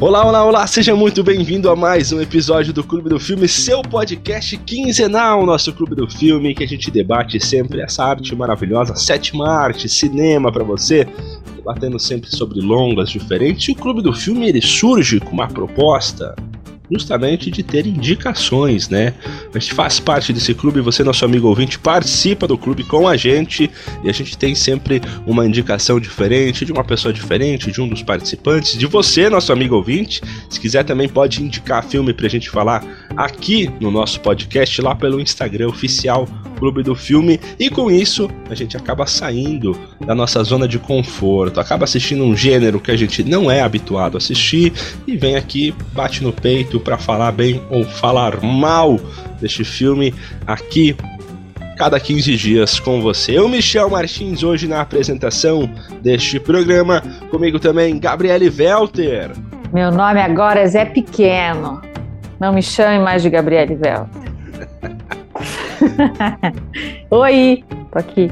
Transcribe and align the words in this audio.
Olá, 0.00 0.24
olá, 0.24 0.44
olá, 0.44 0.64
seja 0.64 0.94
muito 0.94 1.24
bem-vindo 1.24 1.68
a 1.68 1.74
mais 1.74 2.12
um 2.12 2.20
episódio 2.20 2.72
do 2.72 2.84
Clube 2.84 3.08
do 3.08 3.18
Filme, 3.18 3.48
seu 3.48 3.82
podcast 3.82 4.56
quinzenal, 4.58 5.44
nosso 5.44 5.72
Clube 5.72 5.96
do 5.96 6.08
Filme, 6.08 6.54
que 6.54 6.62
a 6.62 6.68
gente 6.68 6.88
debate 6.88 7.44
sempre 7.44 7.80
essa 7.80 8.04
arte 8.04 8.32
maravilhosa, 8.36 8.94
sétima 8.94 9.48
arte, 9.48 9.88
cinema 9.88 10.52
para 10.52 10.62
você, 10.62 11.04
debatendo 11.56 11.98
sempre 11.98 12.30
sobre 12.30 12.60
longas 12.60 13.10
diferentes. 13.10 13.68
E 13.68 13.72
o 13.72 13.74
Clube 13.74 14.00
do 14.00 14.12
Filme 14.12 14.48
ele 14.48 14.62
surge 14.62 15.18
com 15.18 15.32
uma 15.32 15.48
proposta 15.48 16.36
justamente 16.90 17.50
de 17.50 17.62
ter 17.62 17.86
indicações, 17.86 18.88
né? 18.88 19.14
A 19.54 19.58
gente 19.58 19.74
faz 19.74 20.00
parte 20.00 20.32
desse 20.32 20.54
clube, 20.54 20.80
você, 20.80 21.04
nosso 21.04 21.24
amigo 21.24 21.48
ouvinte, 21.48 21.78
participa 21.78 22.46
do 22.46 22.56
clube 22.56 22.84
com 22.84 23.06
a 23.06 23.16
gente 23.16 23.70
e 24.02 24.08
a 24.08 24.12
gente 24.12 24.36
tem 24.36 24.54
sempre 24.54 25.00
uma 25.26 25.46
indicação 25.46 26.00
diferente, 26.00 26.64
de 26.64 26.72
uma 26.72 26.84
pessoa 26.84 27.12
diferente, 27.12 27.70
de 27.70 27.80
um 27.80 27.88
dos 27.88 28.02
participantes, 28.02 28.78
de 28.78 28.86
você, 28.86 29.28
nosso 29.28 29.52
amigo 29.52 29.74
ouvinte. 29.74 30.20
Se 30.48 30.58
quiser 30.60 30.84
também 30.84 31.08
pode 31.08 31.42
indicar 31.42 31.84
filme 31.84 32.12
pra 32.12 32.28
gente 32.28 32.50
falar 32.50 32.84
aqui 33.16 33.70
no 33.80 33.90
nosso 33.90 34.20
podcast, 34.20 34.80
lá 34.80 34.94
pelo 34.94 35.20
Instagram 35.20 35.68
oficial 35.68 36.26
Clube 36.58 36.82
do 36.82 36.94
Filme, 36.94 37.40
e 37.58 37.70
com 37.70 37.90
isso 37.90 38.28
a 38.50 38.54
gente 38.54 38.76
acaba 38.76 39.06
saindo 39.06 39.78
da 40.04 40.14
nossa 40.14 40.42
zona 40.42 40.66
de 40.66 40.78
conforto, 40.78 41.60
acaba 41.60 41.84
assistindo 41.84 42.24
um 42.24 42.36
gênero 42.36 42.80
que 42.80 42.90
a 42.90 42.96
gente 42.96 43.22
não 43.22 43.50
é 43.50 43.60
habituado 43.60 44.16
a 44.16 44.18
assistir 44.18 44.72
e 45.06 45.16
vem 45.16 45.36
aqui, 45.36 45.74
bate 45.92 46.22
no 46.22 46.32
peito 46.32 46.80
para 46.80 46.98
falar 46.98 47.32
bem 47.32 47.62
ou 47.70 47.84
falar 47.84 48.42
mal 48.42 48.98
deste 49.40 49.64
filme 49.64 50.14
aqui 50.46 50.96
cada 51.78 52.00
15 52.00 52.36
dias 52.36 52.80
com 52.80 53.00
você. 53.00 53.38
Eu, 53.38 53.48
Michel 53.48 53.88
Martins, 53.88 54.42
hoje 54.42 54.66
na 54.66 54.80
apresentação 54.80 55.70
deste 56.02 56.40
programa. 56.40 57.00
Comigo 57.30 57.60
também, 57.60 57.98
Gabriele 58.00 58.50
Welter. 58.50 59.30
Meu 59.72 59.92
nome 59.92 60.20
agora 60.20 60.60
é 60.60 60.66
Zé 60.66 60.84
Pequeno. 60.84 61.80
Não 62.40 62.52
me 62.52 62.62
chame 62.62 62.98
mais 62.98 63.22
de 63.22 63.30
Gabriele 63.30 63.74
Welter. 63.74 64.08
Oi, 67.10 67.64
tô 67.92 67.98
aqui. 67.98 68.30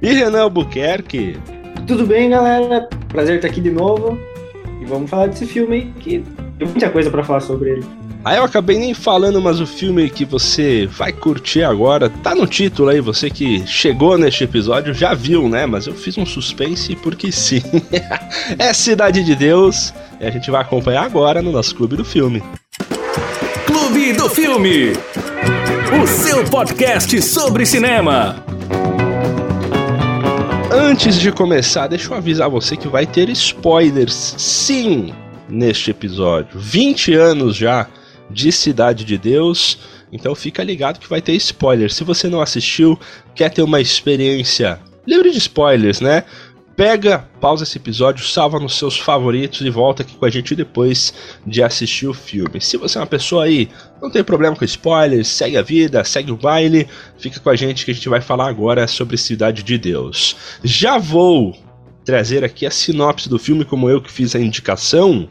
E 0.00 0.12
Renan 0.12 0.42
Albuquerque. 0.42 1.38
Tudo 1.86 2.06
bem, 2.06 2.30
galera? 2.30 2.88
Prazer 3.08 3.36
estar 3.36 3.48
aqui 3.48 3.60
de 3.60 3.70
novo. 3.70 4.18
E 4.80 4.84
vamos 4.84 5.08
falar 5.08 5.28
desse 5.28 5.46
filme 5.46 5.76
aí, 5.76 5.92
que 6.00 6.24
tem 6.58 6.68
muita 6.68 6.90
coisa 6.90 7.10
para 7.10 7.24
falar 7.24 7.40
sobre 7.40 7.70
ele. 7.70 7.84
Aí 8.24 8.38
eu 8.38 8.44
acabei 8.44 8.76
nem 8.76 8.92
falando, 8.92 9.40
mas 9.40 9.60
o 9.60 9.66
filme 9.66 10.10
que 10.10 10.24
você 10.24 10.86
vai 10.86 11.12
curtir 11.12 11.62
agora 11.62 12.10
tá 12.10 12.34
no 12.34 12.46
título 12.46 12.88
aí. 12.88 13.00
Você 13.00 13.30
que 13.30 13.64
chegou 13.66 14.18
neste 14.18 14.42
episódio 14.42 14.92
já 14.92 15.14
viu, 15.14 15.48
né? 15.48 15.64
Mas 15.64 15.86
eu 15.86 15.94
fiz 15.94 16.18
um 16.18 16.26
suspense 16.26 16.96
porque 16.96 17.30
sim. 17.30 17.62
é 18.58 18.72
Cidade 18.72 19.22
de 19.22 19.36
Deus 19.36 19.94
e 20.20 20.26
a 20.26 20.30
gente 20.30 20.50
vai 20.50 20.60
acompanhar 20.60 21.04
agora 21.04 21.40
no 21.40 21.52
nosso 21.52 21.74
Clube 21.76 21.96
do 21.96 22.04
Filme. 22.04 22.42
Clube 23.66 24.12
do 24.14 24.28
Filme 24.28 24.92
o 25.92 26.06
seu 26.06 26.44
podcast 26.44 27.22
sobre 27.22 27.64
cinema. 27.64 28.44
Antes 30.72 31.14
de 31.14 31.30
começar, 31.30 31.86
deixa 31.86 32.12
eu 32.12 32.16
avisar 32.16 32.50
você 32.50 32.76
que 32.76 32.88
vai 32.88 33.06
ter 33.06 33.28
spoilers, 33.30 34.34
sim, 34.36 35.14
neste 35.48 35.92
episódio. 35.92 36.58
20 36.58 37.14
anos 37.14 37.56
já 37.56 37.86
de 38.28 38.50
Cidade 38.50 39.04
de 39.04 39.16
Deus, 39.16 39.78
então 40.12 40.34
fica 40.34 40.64
ligado 40.64 40.98
que 40.98 41.08
vai 41.08 41.22
ter 41.22 41.34
spoilers. 41.34 41.94
Se 41.94 42.02
você 42.02 42.28
não 42.28 42.40
assistiu, 42.40 42.98
quer 43.34 43.50
ter 43.50 43.62
uma 43.62 43.80
experiência 43.80 44.80
livre 45.06 45.30
de 45.30 45.38
spoilers, 45.38 46.00
né? 46.00 46.24
Pega, 46.76 47.26
pausa 47.40 47.64
esse 47.64 47.78
episódio, 47.78 48.24
salva 48.24 48.60
nos 48.60 48.76
seus 48.76 48.98
favoritos 48.98 49.62
e 49.62 49.70
volta 49.70 50.02
aqui 50.02 50.14
com 50.14 50.26
a 50.26 50.30
gente 50.30 50.54
depois 50.54 51.14
de 51.46 51.62
assistir 51.62 52.06
o 52.06 52.12
filme. 52.12 52.60
Se 52.60 52.76
você 52.76 52.98
é 52.98 53.00
uma 53.00 53.06
pessoa 53.06 53.44
aí, 53.44 53.68
não 54.00 54.10
tem 54.10 54.22
problema 54.22 54.54
com 54.54 54.64
spoilers, 54.64 55.26
segue 55.26 55.56
a 55.56 55.62
vida, 55.62 56.04
segue 56.04 56.30
o 56.30 56.36
baile, 56.36 56.86
fica 57.18 57.40
com 57.40 57.48
a 57.48 57.56
gente 57.56 57.84
que 57.84 57.90
a 57.90 57.94
gente 57.94 58.08
vai 58.08 58.20
falar 58.20 58.48
agora 58.48 58.86
sobre 58.86 59.16
Cidade 59.16 59.62
de 59.62 59.78
Deus. 59.78 60.36
Já 60.62 60.98
vou 60.98 61.56
trazer 62.04 62.44
aqui 62.44 62.66
a 62.66 62.70
sinopse 62.70 63.28
do 63.28 63.38
filme, 63.38 63.64
como 63.64 63.88
eu 63.88 64.00
que 64.00 64.12
fiz 64.12 64.36
a 64.36 64.40
indicação. 64.40 65.28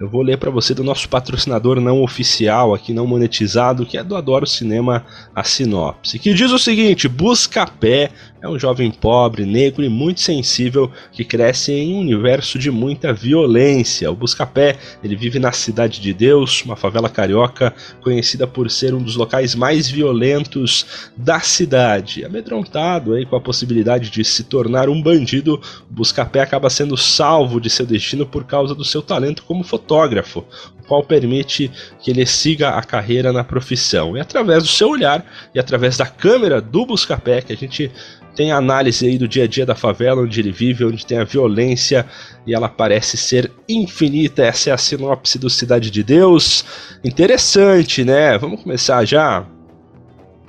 Eu 0.00 0.08
vou 0.08 0.22
ler 0.22 0.36
para 0.36 0.50
você 0.50 0.74
do 0.74 0.82
nosso 0.82 1.08
patrocinador 1.08 1.80
não 1.80 2.02
oficial, 2.02 2.74
aqui 2.74 2.92
não 2.92 3.06
monetizado, 3.06 3.86
que 3.86 3.96
é 3.96 4.02
do 4.02 4.16
Adoro 4.16 4.46
Cinema, 4.46 5.04
a 5.34 5.44
sinopse, 5.44 6.18
que 6.18 6.34
diz 6.34 6.50
o 6.50 6.58
seguinte: 6.58 7.08
Busca 7.08 7.66
Pé 7.66 8.10
é 8.42 8.48
um 8.48 8.58
jovem 8.58 8.90
pobre, 8.90 9.46
negro 9.46 9.84
e 9.84 9.88
muito 9.88 10.20
sensível 10.20 10.90
que 11.12 11.24
cresce 11.24 11.72
em 11.72 11.94
um 11.94 12.00
universo 12.00 12.58
de 12.58 12.72
muita 12.72 13.12
violência. 13.12 14.10
O 14.10 14.16
Buscapé, 14.16 14.76
ele 15.02 15.14
vive 15.14 15.38
na 15.38 15.52
Cidade 15.52 16.00
de 16.00 16.12
Deus, 16.12 16.62
uma 16.64 16.74
favela 16.74 17.08
carioca 17.08 17.72
conhecida 18.02 18.44
por 18.44 18.68
ser 18.68 18.94
um 18.94 19.02
dos 19.02 19.14
locais 19.14 19.54
mais 19.54 19.88
violentos 19.88 21.10
da 21.16 21.38
cidade. 21.38 22.24
Amedrontado 22.24 23.14
aí 23.14 23.24
com 23.24 23.36
a 23.36 23.40
possibilidade 23.40 24.10
de 24.10 24.24
se 24.24 24.42
tornar 24.42 24.88
um 24.88 25.00
bandido, 25.00 25.60
o 25.88 25.94
Buscapé 25.94 26.40
acaba 26.40 26.68
sendo 26.68 26.96
salvo 26.96 27.60
de 27.60 27.70
seu 27.70 27.86
destino 27.86 28.26
por 28.26 28.42
causa 28.42 28.74
do 28.74 28.84
seu 28.84 29.02
talento 29.02 29.44
como 29.44 29.62
fotógrafo, 29.62 30.44
qual 30.92 31.02
permite 31.02 31.70
que 32.02 32.10
ele 32.10 32.26
siga 32.26 32.68
a 32.68 32.82
carreira 32.82 33.32
na 33.32 33.42
profissão. 33.42 34.14
E 34.14 34.20
através 34.20 34.62
do 34.62 34.68
seu 34.68 34.90
olhar 34.90 35.24
e 35.54 35.58
através 35.58 35.96
da 35.96 36.04
câmera 36.04 36.60
do 36.60 36.84
Buscapé 36.84 37.40
que 37.40 37.50
a 37.50 37.56
gente 37.56 37.90
tem 38.36 38.52
a 38.52 38.58
análise 38.58 39.06
aí 39.06 39.16
do 39.16 39.26
dia 39.26 39.44
a 39.44 39.46
dia 39.46 39.64
da 39.64 39.74
favela, 39.74 40.20
onde 40.20 40.38
ele 40.38 40.52
vive, 40.52 40.84
onde 40.84 41.06
tem 41.06 41.16
a 41.16 41.24
violência 41.24 42.04
e 42.46 42.54
ela 42.54 42.68
parece 42.68 43.16
ser 43.16 43.50
infinita. 43.66 44.42
Essa 44.42 44.68
é 44.68 44.72
a 44.74 44.76
sinopse 44.76 45.38
do 45.38 45.48
Cidade 45.48 45.90
de 45.90 46.02
Deus. 46.02 46.62
Interessante, 47.02 48.04
né? 48.04 48.36
Vamos 48.36 48.62
começar 48.62 49.02
já 49.06 49.46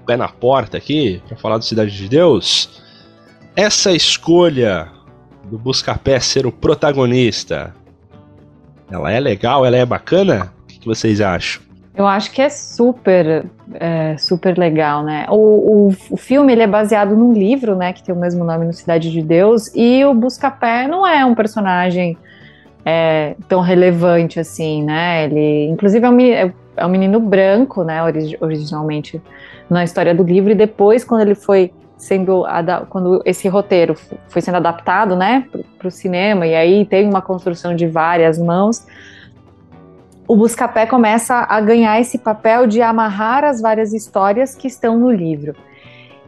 pé 0.06 0.18
na 0.18 0.28
porta 0.28 0.76
aqui 0.76 1.22
para 1.26 1.38
falar 1.38 1.58
do 1.58 1.64
Cidade 1.64 1.96
de 1.96 2.10
Deus. 2.10 2.82
Essa 3.56 3.94
escolha 3.94 4.92
do 5.50 5.58
Buscapé 5.58 6.20
ser 6.20 6.46
o 6.46 6.52
protagonista, 6.52 7.74
ela 8.92 9.12
é 9.12 9.20
legal, 9.20 9.66
ela 9.66 9.78
é 9.78 9.86
bacana? 9.86 10.52
O 10.64 10.68
que 10.68 10.86
vocês 10.86 11.22
acham? 11.22 11.62
Eu 11.96 12.08
acho 12.08 12.32
que 12.32 12.42
é 12.42 12.50
super, 12.50 13.46
é, 13.76 14.18
super 14.18 14.58
legal, 14.58 15.04
né? 15.04 15.28
O, 15.30 15.36
o, 15.36 15.96
o, 16.10 16.18
filme 16.18 16.52
ele 16.52 16.64
é 16.64 16.68
baseado 16.68 17.16
num 17.16 17.34
livro, 17.34 17.76
né, 17.76 17.94
que 17.94 18.02
tem 18.02 18.16
o 18.16 18.18
mesmo 18.18 18.44
nome 18.44 18.66
no 18.66 18.74
Cidade 18.74 19.12
de 19.12 19.22
Deus, 19.22 19.72
e 19.76 20.04
o 20.04 20.12
Buscapé 20.12 20.88
não 20.88 21.06
é 21.06 21.24
um 21.24 21.36
personagem 21.36 22.18
é, 22.84 23.36
tão 23.48 23.62
relevante 23.62 24.40
assim, 24.40 24.84
né? 24.84 25.26
Ele, 25.26 25.68
inclusive, 25.70 26.04
é 26.04 26.10
um, 26.10 26.20
é, 26.20 26.54
é 26.78 26.86
um 26.86 26.90
menino 26.90 27.20
branco, 27.20 27.84
né, 27.84 28.00
originalmente 28.42 29.22
na 29.70 29.84
história 29.84 30.16
do 30.16 30.24
livro, 30.24 30.52
e 30.52 30.56
depois, 30.56 31.04
quando 31.04 31.22
ele 31.22 31.36
foi 31.36 31.72
sendo 31.98 32.44
quando 32.90 33.22
esse 33.26 33.48
roteiro 33.48 33.96
foi 34.28 34.42
sendo 34.42 34.58
adaptado, 34.58 35.16
né, 35.16 35.48
para 35.78 35.88
o 35.88 35.92
cinema, 35.92 36.46
e 36.46 36.54
aí 36.54 36.86
tem 36.86 37.08
uma 37.08 37.22
construção 37.22 37.76
de 37.76 37.88
várias 37.88 38.38
mãos 38.38 38.86
o 40.28 40.36
Buscapé 40.36 40.86
começa 40.86 41.46
a 41.50 41.60
ganhar 41.60 42.00
esse 42.00 42.18
papel 42.18 42.66
de 42.66 42.82
amarrar 42.82 43.44
as 43.44 43.62
várias 43.62 43.94
histórias 43.94 44.56
que 44.56 44.68
estão 44.68 44.98
no 44.98 45.12
livro. 45.12 45.56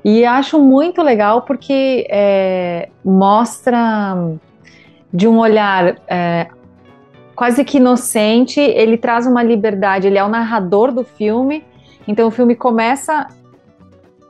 E 0.04 0.24
acho 0.26 0.60
muito 0.60 1.02
legal 1.02 1.42
porque 1.42 2.06
é, 2.10 2.90
mostra 3.04 4.16
de 5.12 5.28
um 5.28 5.40
olhar 5.40 5.96
é, 6.08 6.48
quase 7.36 7.64
que 7.64 7.78
inocente, 7.78 8.60
ele 8.60 8.98
traz 8.98 9.26
uma 9.26 9.42
liberdade, 9.42 10.08
ele 10.08 10.18
é 10.18 10.24
o 10.24 10.30
narrador 10.30 10.92
do 10.92 11.04
filme, 11.04 11.64
então 12.08 12.28
o 12.28 12.32
filme 12.32 12.56
começa. 12.56 13.28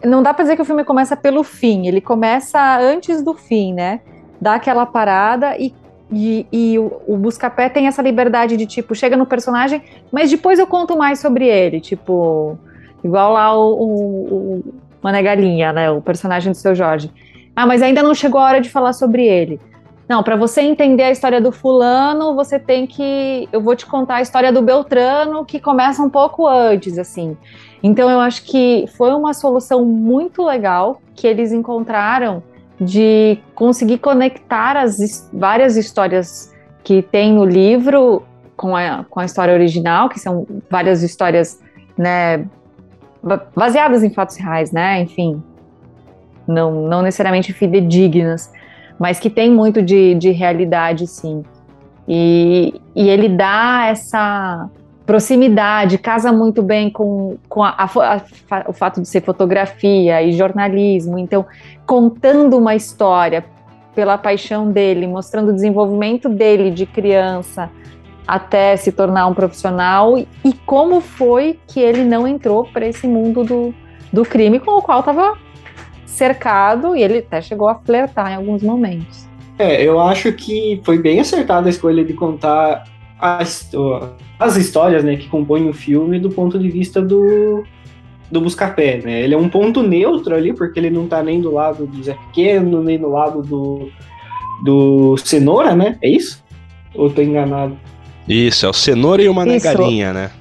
Não 0.05 0.21
dá 0.23 0.33
para 0.33 0.43
dizer 0.43 0.55
que 0.55 0.61
o 0.61 0.65
filme 0.65 0.83
começa 0.83 1.15
pelo 1.15 1.43
fim, 1.43 1.87
ele 1.87 2.01
começa 2.01 2.77
antes 2.79 3.21
do 3.23 3.33
fim, 3.33 3.73
né? 3.73 4.01
Dá 4.39 4.55
aquela 4.55 4.85
parada 4.85 5.57
e 5.57 5.73
e, 6.11 6.45
e 6.51 6.79
o, 6.79 7.01
o 7.07 7.17
Buscapé 7.17 7.67
tem 7.67 7.87
essa 7.87 8.01
liberdade 8.01 8.55
de, 8.55 8.65
tipo, 8.65 8.93
chega 8.93 9.17
no 9.17 9.25
personagem, 9.25 9.81
mas 10.11 10.29
depois 10.29 10.59
eu 10.59 10.67
conto 10.67 10.97
mais 10.97 11.19
sobre 11.19 11.47
ele, 11.47 11.81
tipo, 11.81 12.57
igual 13.03 13.33
lá 13.33 13.57
o, 13.57 13.73
o, 13.73 14.55
o 14.57 14.73
Mané 15.01 15.21
Galinha, 15.21 15.73
né, 15.73 15.89
o 15.89 16.01
personagem 16.01 16.51
do 16.51 16.57
seu 16.57 16.75
Jorge. 16.75 17.11
Ah, 17.55 17.65
mas 17.65 17.81
ainda 17.81 18.03
não 18.03 18.13
chegou 18.13 18.39
a 18.39 18.45
hora 18.45 18.61
de 18.61 18.69
falar 18.69 18.93
sobre 18.93 19.25
ele. 19.25 19.59
Não, 20.07 20.21
para 20.21 20.35
você 20.35 20.61
entender 20.61 21.03
a 21.03 21.11
história 21.11 21.41
do 21.41 21.51
fulano, 21.51 22.35
você 22.35 22.59
tem 22.59 22.85
que. 22.85 23.49
Eu 23.51 23.59
vou 23.59 23.75
te 23.75 23.87
contar 23.87 24.15
a 24.17 24.21
história 24.21 24.53
do 24.53 24.61
Beltrano, 24.61 25.43
que 25.43 25.59
começa 25.59 26.03
um 26.03 26.09
pouco 26.09 26.47
antes, 26.47 26.99
assim. 26.99 27.35
Então 27.87 28.09
eu 28.09 28.19
acho 28.19 28.43
que 28.45 28.85
foi 28.97 29.13
uma 29.13 29.31
solução 29.31 29.85
muito 29.85 30.43
legal 30.43 30.99
que 31.15 31.27
eles 31.27 31.51
encontraram 31.51 32.41
de 32.81 33.37
conseguir 33.53 33.99
conectar 33.99 34.75
as 34.75 35.29
várias 35.31 35.77
histórias 35.77 36.51
que 36.83 37.03
tem 37.03 37.31
no 37.31 37.45
livro 37.45 38.23
com 38.57 38.75
a, 38.75 39.05
com 39.07 39.19
a 39.19 39.25
história 39.25 39.53
original, 39.53 40.09
que 40.09 40.19
são 40.19 40.47
várias 40.67 41.03
histórias, 41.03 41.61
né, 41.95 42.47
baseadas 43.55 44.03
em 44.03 44.09
fatos 44.09 44.35
reais, 44.37 44.71
né, 44.71 45.01
enfim, 45.01 45.43
não, 46.47 46.87
não 46.87 47.03
necessariamente 47.03 47.53
fidedignas, 47.53 48.51
mas 48.97 49.19
que 49.19 49.29
tem 49.29 49.51
muito 49.51 49.83
de, 49.83 50.15
de 50.15 50.31
realidade, 50.31 51.05
sim. 51.05 51.43
E, 52.07 52.81
e 52.95 53.07
ele 53.09 53.29
dá 53.29 53.85
essa 53.89 54.71
proximidade, 55.05 55.97
casa 55.97 56.31
muito 56.31 56.63
bem 56.63 56.89
com, 56.89 57.37
com 57.47 57.63
a, 57.63 57.69
a, 57.77 58.15
a, 58.15 58.69
o 58.69 58.73
fato 58.73 59.01
de 59.01 59.07
ser 59.07 59.21
fotografia 59.21 60.21
e 60.23 60.33
jornalismo. 60.33 61.17
Então, 61.17 61.45
contando 61.85 62.57
uma 62.57 62.75
história 62.75 63.45
pela 63.93 64.17
paixão 64.17 64.71
dele, 64.71 65.07
mostrando 65.07 65.49
o 65.49 65.53
desenvolvimento 65.53 66.27
dele 66.27 66.71
de 66.71 66.85
criança 66.85 67.69
até 68.27 68.75
se 68.75 68.91
tornar 68.91 69.27
um 69.27 69.33
profissional 69.33 70.17
e 70.17 70.53
como 70.65 70.99
foi 70.99 71.59
que 71.67 71.79
ele 71.79 72.03
não 72.03 72.27
entrou 72.27 72.65
para 72.65 72.87
esse 72.87 73.07
mundo 73.07 73.43
do, 73.43 73.73
do 74.11 74.23
crime 74.23 74.59
com 74.59 74.71
o 74.71 74.81
qual 74.81 74.99
estava 74.99 75.37
cercado 76.05 76.95
e 76.95 77.03
ele 77.03 77.19
até 77.19 77.41
chegou 77.41 77.67
a 77.67 77.75
flertar 77.75 78.31
em 78.31 78.35
alguns 78.35 78.63
momentos. 78.63 79.27
É, 79.59 79.81
eu 79.83 79.99
acho 79.99 80.33
que 80.33 80.81
foi 80.83 80.97
bem 80.97 81.19
acertada 81.19 81.67
a 81.67 81.69
escolha 81.69 82.03
de 82.03 82.13
contar 82.13 82.83
as, 83.19 83.69
as 84.39 84.57
histórias 84.57 85.03
né, 85.03 85.15
que 85.15 85.27
compõem 85.27 85.69
o 85.69 85.73
filme 85.73 86.19
do 86.19 86.29
ponto 86.29 86.59
de 86.59 86.69
vista 86.69 87.01
do, 87.01 87.63
do 88.29 88.41
Buscapé, 88.41 89.01
né? 89.03 89.21
Ele 89.21 89.33
é 89.33 89.37
um 89.37 89.49
ponto 89.49 89.81
neutro 89.81 90.35
ali, 90.35 90.53
porque 90.53 90.79
ele 90.79 90.89
não 90.89 91.07
tá 91.07 91.23
nem 91.23 91.39
do 91.39 91.51
lado 91.51 91.85
do 91.85 92.03
Zé 92.03 92.13
Pequeno, 92.27 92.83
nem 92.83 92.99
do 92.99 93.09
lado 93.09 93.41
do, 93.41 93.89
do 94.63 95.17
Cenoura, 95.17 95.75
né? 95.75 95.97
É 96.01 96.09
isso? 96.09 96.43
Ou 96.93 97.09
tô 97.09 97.21
enganado? 97.21 97.77
Isso, 98.27 98.65
é 98.65 98.69
o 98.69 98.73
Cenoura 98.73 99.21
e 99.21 99.29
uma 99.29 99.43
isso. 99.43 99.51
negarinha, 99.51 100.13
né? 100.13 100.31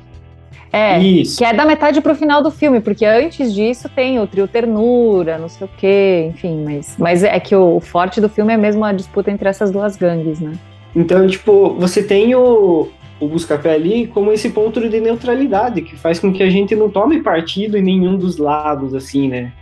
É, 0.73 0.99
Isso. 0.99 1.39
que 1.39 1.45
é 1.45 1.55
da 1.55 1.65
metade 1.65 2.01
pro 2.01 2.17
final 2.17 2.43
do 2.43 2.51
filme, 2.51 2.81
porque 2.81 3.07
antes 3.07 3.55
disso 3.55 3.89
tem 3.89 4.19
o 4.19 4.27
trio 4.27 4.49
Ternura, 4.49 5.39
não 5.39 5.49
sei 5.49 5.69
o 5.69 5.71
quê, 5.79 6.33
enfim, 6.35 6.65
mas, 6.65 6.97
mas 6.99 7.23
é 7.23 7.39
que 7.39 7.55
o 7.55 7.79
forte 7.79 8.21
do 8.21 8.29
filme 8.29 8.53
é 8.53 8.57
mesmo 8.57 8.85
a 8.85 8.93
disputa 8.93 9.31
entre 9.31 9.49
essas 9.49 9.71
duas 9.71 9.97
gangues, 9.97 10.41
né? 10.41 10.51
Então, 10.97 11.29
tipo, 11.29 11.77
você 11.79 12.03
tem 12.03 12.35
o, 12.35 12.89
o 13.25 13.29
Buscapé 13.29 13.75
ali 13.75 14.07
como 14.07 14.33
esse 14.33 14.51
ponto 14.51 14.87
de 14.89 15.01
neutralidade, 15.01 15.83
que 15.83 15.97
faz 15.97 16.19
com 16.19 16.33
que 16.33 16.43
a 16.43 16.51
gente 16.51 16.77
não 16.77 16.89
tome 16.89 17.23
partido 17.23 17.77
em 17.77 17.83
nenhum 17.83 18.17
dos 18.17 18.37
lados, 18.37 18.95
assim, 18.95 19.29
né? 19.29 19.53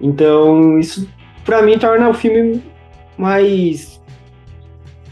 Então, 0.00 0.78
isso 0.78 1.08
para 1.44 1.62
mim 1.62 1.78
torna 1.78 2.08
o 2.08 2.14
filme 2.14 2.62
mais 3.16 3.96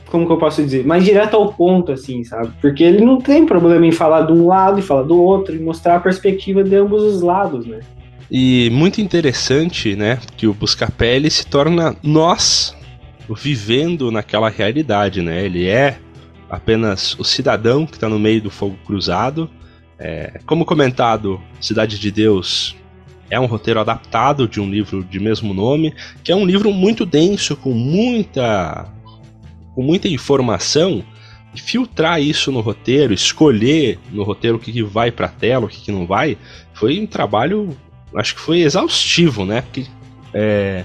como 0.06 0.26
que 0.26 0.32
eu 0.32 0.38
posso 0.38 0.62
dizer, 0.62 0.86
mais 0.86 1.04
direto 1.04 1.34
ao 1.34 1.52
ponto, 1.52 1.90
assim, 1.90 2.22
sabe? 2.22 2.52
Porque 2.60 2.84
ele 2.84 3.04
não 3.04 3.20
tem 3.20 3.44
problema 3.44 3.84
em 3.84 3.90
falar 3.90 4.22
de 4.22 4.32
um 4.32 4.46
lado 4.46 4.78
e 4.78 4.82
falar 4.82 5.02
do 5.02 5.20
outro, 5.20 5.56
e 5.56 5.58
mostrar 5.58 5.96
a 5.96 6.00
perspectiva 6.00 6.62
de 6.62 6.76
ambos 6.76 7.02
os 7.02 7.20
lados, 7.20 7.66
né? 7.66 7.80
E 8.30 8.70
muito 8.70 9.00
interessante, 9.00 9.96
né, 9.96 10.20
que 10.37 10.46
o 10.46 10.54
Buscapé 10.54 11.19
se 11.28 11.44
torna 11.44 11.96
nós 12.00 12.76
vivendo 13.28 14.12
naquela 14.12 14.48
realidade, 14.48 15.20
né? 15.20 15.44
Ele 15.44 15.66
é 15.66 15.98
apenas 16.54 17.18
o 17.18 17.24
cidadão 17.24 17.86
que 17.86 17.94
está 17.94 18.08
no 18.08 18.18
meio 18.18 18.40
do 18.40 18.50
fogo 18.50 18.76
cruzado. 18.84 19.50
É, 19.98 20.40
como 20.46 20.64
comentado, 20.64 21.40
Cidade 21.60 21.98
de 21.98 22.10
Deus 22.10 22.76
é 23.30 23.38
um 23.40 23.46
roteiro 23.46 23.80
adaptado 23.80 24.46
de 24.46 24.60
um 24.60 24.68
livro 24.68 25.02
de 25.04 25.18
mesmo 25.18 25.54
nome, 25.54 25.94
que 26.22 26.30
é 26.30 26.36
um 26.36 26.44
livro 26.44 26.72
muito 26.72 27.06
denso, 27.06 27.56
com 27.56 27.72
muita 27.72 28.92
com 29.74 29.82
muita 29.82 30.06
informação, 30.06 31.04
filtrar 31.56 32.20
isso 32.20 32.52
no 32.52 32.60
roteiro, 32.60 33.12
escolher 33.12 33.98
no 34.12 34.22
roteiro 34.22 34.56
o 34.56 34.60
que, 34.60 34.72
que 34.72 34.82
vai 34.82 35.10
para 35.10 35.26
a 35.26 35.30
tela, 35.30 35.66
o 35.66 35.68
que, 35.68 35.80
que 35.80 35.92
não 35.92 36.06
vai, 36.06 36.38
foi 36.72 37.00
um 37.00 37.06
trabalho, 37.06 37.76
acho 38.14 38.36
que 38.36 38.40
foi 38.40 38.60
exaustivo, 38.60 39.44
né? 39.44 39.62
Porque, 39.62 39.86
é, 40.32 40.84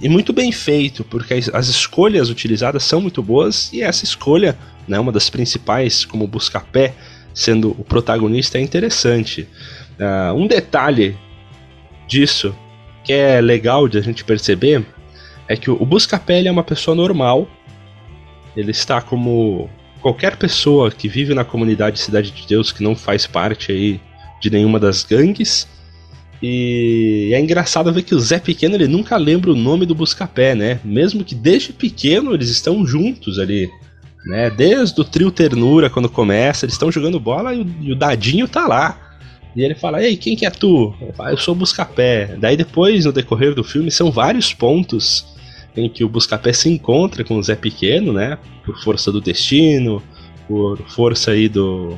e 0.00 0.08
muito 0.08 0.32
bem 0.32 0.50
feito, 0.50 1.04
porque 1.04 1.34
as, 1.34 1.68
escolhas 1.68 2.30
utilizadas 2.30 2.82
são 2.82 3.00
muito 3.00 3.22
boas 3.22 3.72
e 3.72 3.82
essa 3.82 4.04
escolha, 4.04 4.56
né, 4.88 4.98
uma 4.98 5.12
das 5.12 5.28
principais, 5.28 6.04
como 6.04 6.26
Buscapé, 6.26 6.94
sendo 7.34 7.70
o 7.78 7.84
protagonista, 7.84 8.58
é 8.58 8.60
interessante. 8.60 9.46
Uh, 9.98 10.34
um 10.34 10.46
detalhe 10.46 11.16
disso 12.08 12.54
que 13.04 13.12
é 13.12 13.40
legal 13.40 13.88
de 13.88 13.98
a 13.98 14.00
gente 14.00 14.24
perceber 14.24 14.84
é 15.46 15.56
que 15.56 15.70
o, 15.70 15.86
Buscapé 15.86 16.44
é 16.44 16.50
uma 16.50 16.64
pessoa 16.64 16.94
normal 16.94 17.48
ele 18.56 18.72
está 18.72 19.00
como 19.00 19.70
qualquer 20.00 20.36
pessoa 20.36 20.90
que 20.90 21.08
vive 21.08 21.32
na 21.32 21.44
comunidade 21.44 22.00
Cidade 22.00 22.32
de 22.32 22.46
Deus 22.46 22.72
que 22.72 22.82
não 22.82 22.96
faz 22.96 23.26
parte 23.26 23.70
aí 23.70 24.00
de 24.40 24.50
nenhuma 24.50 24.80
das 24.80 25.04
gangues. 25.04 25.68
E 26.42 27.30
é 27.32 27.40
engraçado 27.40 27.92
ver 27.92 28.02
que 28.02 28.14
o 28.14 28.20
Zé 28.20 28.38
Pequeno 28.38 28.74
ele 28.74 28.88
nunca 28.88 29.16
lembra 29.16 29.50
o 29.52 29.56
nome 29.56 29.86
do 29.86 29.94
Buscapé, 29.94 30.54
né? 30.54 30.80
Mesmo 30.84 31.24
que 31.24 31.34
desde 31.34 31.72
pequeno 31.72 32.34
eles 32.34 32.48
estão 32.48 32.84
juntos 32.84 33.38
ali, 33.38 33.70
né? 34.28 34.50
Desde 34.50 35.00
o 35.00 35.04
trio 35.04 35.30
Ternura 35.30 35.88
quando 35.88 36.08
começa, 36.08 36.66
eles 36.66 36.74
estão 36.74 36.92
jogando 36.92 37.18
bola 37.18 37.54
e 37.54 37.62
o, 37.62 37.66
e 37.80 37.92
o, 37.92 37.96
Dadinho 37.96 38.46
tá 38.46 38.66
lá. 38.66 39.16
E 39.56 39.62
ele 39.62 39.74
fala: 39.74 40.04
"Ei, 40.04 40.16
quem 40.18 40.36
que 40.36 40.44
é 40.44 40.50
tu?" 40.50 40.94
Eu, 41.00 41.14
falo, 41.14 41.30
eu 41.30 41.38
sou 41.38 41.54
o 41.54 41.56
Buscapé. 41.56 42.36
Daí 42.38 42.54
depois 42.54 43.06
no 43.06 43.12
decorrer 43.12 43.54
do 43.54 43.64
filme 43.64 43.90
são 43.90 44.12
vários 44.12 44.52
pontos 44.52 45.26
em 45.74 45.88
que 45.88 46.04
o 46.04 46.08
Buscapé 46.08 46.52
se 46.52 46.68
encontra 46.68 47.24
com 47.24 47.38
o 47.38 47.42
Zé 47.42 47.56
Pequeno, 47.56 48.12
né? 48.12 48.36
Por 48.64 48.78
força 48.82 49.10
do 49.10 49.20
destino, 49.20 50.02
por 50.46 50.78
força 50.88 51.30
aí 51.30 51.48
do 51.48 51.96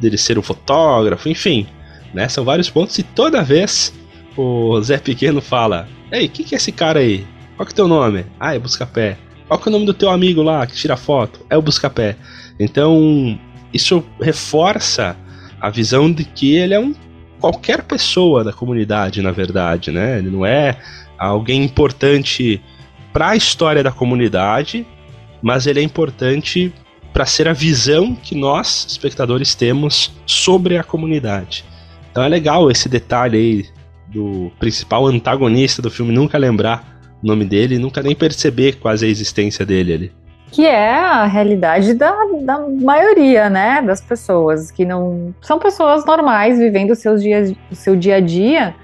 dele 0.00 0.18
ser 0.18 0.38
um 0.38 0.42
fotógrafo, 0.42 1.28
enfim, 1.28 1.66
né? 2.12 2.26
São 2.28 2.42
vários 2.42 2.68
pontos 2.68 2.98
e 2.98 3.02
toda 3.04 3.44
vez 3.44 3.94
o 4.36 4.80
Zé 4.82 4.98
Pequeno 4.98 5.40
fala: 5.40 5.88
"Ei, 6.10 6.26
quem 6.26 6.44
que 6.44 6.56
é 6.56 6.58
esse 6.58 6.72
cara 6.72 6.98
aí? 6.98 7.24
Qual 7.56 7.64
que 7.64 7.72
é 7.72 7.76
teu 7.76 7.86
nome?" 7.86 8.26
"Ah, 8.40 8.56
é 8.56 8.58
Buscapé." 8.58 9.29
"Qual 9.50 9.58
que 9.58 9.68
é 9.68 9.70
o 9.70 9.72
nome 9.72 9.84
do 9.84 9.92
teu 9.92 10.08
amigo 10.10 10.44
lá 10.44 10.64
que 10.64 10.76
tira 10.76 10.96
foto?" 10.96 11.44
"É 11.50 11.56
o 11.56 11.62
Buscapé." 11.62 12.16
Então, 12.56 13.36
isso 13.74 14.04
reforça 14.20 15.16
a 15.60 15.68
visão 15.68 16.12
de 16.12 16.24
que 16.24 16.54
ele 16.54 16.72
é 16.72 16.78
um 16.78 16.94
qualquer 17.40 17.82
pessoa 17.82 18.44
da 18.44 18.52
comunidade, 18.52 19.20
na 19.20 19.32
verdade, 19.32 19.90
né? 19.90 20.18
Ele 20.18 20.30
não 20.30 20.46
é 20.46 20.78
alguém 21.18 21.64
importante 21.64 22.62
para 23.12 23.30
a 23.30 23.36
história 23.36 23.82
da 23.82 23.90
comunidade, 23.90 24.86
mas 25.42 25.66
ele 25.66 25.80
é 25.80 25.82
importante 25.82 26.72
para 27.12 27.26
ser 27.26 27.48
a 27.48 27.52
visão 27.52 28.14
que 28.14 28.36
nós, 28.36 28.86
espectadores, 28.88 29.56
temos 29.56 30.12
sobre 30.24 30.78
a 30.78 30.84
comunidade. 30.84 31.64
Então 32.12 32.22
é 32.22 32.28
legal 32.28 32.70
esse 32.70 32.88
detalhe 32.88 33.36
aí 33.36 33.66
do 34.06 34.52
principal 34.60 35.08
antagonista 35.08 35.82
do 35.82 35.90
filme 35.90 36.12
nunca 36.12 36.38
lembrar 36.38 36.99
o 37.22 37.26
nome 37.26 37.44
dele, 37.44 37.78
nunca 37.78 38.02
nem 38.02 38.14
perceber 38.14 38.76
quase 38.76 39.06
a 39.06 39.08
existência 39.08 39.64
dele 39.64 39.92
ali. 39.92 40.12
Que 40.50 40.66
é 40.66 40.90
a 40.90 41.26
realidade 41.26 41.94
da, 41.94 42.12
da 42.42 42.58
maioria, 42.58 43.48
né, 43.48 43.80
das 43.82 44.00
pessoas, 44.00 44.70
que 44.70 44.84
não 44.84 45.32
são 45.40 45.58
pessoas 45.58 46.04
normais, 46.04 46.58
vivendo 46.58 46.94
seus 46.94 47.22
dias, 47.22 47.54
o 47.70 47.74
seu 47.74 47.94
dia 47.94 48.16
a 48.16 48.20
dia, 48.20 48.74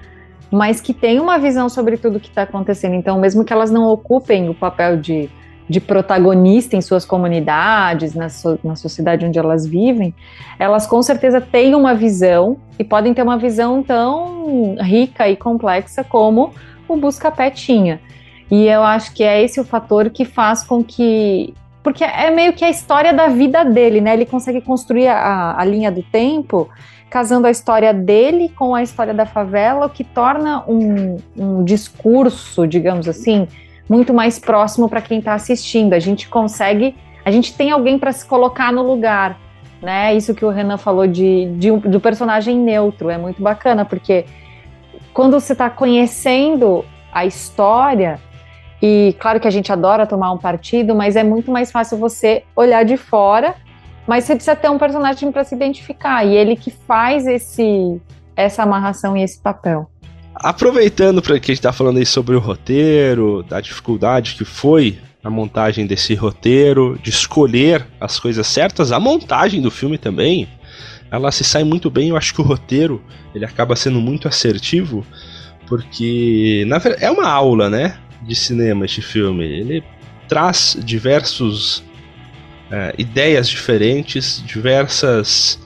mas 0.49 0.79
que 0.79 0.93
tem 0.93 1.19
uma 1.19 1.37
visão 1.37 1.67
sobre 1.67 1.97
tudo 1.97 2.19
que 2.19 2.29
está 2.29 2.43
acontecendo. 2.43 2.95
Então, 2.95 3.19
mesmo 3.19 3.43
que 3.43 3.51
elas 3.51 3.69
não 3.69 3.83
ocupem 3.89 4.49
o 4.49 4.53
papel 4.53 4.95
de, 4.95 5.29
de 5.67 5.81
protagonista 5.81 6.77
em 6.77 6.81
suas 6.81 7.03
comunidades, 7.03 8.15
na, 8.15 8.29
so, 8.29 8.57
na 8.63 8.77
sociedade 8.77 9.25
onde 9.25 9.37
elas 9.37 9.65
vivem, 9.65 10.15
elas 10.57 10.87
com 10.87 11.01
certeza 11.01 11.41
têm 11.41 11.75
uma 11.75 11.93
visão 11.93 12.57
e 12.79 12.83
podem 12.83 13.13
ter 13.13 13.23
uma 13.23 13.37
visão 13.37 13.83
tão 13.83 14.77
rica 14.79 15.27
e 15.27 15.35
complexa 15.35 16.01
como 16.01 16.53
o 16.87 16.95
Buscapé 16.95 17.49
tinha. 17.49 17.99
E 18.49 18.65
eu 18.65 18.83
acho 18.83 19.13
que 19.13 19.23
é 19.23 19.41
esse 19.41 19.59
o 19.59 19.63
fator 19.63 20.09
que 20.09 20.25
faz 20.25 20.63
com 20.63 20.83
que. 20.83 21.53
Porque 21.83 22.03
é 22.03 22.31
meio 22.31 22.53
que 22.53 22.65
a 22.65 22.69
história 22.69 23.13
da 23.13 23.27
vida 23.27 23.63
dele, 23.63 24.01
né? 24.01 24.13
Ele 24.13 24.25
consegue 24.25 24.61
construir 24.61 25.07
a, 25.07 25.55
a 25.57 25.63
linha 25.65 25.91
do 25.91 26.03
tempo 26.03 26.69
casando 27.09 27.47
a 27.47 27.51
história 27.51 27.93
dele 27.93 28.49
com 28.49 28.75
a 28.75 28.83
história 28.83 29.13
da 29.13 29.25
favela, 29.25 29.85
o 29.85 29.89
que 29.89 30.03
torna 30.03 30.63
um, 30.67 31.17
um 31.37 31.63
discurso, 31.63 32.67
digamos 32.67 33.07
assim, 33.07 33.47
muito 33.89 34.13
mais 34.13 34.37
próximo 34.37 34.89
para 34.89 35.01
quem 35.01 35.19
está 35.19 35.33
assistindo. 35.33 35.93
A 35.93 35.99
gente 35.99 36.27
consegue, 36.27 36.95
a 37.23 37.31
gente 37.31 37.55
tem 37.55 37.71
alguém 37.71 37.97
para 37.97 38.11
se 38.11 38.25
colocar 38.25 38.71
no 38.73 38.83
lugar, 38.83 39.39
né? 39.81 40.13
Isso 40.15 40.35
que 40.35 40.43
o 40.43 40.49
Renan 40.49 40.77
falou 40.77 41.07
de, 41.07 41.45
de 41.57 41.71
um, 41.71 41.79
do 41.79 41.99
personagem 41.99 42.57
neutro 42.57 43.09
é 43.09 43.17
muito 43.17 43.41
bacana, 43.41 43.85
porque 43.85 44.25
quando 45.13 45.39
você 45.39 45.53
está 45.53 45.69
conhecendo 45.69 46.83
a 47.11 47.25
história, 47.25 48.19
e 48.81 49.15
claro 49.19 49.39
que 49.39 49.47
a 49.47 49.51
gente 49.51 49.71
adora 49.71 50.05
tomar 50.05 50.31
um 50.31 50.37
partido, 50.37 50.95
mas 50.95 51.15
é 51.15 51.23
muito 51.23 51.51
mais 51.51 51.71
fácil 51.71 51.97
você 51.97 52.43
olhar 52.55 52.83
de 52.83 52.97
fora 52.97 53.55
mas 54.07 54.23
você 54.23 54.35
precisa 54.35 54.55
ter 54.55 54.69
um 54.69 54.77
personagem 54.77 55.31
para 55.31 55.43
se 55.43 55.53
identificar 55.53 56.25
e 56.25 56.33
ele 56.33 56.55
que 56.55 56.71
faz 56.71 57.27
esse 57.27 57.99
essa 58.35 58.63
amarração 58.63 59.17
e 59.17 59.23
esse 59.23 59.39
papel. 59.39 59.89
Aproveitando 60.35 61.21
para 61.21 61.39
que 61.39 61.51
a 61.51 61.53
gente 61.53 61.59
está 61.59 61.73
falando 61.73 61.97
aí 61.97 62.05
sobre 62.05 62.35
o 62.35 62.39
roteiro, 62.39 63.43
da 63.43 63.59
dificuldade 63.59 64.35
que 64.35 64.45
foi 64.45 64.99
a 65.23 65.29
montagem 65.29 65.85
desse 65.85 66.13
roteiro, 66.13 66.97
de 67.01 67.09
escolher 67.09 67.85
as 67.99 68.19
coisas 68.19 68.45
certas, 68.45 68.91
a 68.91 68.99
montagem 68.99 69.59
do 69.59 69.71
filme 69.71 69.97
também, 69.97 70.47
ela 71.11 71.31
se 71.31 71.43
sai 71.43 71.63
muito 71.63 71.89
bem. 71.89 72.09
Eu 72.09 72.17
acho 72.17 72.33
que 72.33 72.41
o 72.41 72.45
roteiro 72.45 73.01
ele 73.33 73.43
acaba 73.43 73.75
sendo 73.75 73.99
muito 73.99 74.27
assertivo, 74.27 75.03
porque 75.65 76.63
na 76.67 76.77
verdade 76.77 77.03
é 77.03 77.11
uma 77.11 77.27
aula, 77.27 77.71
né, 77.71 77.97
de 78.21 78.35
cinema 78.35 78.85
este 78.85 79.01
filme. 79.01 79.43
Ele 79.43 79.83
traz 80.27 80.77
diversos 80.83 81.83
é, 82.71 82.93
ideias 82.97 83.49
diferentes, 83.49 84.43
diversas 84.45 85.59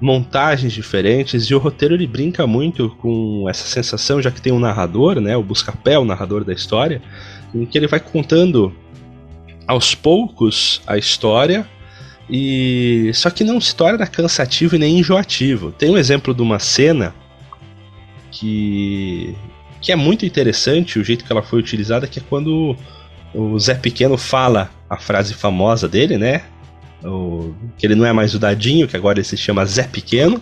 montagens 0.00 0.72
diferentes 0.72 1.44
e 1.44 1.54
o 1.54 1.58
roteiro 1.58 1.94
ele 1.94 2.06
brinca 2.06 2.46
muito 2.46 2.90
com 3.00 3.48
essa 3.48 3.66
sensação, 3.66 4.22
já 4.22 4.30
que 4.30 4.40
tem 4.40 4.52
um 4.52 4.60
narrador, 4.60 5.20
né, 5.20 5.36
o 5.36 5.42
Buscapé, 5.42 5.98
o 5.98 6.04
narrador 6.04 6.44
da 6.44 6.52
história, 6.52 7.02
em 7.54 7.64
que 7.66 7.76
ele 7.76 7.88
vai 7.88 7.98
contando 7.98 8.74
aos 9.66 9.94
poucos 9.94 10.80
a 10.86 10.96
história 10.96 11.68
e 12.30 13.10
só 13.14 13.30
que 13.30 13.42
não 13.42 13.60
se 13.60 13.74
torna 13.74 14.06
cansativo 14.06 14.76
e 14.76 14.78
nem 14.78 14.98
enjoativo. 14.98 15.72
Tem 15.72 15.90
um 15.90 15.98
exemplo 15.98 16.34
de 16.34 16.42
uma 16.42 16.58
cena 16.58 17.14
que 18.30 19.34
que 19.80 19.92
é 19.92 19.96
muito 19.96 20.26
interessante 20.26 20.98
o 20.98 21.04
jeito 21.04 21.24
que 21.24 21.32
ela 21.32 21.42
foi 21.42 21.58
utilizada, 21.58 22.06
que 22.06 22.18
é 22.18 22.22
quando 22.28 22.76
o 23.34 23.58
Zé 23.58 23.74
Pequeno 23.74 24.16
fala 24.16 24.70
a 24.88 24.96
frase 24.96 25.34
famosa 25.34 25.88
dele, 25.88 26.16
né? 26.16 26.42
O, 27.04 27.54
que 27.76 27.86
ele 27.86 27.94
não 27.94 28.04
é 28.04 28.12
mais 28.12 28.34
o 28.34 28.38
Dadinho, 28.38 28.88
que 28.88 28.96
agora 28.96 29.18
ele 29.18 29.24
se 29.24 29.36
chama 29.36 29.64
Zé 29.64 29.84
Pequeno, 29.84 30.40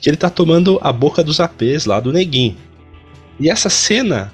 que 0.00 0.10
ele 0.10 0.16
tá 0.16 0.28
tomando 0.28 0.78
a 0.82 0.92
boca 0.92 1.22
dos 1.22 1.40
apês 1.40 1.86
lá 1.86 2.00
do 2.00 2.12
Neguinho. 2.12 2.56
E 3.38 3.48
essa 3.48 3.70
cena, 3.70 4.32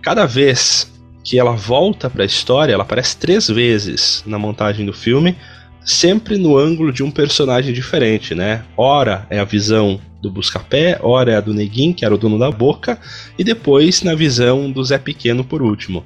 cada 0.00 0.26
vez 0.26 0.90
que 1.22 1.38
ela 1.38 1.52
volta 1.52 2.10
para 2.10 2.22
a 2.22 2.26
história, 2.26 2.72
ela 2.72 2.82
aparece 2.82 3.16
três 3.16 3.46
vezes 3.46 4.24
na 4.26 4.38
montagem 4.38 4.84
do 4.84 4.92
filme, 4.92 5.36
sempre 5.84 6.36
no 6.36 6.56
ângulo 6.56 6.92
de 6.92 7.02
um 7.02 7.10
personagem 7.10 7.72
diferente, 7.72 8.34
né? 8.34 8.64
Ora 8.76 9.26
é 9.28 9.38
a 9.38 9.44
visão 9.44 10.00
do 10.20 10.30
Buscapé, 10.30 10.98
ora 11.02 11.32
é 11.32 11.36
a 11.36 11.40
do 11.40 11.52
Neguinho, 11.52 11.94
que 11.94 12.04
era 12.04 12.14
o 12.14 12.18
dono 12.18 12.38
da 12.38 12.50
boca, 12.50 12.98
e 13.38 13.42
depois 13.42 14.02
na 14.02 14.14
visão 14.14 14.70
do 14.70 14.84
Zé 14.84 14.98
Pequeno 14.98 15.42
por 15.42 15.62
último. 15.62 16.04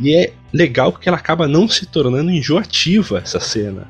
E 0.00 0.14
é 0.14 0.32
legal 0.52 0.90
porque 0.90 1.08
ela 1.08 1.18
acaba 1.18 1.46
não 1.46 1.68
se 1.68 1.86
tornando 1.86 2.30
enjoativa 2.30 3.18
essa 3.18 3.38
cena. 3.38 3.86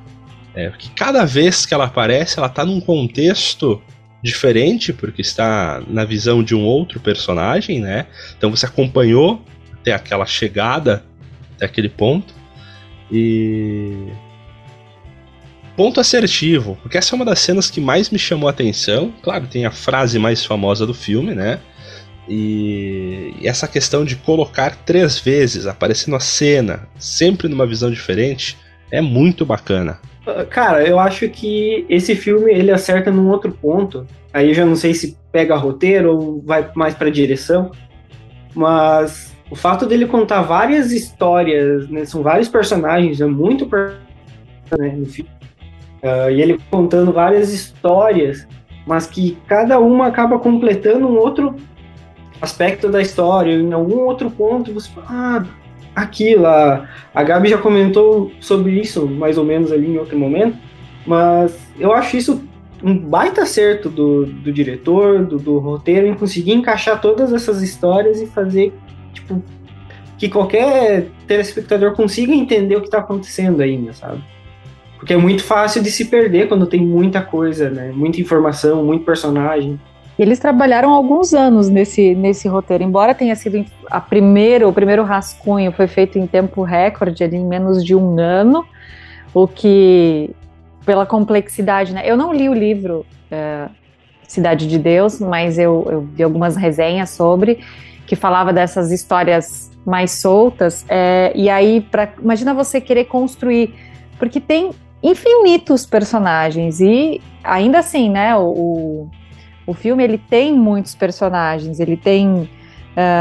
É, 0.54 0.68
porque 0.68 0.88
cada 0.94 1.24
vez 1.24 1.64
que 1.64 1.72
ela 1.72 1.86
aparece, 1.86 2.38
ela 2.38 2.48
está 2.48 2.64
num 2.64 2.80
contexto 2.80 3.80
diferente, 4.22 4.92
porque 4.92 5.22
está 5.22 5.82
na 5.88 6.04
visão 6.04 6.42
de 6.42 6.54
um 6.54 6.62
outro 6.64 7.00
personagem, 7.00 7.80
né? 7.80 8.06
Então 8.36 8.50
você 8.50 8.66
acompanhou 8.66 9.42
até 9.72 9.92
aquela 9.92 10.26
chegada, 10.26 11.04
até 11.56 11.64
aquele 11.64 11.88
ponto. 11.88 12.34
E. 13.10 14.06
Ponto 15.82 15.98
assertivo, 15.98 16.78
porque 16.80 16.96
essa 16.96 17.12
é 17.12 17.16
uma 17.16 17.24
das 17.24 17.40
cenas 17.40 17.68
que 17.68 17.80
mais 17.80 18.08
me 18.08 18.16
chamou 18.16 18.46
a 18.46 18.52
atenção. 18.52 19.12
Claro, 19.20 19.48
tem 19.48 19.66
a 19.66 19.70
frase 19.72 20.16
mais 20.16 20.44
famosa 20.44 20.86
do 20.86 20.94
filme, 20.94 21.34
né? 21.34 21.58
E, 22.28 23.34
essa 23.42 23.66
questão 23.66 24.04
de 24.04 24.14
colocar 24.14 24.76
três 24.76 25.18
vezes, 25.18 25.66
aparecendo 25.66 26.14
a 26.14 26.20
cena, 26.20 26.86
sempre 27.00 27.48
numa 27.48 27.66
visão 27.66 27.90
diferente, 27.90 28.56
é 28.92 29.00
muito 29.00 29.44
bacana. 29.44 29.98
Cara, 30.50 30.86
eu 30.86 31.00
acho 31.00 31.28
que 31.28 31.84
esse 31.88 32.14
filme 32.14 32.52
ele 32.52 32.70
acerta 32.70 33.10
num 33.10 33.28
outro 33.28 33.50
ponto. 33.50 34.06
Aí 34.32 34.50
eu 34.50 34.54
já 34.54 34.64
não 34.64 34.76
sei 34.76 34.94
se 34.94 35.18
pega 35.32 35.56
roteiro 35.56 36.16
ou 36.16 36.42
vai 36.42 36.70
mais 36.76 36.94
para 36.94 37.10
direção, 37.10 37.72
mas 38.54 39.34
o 39.50 39.56
fato 39.56 39.84
dele 39.84 40.06
contar 40.06 40.42
várias 40.42 40.92
histórias, 40.92 41.88
né, 41.90 42.04
são 42.04 42.22
vários 42.22 42.48
personagens, 42.48 43.20
é 43.20 43.26
muito 43.26 43.68
né, 44.78 44.92
no 44.96 45.06
filme. 45.06 45.41
Uh, 46.02 46.30
e 46.30 46.42
ele 46.42 46.58
contando 46.70 47.12
várias 47.12 47.52
histórias, 47.52 48.46
mas 48.86 49.06
que 49.06 49.38
cada 49.46 49.78
uma 49.78 50.08
acaba 50.08 50.38
completando 50.38 51.06
um 51.06 51.16
outro 51.16 51.54
aspecto 52.40 52.88
da 52.88 53.00
história, 53.00 53.54
em 53.54 53.72
algum 53.72 54.00
outro 54.00 54.28
ponto 54.28 54.74
você 54.74 54.90
fala, 54.90 55.06
ah, 55.08 55.44
aquilo, 55.94 56.46
a, 56.46 56.88
a 57.14 57.22
Gabi 57.22 57.48
já 57.48 57.58
comentou 57.58 58.32
sobre 58.40 58.72
isso 58.72 59.06
mais 59.06 59.38
ou 59.38 59.44
menos 59.44 59.70
ali 59.70 59.86
em 59.86 59.98
outro 59.98 60.18
momento, 60.18 60.58
mas 61.06 61.56
eu 61.78 61.92
acho 61.92 62.16
isso 62.16 62.42
um 62.82 62.98
baita 62.98 63.42
acerto 63.42 63.88
do, 63.88 64.26
do 64.26 64.52
diretor, 64.52 65.24
do, 65.24 65.38
do 65.38 65.58
roteiro, 65.58 66.06
em 66.06 66.14
conseguir 66.14 66.52
encaixar 66.52 67.00
todas 67.00 67.32
essas 67.32 67.62
histórias 67.62 68.20
e 68.20 68.26
fazer, 68.26 68.74
tipo, 69.12 69.40
que 70.18 70.28
qualquer 70.28 71.06
telespectador 71.26 71.94
consiga 71.94 72.34
entender 72.34 72.76
o 72.76 72.80
que 72.80 72.88
está 72.88 72.98
acontecendo 72.98 73.60
ainda, 73.60 73.92
sabe? 73.92 74.22
Porque 75.02 75.14
é 75.14 75.16
muito 75.16 75.42
fácil 75.42 75.82
de 75.82 75.90
se 75.90 76.04
perder 76.04 76.46
quando 76.46 76.64
tem 76.64 76.80
muita 76.80 77.20
coisa, 77.20 77.68
né? 77.68 77.90
Muita 77.92 78.20
informação, 78.20 78.84
muito 78.84 79.04
personagem. 79.04 79.80
Eles 80.16 80.38
trabalharam 80.38 80.90
alguns 80.90 81.34
anos 81.34 81.68
nesse, 81.68 82.14
nesse 82.14 82.46
roteiro, 82.46 82.84
embora 82.84 83.12
tenha 83.12 83.34
sido 83.34 83.64
a 83.90 84.00
primeira, 84.00 84.68
o 84.68 84.72
primeiro 84.72 85.02
rascunho 85.02 85.72
foi 85.72 85.88
feito 85.88 86.20
em 86.20 86.26
tempo 86.28 86.62
recorde, 86.62 87.24
ali 87.24 87.36
em 87.36 87.44
menos 87.44 87.84
de 87.84 87.96
um 87.96 88.16
ano, 88.20 88.64
o 89.34 89.48
que, 89.48 90.30
pela 90.86 91.04
complexidade, 91.04 91.92
né? 91.92 92.02
Eu 92.04 92.16
não 92.16 92.32
li 92.32 92.48
o 92.48 92.54
livro 92.54 93.04
é, 93.28 93.68
Cidade 94.28 94.68
de 94.68 94.78
Deus, 94.78 95.18
mas 95.18 95.58
eu, 95.58 95.84
eu 95.90 96.02
vi 96.02 96.22
algumas 96.22 96.54
resenhas 96.54 97.10
sobre, 97.10 97.58
que 98.06 98.14
falava 98.14 98.52
dessas 98.52 98.92
histórias 98.92 99.68
mais 99.84 100.12
soltas, 100.12 100.86
é, 100.88 101.32
e 101.34 101.50
aí, 101.50 101.80
pra, 101.80 102.08
imagina 102.22 102.54
você 102.54 102.80
querer 102.80 103.06
construir, 103.06 103.74
porque 104.16 104.40
tem 104.40 104.70
infinitos 105.02 105.84
personagens, 105.84 106.80
e 106.80 107.20
ainda 107.42 107.80
assim, 107.80 108.08
né, 108.08 108.36
o, 108.36 109.08
o 109.66 109.74
filme 109.74 110.02
ele 110.04 110.18
tem 110.18 110.54
muitos 110.54 110.94
personagens, 110.94 111.80
ele 111.80 111.96
tem 111.96 112.28
uh, 112.32 112.48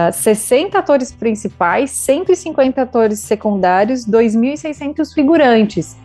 ah, 0.08 0.12
60 0.12 0.78
atores 0.78 1.12
principais, 1.12 1.92
150 1.92 2.82
atores 2.82 3.20
secundários, 3.20 4.06
2.600 4.06 5.14
figurantes. 5.14 6.00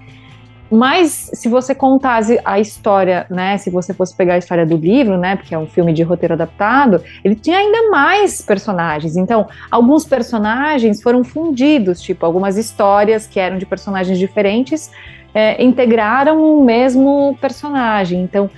Mas 0.71 1.30
se 1.33 1.49
você 1.49 1.75
contar 1.75 2.21
a 2.45 2.59
história, 2.59 3.25
né, 3.30 3.56
se 3.56 3.71
você 3.71 3.95
fosse 3.95 4.14
pegar 4.16 4.35
a 4.35 4.38
história 4.38 4.66
do 4.66 4.76
livro, 4.76 5.16
né, 5.16 5.37
porque 5.37 5.54
é 5.54 5.59
um 5.59 5.66
filme 5.66 5.92
de 5.92 6.02
roteiro 6.02 6.35
adaptado, 6.35 7.02
ele 7.25 7.37
tinha 7.37 7.59
ainda 7.59 7.88
mais 7.88 8.42
personagens. 8.42 9.16
Então, 9.16 9.47
alguns 9.71 10.04
personagens 10.04 11.00
foram 11.00 11.23
fundidos, 11.23 12.00
tipo 12.00 12.26
algumas 12.26 12.56
histórias 12.56 13.28
que 13.28 13.38
eram 13.38 13.59
de 13.59 13.66
personagens 13.66 14.18
diferentes 14.18 14.90
é, 15.37 15.62
integraram 15.62 16.43
o 16.43 16.64
mesmo 16.64 17.37
personagem. 17.38 18.23
Então, 18.23 18.49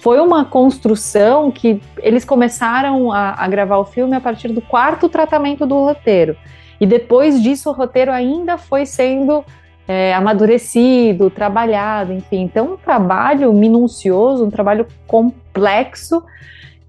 foi 0.00 0.18
uma 0.18 0.44
construção 0.44 1.48
que 1.48 1.80
eles 1.98 2.24
começaram 2.24 3.12
a, 3.12 3.36
a, 3.38 3.46
gravar 3.46 3.78
o 3.78 3.84
filme 3.84 4.16
a 4.16 4.20
partir 4.20 4.48
do 4.48 4.60
quarto 4.60 5.08
tratamento 5.08 5.64
do 5.64 5.76
roteiro. 5.76 6.36
E 6.80 6.86
depois 6.86 7.40
disso, 7.40 7.70
o 7.70 7.72
roteiro 7.72 8.10
ainda 8.10 8.58
foi 8.58 8.84
sendo 8.84 9.44
é, 9.86 10.12
amadurecido, 10.12 11.30
trabalhado, 11.30 12.12
enfim. 12.12 12.40
Então, 12.40 12.72
um 12.72 12.76
trabalho 12.76 13.52
minucioso, 13.52 14.44
um 14.44 14.50
trabalho 14.50 14.88
complexo 15.06 16.20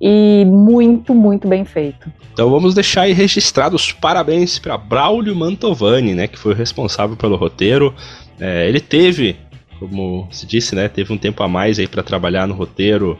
e 0.02 0.44
muito, 0.48 1.14
muito 1.14 1.48
bem 1.48 1.64
feito. 1.64 2.12
Então 2.34 2.50
vamos 2.50 2.74
deixar 2.74 3.04
aí 3.04 3.14
registrado 3.14 3.76
os 3.76 3.94
parabéns 3.94 4.60
para 4.60 4.78
Braulio 4.78 5.36
Mantovani, 5.36 6.14
né, 6.14 6.28
que 6.28 6.38
foi 6.38 6.52
o 6.52 6.56
responsável 6.56 7.16
pelo 7.16 7.38
roteiro. 7.38 7.94
É, 8.40 8.68
ele 8.68 8.80
teve 8.80 9.38
como 9.80 10.28
se 10.32 10.46
disse, 10.46 10.76
né, 10.76 10.88
teve 10.88 11.12
um 11.14 11.18
tempo 11.18 11.42
a 11.44 11.48
mais 11.48 11.80
aí 11.80 11.88
para 11.88 12.04
trabalhar 12.04 12.48
no 12.48 12.54
roteiro. 12.54 13.18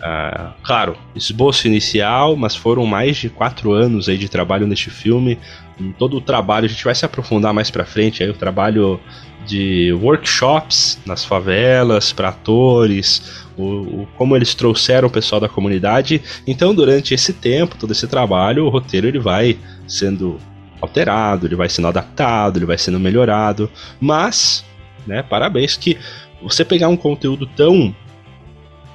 Ah, 0.00 0.54
claro, 0.62 0.96
esboço 1.14 1.66
inicial, 1.66 2.36
mas 2.36 2.54
foram 2.54 2.86
mais 2.86 3.16
de 3.16 3.28
quatro 3.28 3.72
anos 3.72 4.08
aí 4.08 4.16
de 4.16 4.28
trabalho 4.28 4.66
neste 4.66 4.90
filme. 4.90 5.38
Em 5.78 5.92
todo 5.92 6.16
o 6.16 6.20
trabalho, 6.20 6.66
a 6.66 6.68
gente 6.68 6.84
vai 6.84 6.94
se 6.94 7.04
aprofundar 7.04 7.52
mais 7.52 7.70
para 7.70 7.84
frente 7.84 8.22
aí 8.22 8.30
o 8.30 8.34
trabalho 8.34 9.00
de 9.44 9.92
workshops 9.94 11.00
nas 11.06 11.24
favelas 11.24 12.12
para 12.12 12.28
atores, 12.28 13.46
o, 13.56 14.02
o, 14.02 14.08
como 14.16 14.36
eles 14.36 14.54
trouxeram 14.54 15.08
o 15.08 15.10
pessoal 15.10 15.40
da 15.40 15.48
comunidade. 15.48 16.22
Então, 16.46 16.74
durante 16.74 17.14
esse 17.14 17.32
tempo, 17.32 17.76
todo 17.76 17.92
esse 17.92 18.06
trabalho, 18.06 18.66
o 18.66 18.68
roteiro 18.68 19.08
ele 19.08 19.18
vai 19.18 19.58
sendo 19.86 20.38
alterado, 20.80 21.46
ele 21.46 21.56
vai 21.56 21.68
sendo 21.68 21.88
adaptado, 21.88 22.58
ele 22.58 22.66
vai 22.66 22.78
sendo 22.78 23.00
melhorado, 23.00 23.70
mas 24.00 24.64
né? 25.08 25.22
Parabéns 25.22 25.76
que 25.76 25.98
você 26.42 26.64
pegar 26.64 26.88
um 26.88 26.96
conteúdo 26.96 27.46
tão 27.46 27.94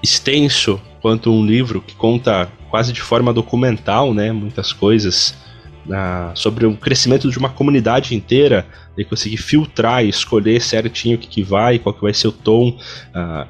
extenso 0.01 0.79
quanto 1.01 1.31
um 1.31 1.45
livro 1.45 1.81
que 1.81 1.95
conta 1.95 2.49
quase 2.69 2.93
de 2.93 3.01
forma 3.01 3.33
documental, 3.33 4.13
né? 4.13 4.31
Muitas 4.31 4.71
coisas 4.71 5.35
sobre 6.33 6.65
o 6.65 6.77
crescimento 6.77 7.29
de 7.29 7.37
uma 7.37 7.49
comunidade 7.49 8.15
inteira 8.15 8.65
e 8.97 9.03
conseguir 9.03 9.35
filtrar 9.35 10.05
e 10.05 10.07
escolher 10.07 10.61
certinho 10.61 11.17
o 11.17 11.19
que, 11.19 11.27
que 11.27 11.43
vai, 11.43 11.77
qual 11.77 11.93
que 11.93 12.01
vai 12.01 12.13
ser 12.13 12.29
o 12.29 12.31
tom. 12.31 12.77
Uh, 13.13 13.45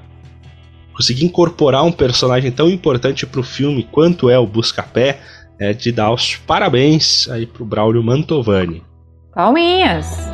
conseguir 0.95 1.25
incorporar 1.25 1.83
um 1.83 1.91
personagem 1.91 2.51
tão 2.51 2.69
importante 2.71 3.27
para 3.27 3.39
o 3.39 3.43
filme 3.43 3.87
quanto 3.91 4.31
é 4.31 4.39
o 4.39 4.47
Buscapé, 4.47 5.19
é 5.60 5.74
de 5.74 5.91
dar 5.91 6.12
os 6.12 6.36
parabéns 6.36 7.27
aí 7.29 7.45
pro 7.45 7.65
Braulio 7.65 8.03
Mantovani. 8.03 8.83
Palminhas! 9.33 10.29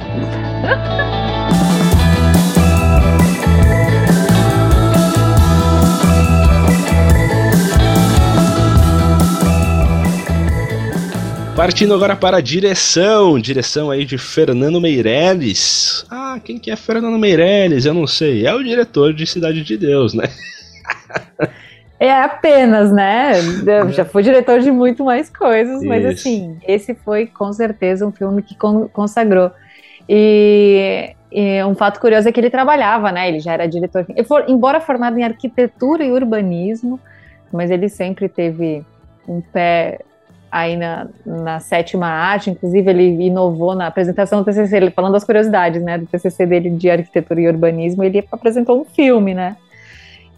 Partindo 11.60 11.94
agora 11.94 12.16
para 12.16 12.38
a 12.38 12.42
direção, 12.42 13.38
direção 13.38 13.92
aí 13.92 14.06
de 14.06 14.18
Fernando 14.18 14.80
Meirelles. 14.80 16.06
Ah, 16.10 16.40
quem 16.42 16.58
que 16.58 16.72
é 16.72 16.76
Fernando 16.78 17.20
Meirelles? 17.20 17.84
Eu 17.84 17.94
não 17.94 18.08
sei. 18.08 18.48
É 18.48 18.56
o 18.56 18.64
diretor 18.64 19.14
de 19.14 19.28
Cidade 19.28 19.62
de 19.62 19.78
Deus, 19.78 20.14
né? 20.14 20.24
É 22.00 22.12
apenas, 22.14 22.94
né? 22.94 23.34
Eu 23.68 23.90
já 23.90 24.06
fui 24.06 24.24
diretor 24.24 24.62
de 24.62 24.72
muito 24.72 25.04
mais 25.04 25.30
coisas, 25.30 25.84
mas 25.84 26.06
Isso. 26.06 26.20
assim, 26.20 26.58
esse 26.66 26.96
foi 26.96 27.28
com 27.28 27.52
certeza 27.52 28.08
um 28.08 28.12
filme 28.12 28.42
que 28.42 28.56
con- 28.56 28.88
consagrou. 28.88 29.52
E, 30.08 31.14
e 31.30 31.62
um 31.66 31.76
fato 31.76 32.00
curioso 32.00 32.30
é 32.30 32.32
que 32.32 32.40
ele 32.40 32.50
trabalhava, 32.50 33.12
né? 33.12 33.28
Ele 33.28 33.40
já 33.40 33.52
era 33.52 33.68
diretor. 33.68 34.06
For- 34.26 34.46
embora 34.48 34.80
formado 34.80 35.20
em 35.20 35.24
arquitetura 35.24 36.06
e 36.06 36.12
urbanismo, 36.12 36.98
mas 37.52 37.70
ele 37.70 37.90
sempre 37.90 38.30
teve 38.30 38.86
um 39.28 39.42
pé 39.42 40.00
aí 40.50 40.78
na, 40.78 41.08
na 41.26 41.60
sétima 41.60 42.08
arte. 42.08 42.50
Inclusive, 42.50 42.90
ele 42.90 43.26
inovou 43.26 43.76
na 43.76 43.88
apresentação 43.88 44.40
do 44.40 44.46
TCC, 44.46 44.78
ele 44.78 44.92
falando 44.92 45.14
das 45.14 45.26
curiosidades, 45.26 45.84
né? 45.84 45.98
Do 45.98 46.06
TCC 46.06 46.46
dele 46.46 46.70
de 46.70 46.90
arquitetura 46.90 47.42
e 47.42 47.48
urbanismo, 47.50 48.06
ele 48.06 48.26
apresentou 48.32 48.80
um 48.80 48.86
filme, 48.86 49.34
né? 49.34 49.58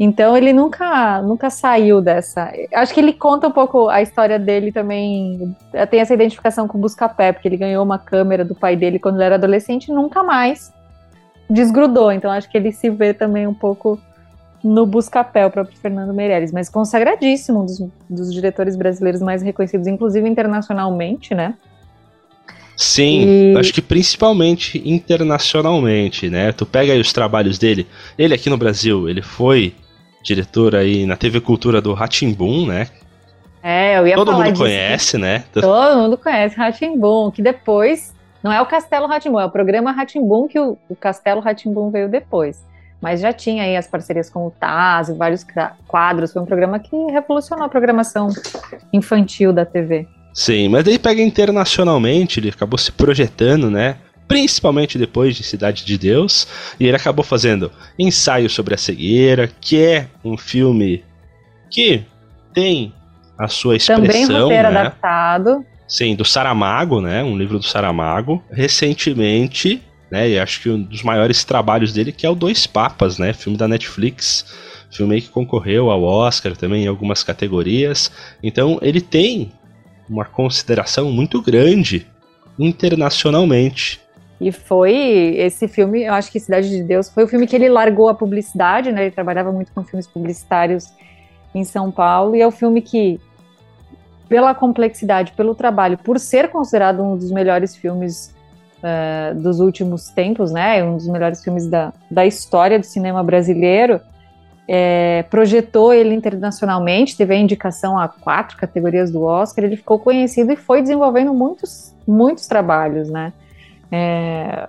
Então 0.04 0.36
ele 0.36 0.52
nunca, 0.52 1.22
nunca 1.22 1.52
saiu 1.52 2.02
dessa. 2.02 2.52
Acho 2.74 2.92
que 2.92 3.00
ele 3.00 3.14
conta 3.14 3.48
um 3.48 3.52
pouco 3.52 3.88
a 3.88 4.02
história 4.02 4.40
dele 4.40 4.72
também. 4.72 5.56
Tem 5.92 6.00
essa 6.00 6.12
identificação 6.12 6.68
com 6.68 6.76
o 6.76 6.82
Buscapé, 6.82 7.32
porque 7.32 7.48
ele 7.48 7.56
ganhou 7.56 7.86
uma 7.86 8.00
câmera 8.00 8.44
do 8.44 8.56
pai 8.56 8.76
dele 8.76 8.98
quando 8.98 9.18
ele 9.18 9.26
era 9.26 9.36
adolescente 9.36 9.90
e 9.90 9.94
nunca 9.94 10.24
mais 10.24 10.74
desgrudou. 11.48 12.12
Então 12.12 12.32
acho 12.32 12.50
que 12.50 12.58
ele 12.58 12.72
se 12.72 12.90
vê 12.90 13.14
também 13.14 13.46
um 13.46 13.54
pouco 13.54 14.02
no 14.64 14.88
Buscapé, 14.88 15.46
o 15.46 15.52
próprio 15.52 15.78
Fernando 15.78 16.16
Meirelles, 16.16 16.52
mas 16.52 16.68
consagradíssimo, 16.68 17.62
um 17.62 17.66
dos, 17.68 17.80
dos 18.10 18.34
diretores 18.34 18.76
brasileiros 18.76 19.22
mais 19.22 19.44
reconhecidos, 19.44 19.86
inclusive 19.86 20.28
internacionalmente, 20.28 21.36
né? 21.36 21.54
Sim, 22.76 23.54
E- 23.54 23.56
acho 23.56 23.72
que 23.72 23.84
principalmente 23.84 24.82
internacionalmente, 24.84 26.28
né? 26.28 26.52
Tu 26.52 26.66
pega 26.66 26.94
aí 26.94 27.00
os 27.00 27.14
trabalhos 27.14 27.60
dele. 27.60 27.86
Ele 28.18 28.34
aqui 28.34 28.50
no 28.50 28.58
Brasil, 28.58 29.08
ele 29.08 29.22
foi 29.22 29.76
diretor 30.24 30.76
aí 30.76 31.06
na 31.06 31.16
TV 31.16 31.42
Cultura 31.42 31.82
do 31.82 31.94
Ratimbum, 31.94 32.66
né? 32.68 32.88
É, 33.64 33.98
eu 34.00 34.08
ia 34.08 34.16
Todo 34.16 34.34
mundo 34.34 34.52
disso. 34.52 34.64
conhece, 34.64 35.18
né? 35.18 35.44
Todo 35.54 35.98
mundo 35.98 36.18
conhece 36.18 36.56
Ratimbum, 36.56 37.30
que 37.30 37.42
depois 37.42 38.14
não 38.44 38.52
é 38.52 38.60
o 38.60 38.66
Castelo 38.66 39.08
Ratimbum, 39.08 39.40
é 39.40 39.46
o 39.46 39.52
programa 39.52 39.92
Ratimbum 39.92 40.48
que 40.48 40.60
o, 40.60 40.78
o 40.90 40.96
Castelo 40.96 41.42
Ratimbum 41.42 41.92
veio 41.92 42.10
depois. 42.10 42.66
Mas 43.00 43.20
já 43.20 43.34
tinha 43.34 43.64
aí 43.64 43.76
as 43.76 43.88
parcerias 43.88 44.30
com 44.30 44.46
o 44.46 44.52
Taz 44.52 45.10
e 45.10 45.14
vários 45.14 45.46
quadros. 45.88 46.34
Foi 46.34 46.42
um 46.42 46.46
programa 46.46 46.78
que 46.78 46.96
revolucionou 47.12 47.66
a 47.66 47.70
programação 47.70 48.30
infantil 48.94 49.52
da 49.52 49.66
TV. 49.66 50.08
Sim, 50.34 50.70
mas 50.70 50.84
daí 50.84 51.00
pega 51.00 51.22
internacionalmente, 51.22 52.40
ele 52.40 52.50
acabou 52.50 52.78
se 52.78 52.92
projetando, 52.92 53.70
né? 53.72 53.98
Principalmente 54.32 54.98
depois 54.98 55.36
de 55.36 55.44
Cidade 55.44 55.86
de 55.86 55.98
Deus, 55.98 56.48
e 56.80 56.86
ele 56.86 56.96
acabou 56.96 57.24
fazendo 57.24 57.72
Ensaio 57.98 58.50
sobre 58.50 58.74
a 58.74 58.78
Cegueira, 58.78 59.50
que 59.60 59.82
é 59.82 60.08
um 60.24 60.38
filme 60.38 61.04
que 61.70 62.04
tem 62.54 62.94
a 63.38 63.48
sua 63.48 63.78
Também 63.80 64.22
expressão, 64.22 64.44
roteiro 64.44 64.72
né? 64.72 64.80
adaptado. 64.82 65.66
Sim, 65.88 66.16
do 66.16 66.24
Saramago, 66.24 67.02
né? 67.02 67.24
Um 67.24 67.38
livro 67.38 67.60
do 67.60 67.66
Saramago. 67.66 68.42
Recentemente, 68.52 69.82
né? 70.10 70.30
E 70.30 70.40
acho 70.40 70.62
que 70.62 70.70
um 70.70 70.82
dos 70.82 71.04
maiores 71.04 71.44
trabalhos 71.44 71.92
dele 71.92 72.12
que 72.12 72.26
é 72.26 72.30
o 72.30 72.36
Dois 72.36 72.66
Papas, 72.66 73.18
né? 73.18 73.34
Filme 73.34 73.58
da 73.58 73.68
Netflix. 73.68 74.46
Filme 74.92 75.22
que 75.22 75.30
concorreu 75.30 75.90
ao 75.90 76.04
Oscar 76.04 76.56
também 76.56 76.84
em 76.84 76.88
algumas 76.88 77.24
categorias. 77.24 78.12
Então 78.44 78.78
ele 78.82 79.02
tem 79.02 79.52
uma 80.10 80.26
consideração 80.26 81.12
muito 81.12 81.42
grande 81.42 82.06
internacionalmente. 82.60 84.00
E 84.42 84.52
foi 84.52 85.36
esse 85.38 85.68
filme, 85.68 86.02
eu 86.02 86.16
acho 86.16 86.32
que 86.32 86.40
Cidade 86.40 86.68
de 86.68 86.82
Deus, 86.82 87.08
foi 87.08 87.26
o 87.26 87.28
filme 87.28 87.46
que 87.46 87.56
ele 87.56 87.70
largou 87.70 88.10
a 88.10 88.16
publicidade, 88.16 88.92
né? 88.92 89.04
Ele 89.04 89.12
trabalhava 89.12 89.52
muito 89.52 89.72
com 89.72 89.84
filmes 89.84 90.08
publicitários 90.08 90.92
em 91.54 91.64
São 91.64 91.92
Paulo, 91.92 92.36
e 92.36 92.42
é 92.42 92.48
o 92.48 92.50
filme 92.50 92.82
que, 92.82 93.22
pela 94.28 94.56
complexidade, 94.56 95.34
pelo 95.34 95.54
trabalho, 95.54 95.96
por 95.96 96.20
ser 96.20 96.50
considerado 96.50 97.04
um 97.04 97.16
dos 97.16 97.30
melhores 97.30 97.76
filmes 97.76 98.34
eh, 98.82 99.32
dos 99.36 99.60
últimos 99.60 100.08
tempos, 100.10 100.52
né? 100.52 100.84
Um 100.84 100.98
dos 100.98 101.08
melhores 101.08 101.44
filmes 101.44 101.68
da, 101.68 101.94
da 102.10 102.26
história 102.26 102.80
do 102.80 102.86
cinema 102.86 103.24
brasileiro, 103.24 104.02
eh, 104.68 105.24
projetou 105.30 105.94
ele 105.94 106.16
internacionalmente, 106.16 107.16
teve 107.16 107.36
a 107.36 107.38
indicação 107.38 108.00
a 108.00 108.08
quatro 108.08 108.58
categorias 108.58 109.12
do 109.12 109.22
Oscar, 109.22 109.66
ele 109.66 109.78
ficou 109.78 110.00
conhecido 110.00 110.52
e 110.52 110.56
foi 110.56 110.82
desenvolvendo 110.82 111.32
muitos, 111.32 111.94
muitos 112.08 112.48
trabalhos, 112.48 113.08
né? 113.08 113.32
É, 113.92 114.68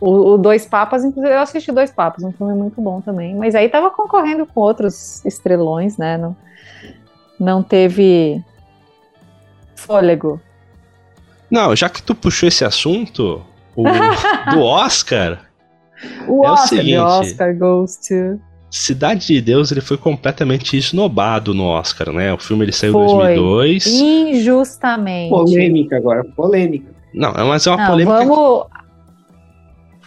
O, 0.00 0.34
o 0.34 0.38
Dois 0.38 0.66
Papas, 0.66 1.04
inclusive, 1.04 1.34
eu 1.34 1.40
assisti 1.40 1.70
Dois 1.72 1.90
Papas, 1.90 2.24
um 2.24 2.32
filme 2.32 2.54
muito 2.54 2.80
bom 2.80 3.00
também. 3.00 3.34
Mas 3.36 3.54
aí 3.54 3.68
tava 3.68 3.90
concorrendo 3.90 4.44
com 4.46 4.60
outros 4.60 5.24
estrelões, 5.24 5.96
né? 5.96 6.16
Não, 6.18 6.36
não 7.38 7.62
teve 7.62 8.42
fôlego. 9.76 10.40
Não, 11.50 11.74
já 11.76 11.88
que 11.88 12.02
tu 12.02 12.14
puxou 12.14 12.48
esse 12.48 12.64
assunto, 12.64 13.42
o 13.76 13.84
do 14.52 14.60
Oscar, 14.62 15.40
O 16.26 16.44
É 16.44 16.50
o 16.50 16.52
Oscar, 16.52 16.68
seguinte. 16.68 16.92
the 16.94 17.00
Oscar 17.02 17.56
goes 17.58 17.96
to. 17.96 18.40
Cidade 18.70 19.26
de 19.26 19.40
Deus, 19.40 19.70
ele 19.70 19.82
foi 19.82 19.98
completamente 19.98 20.76
esnobado 20.78 21.52
no 21.52 21.64
Oscar, 21.64 22.10
né? 22.10 22.32
O 22.32 22.38
filme 22.38 22.64
ele 22.64 22.72
saiu 22.72 22.90
em 22.90 23.08
Foi. 23.08 23.36
2002. 23.36 23.86
Injustamente. 23.86 25.28
Polêmica 25.30 25.96
agora, 25.96 26.24
polêmica. 26.24 26.90
Não, 27.14 27.32
mas 27.46 27.66
é 27.66 27.70
uma 27.70 27.76
Não, 27.76 27.86
polêmica 27.86 28.24
vamos. 28.24 28.66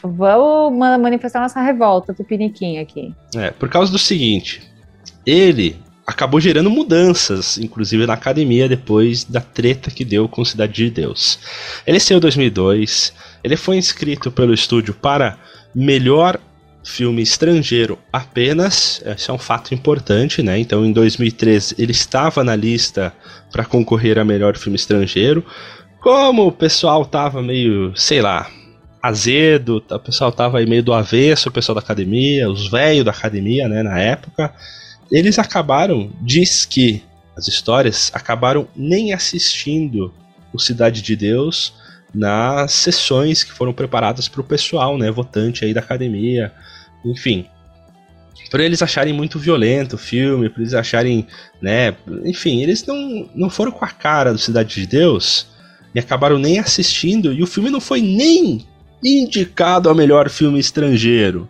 Vamos 0.04 0.78
ma- 0.78 0.98
manifestar 0.98 1.40
nossa 1.42 1.62
revolta, 1.62 2.14
Tupiniquim 2.14 2.78
aqui. 2.78 3.14
É, 3.36 3.50
por 3.52 3.70
causa 3.70 3.92
do 3.92 3.98
seguinte, 3.98 4.62
ele 5.26 5.78
acabou 6.06 6.40
gerando 6.40 6.70
mudanças, 6.70 7.58
inclusive 7.58 8.06
na 8.06 8.14
academia, 8.14 8.70
depois 8.70 9.24
da 9.24 9.42
treta 9.42 9.90
que 9.90 10.06
deu 10.06 10.30
com 10.30 10.46
Cidade 10.46 10.74
de 10.74 10.92
Deus. 10.92 11.40
Ele 11.88 12.00
saiu 12.00 12.18
em 12.18 12.22
2002, 12.22 13.14
ele 13.44 13.58
foi 13.58 13.78
inscrito 13.78 14.32
pelo 14.32 14.54
estúdio 14.54 14.94
para 14.94 15.38
melhor 15.74 16.40
filme 16.84 17.24
estrangeiro 17.24 17.98
apenas, 18.14 19.02
esse 19.04 19.32
é 19.32 19.34
um 19.34 19.40
fato 19.40 19.74
importante, 19.74 20.44
né? 20.44 20.60
Então 20.60 20.86
em 20.86 20.92
2013 20.92 21.74
ele 21.80 21.92
estava 21.92 22.44
na 22.44 22.56
lista 22.56 23.12
para 23.52 23.66
concorrer 23.66 24.20
a 24.20 24.24
melhor 24.24 24.56
filme 24.56 24.76
estrangeiro. 24.76 25.44
Como 26.06 26.46
o 26.46 26.52
pessoal 26.52 27.04
tava 27.04 27.42
meio, 27.42 27.92
sei 27.96 28.22
lá, 28.22 28.48
azedo, 29.02 29.82
tá- 29.82 29.96
o 29.96 30.00
pessoal 30.00 30.32
tava 30.32 30.60
aí 30.60 30.66
meio 30.68 30.84
do 30.84 30.94
avesso, 30.94 31.50
o 31.50 31.52
pessoal 31.52 31.74
da 31.74 31.82
academia, 31.82 32.48
os 32.48 32.68
velhos 32.70 33.04
da 33.04 33.10
academia, 33.10 33.68
né, 33.68 33.82
na 33.82 33.98
época, 33.98 34.54
eles 35.12 35.40
acabaram, 35.40 36.12
diz 36.22 36.64
que 36.64 37.02
as 37.36 37.48
histórias 37.48 38.12
acabaram 38.14 38.68
nem 38.76 39.14
assistindo 39.14 40.14
o 40.54 40.60
Cidade 40.60 41.02
de 41.02 41.16
Deus 41.16 41.74
nas 42.14 42.72
sessões 42.72 43.44
que 43.44 43.52
foram 43.52 43.74
preparadas 43.74 44.28
para 44.28 44.42
o 44.42 44.44
pessoal, 44.44 45.00
né, 45.00 45.10
votante 45.10 45.66
aí 45.66 45.74
da 45.74 45.80
academia, 45.80 46.54
enfim. 47.04 47.48
Por 48.52 48.60
eles 48.60 48.84
acharem 48.84 49.12
muito 49.12 49.40
violento 49.40 49.96
o 49.96 49.98
filme, 49.98 50.50
por 50.52 50.60
eles 50.60 50.76
acharem, 50.76 51.26
né, 51.60 51.96
enfim, 52.24 52.62
eles 52.62 52.86
não, 52.86 53.28
não 53.34 53.50
foram 53.50 53.72
com 53.72 53.84
a 53.84 53.90
cara 53.90 54.32
do 54.32 54.38
Cidade 54.38 54.76
de 54.76 54.86
Deus 54.86 55.55
e 55.96 56.00
acabaram 56.00 56.38
nem 56.38 56.60
assistindo, 56.60 57.32
e 57.32 57.42
o 57.42 57.48
filme 57.48 57.70
não 57.70 57.80
foi 57.80 58.02
nem 58.02 58.68
indicado 59.02 59.88
ao 59.88 59.96
melhor 59.96 60.30
filme 60.30 60.60
estrangeiro. 60.60 61.48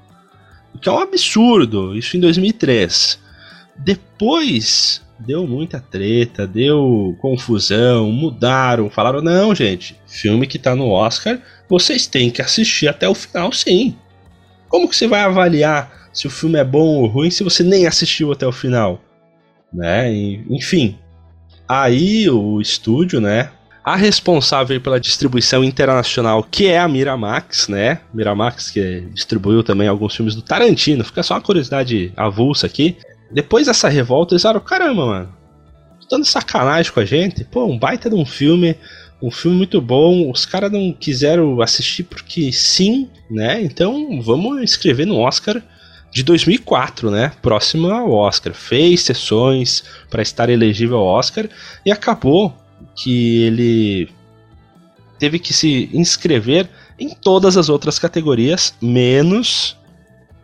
O 0.73 0.77
que 0.77 0.87
é 0.87 0.91
um 0.91 0.99
absurdo, 0.99 1.97
isso 1.97 2.15
em 2.15 2.19
2003. 2.19 3.19
Depois 3.75 5.01
deu 5.17 5.47
muita 5.47 5.79
treta, 5.79 6.45
deu 6.45 7.15
confusão, 7.19 8.11
mudaram, 8.11 8.89
falaram: 8.89 9.21
não, 9.21 9.55
gente, 9.55 9.95
filme 10.05 10.45
que 10.45 10.59
tá 10.59 10.75
no 10.75 10.89
Oscar, 10.89 11.41
vocês 11.67 12.05
têm 12.05 12.29
que 12.29 12.41
assistir 12.41 12.87
até 12.87 13.09
o 13.09 13.15
final, 13.15 13.51
sim. 13.51 13.95
Como 14.67 14.87
que 14.87 14.95
você 14.95 15.07
vai 15.07 15.21
avaliar 15.21 16.09
se 16.13 16.27
o 16.27 16.29
filme 16.29 16.59
é 16.59 16.63
bom 16.63 17.01
ou 17.01 17.07
ruim 17.07 17.31
se 17.31 17.43
você 17.43 17.63
nem 17.63 17.87
assistiu 17.87 18.31
até 18.31 18.45
o 18.45 18.51
final? 18.51 19.01
Né? 19.73 20.13
Enfim. 20.49 20.97
Aí 21.67 22.29
o 22.29 22.61
estúdio, 22.61 23.19
né? 23.19 23.49
A 23.85 23.95
responsável 23.95 24.81
pela 24.81 24.99
distribuição 24.99 25.63
internacional, 25.63 26.41
que 26.41 26.65
é 26.65 26.79
a 26.79 26.87
Miramax, 26.87 27.67
né? 27.67 28.01
Miramax 28.11 28.71
que 28.71 29.01
distribuiu 29.13 29.61
também 29.63 29.87
alguns 29.87 30.15
filmes 30.15 30.33
do 30.33 30.41
Tarantino. 30.41 31.03
Fica 31.03 31.21
só 31.21 31.35
uma 31.35 31.41
curiosidade 31.41 32.11
avulsa 32.17 32.65
aqui. 32.65 32.97
Depois 33.31 33.67
dessa 33.67 33.87
revolta, 33.87 34.33
eles 34.33 34.41
falaram: 34.41 34.61
caramba, 34.61 35.05
mano, 35.05 35.33
tô 36.01 36.15
dando 36.15 36.25
sacanagem 36.25 36.91
com 36.91 36.99
a 36.99 37.05
gente. 37.05 37.43
Pô, 37.43 37.65
um 37.65 37.77
baita 37.77 38.09
de 38.09 38.15
um 38.15 38.25
filme, 38.25 38.75
um 39.21 39.29
filme 39.29 39.55
muito 39.55 39.79
bom. 39.79 40.31
Os 40.31 40.47
caras 40.47 40.71
não 40.71 40.91
quiseram 40.91 41.61
assistir 41.61 42.05
porque 42.05 42.51
sim, 42.51 43.07
né? 43.29 43.61
Então 43.61 44.19
vamos 44.19 44.63
escrever 44.63 45.05
no 45.05 45.19
Oscar 45.19 45.61
de 46.11 46.23
2004, 46.23 47.11
né? 47.11 47.31
Próximo 47.39 47.91
ao 47.91 48.11
Oscar. 48.11 48.51
Fez 48.51 49.01
sessões 49.01 49.83
para 50.09 50.23
estar 50.23 50.49
elegível 50.49 50.97
ao 50.97 51.05
Oscar 51.05 51.47
e 51.85 51.91
acabou 51.91 52.51
que 52.95 53.43
ele 53.43 54.09
teve 55.19 55.39
que 55.39 55.53
se 55.53 55.89
inscrever 55.93 56.69
em 56.99 57.09
todas 57.09 57.57
as 57.57 57.69
outras 57.69 57.99
categorias, 57.99 58.75
menos 58.81 59.77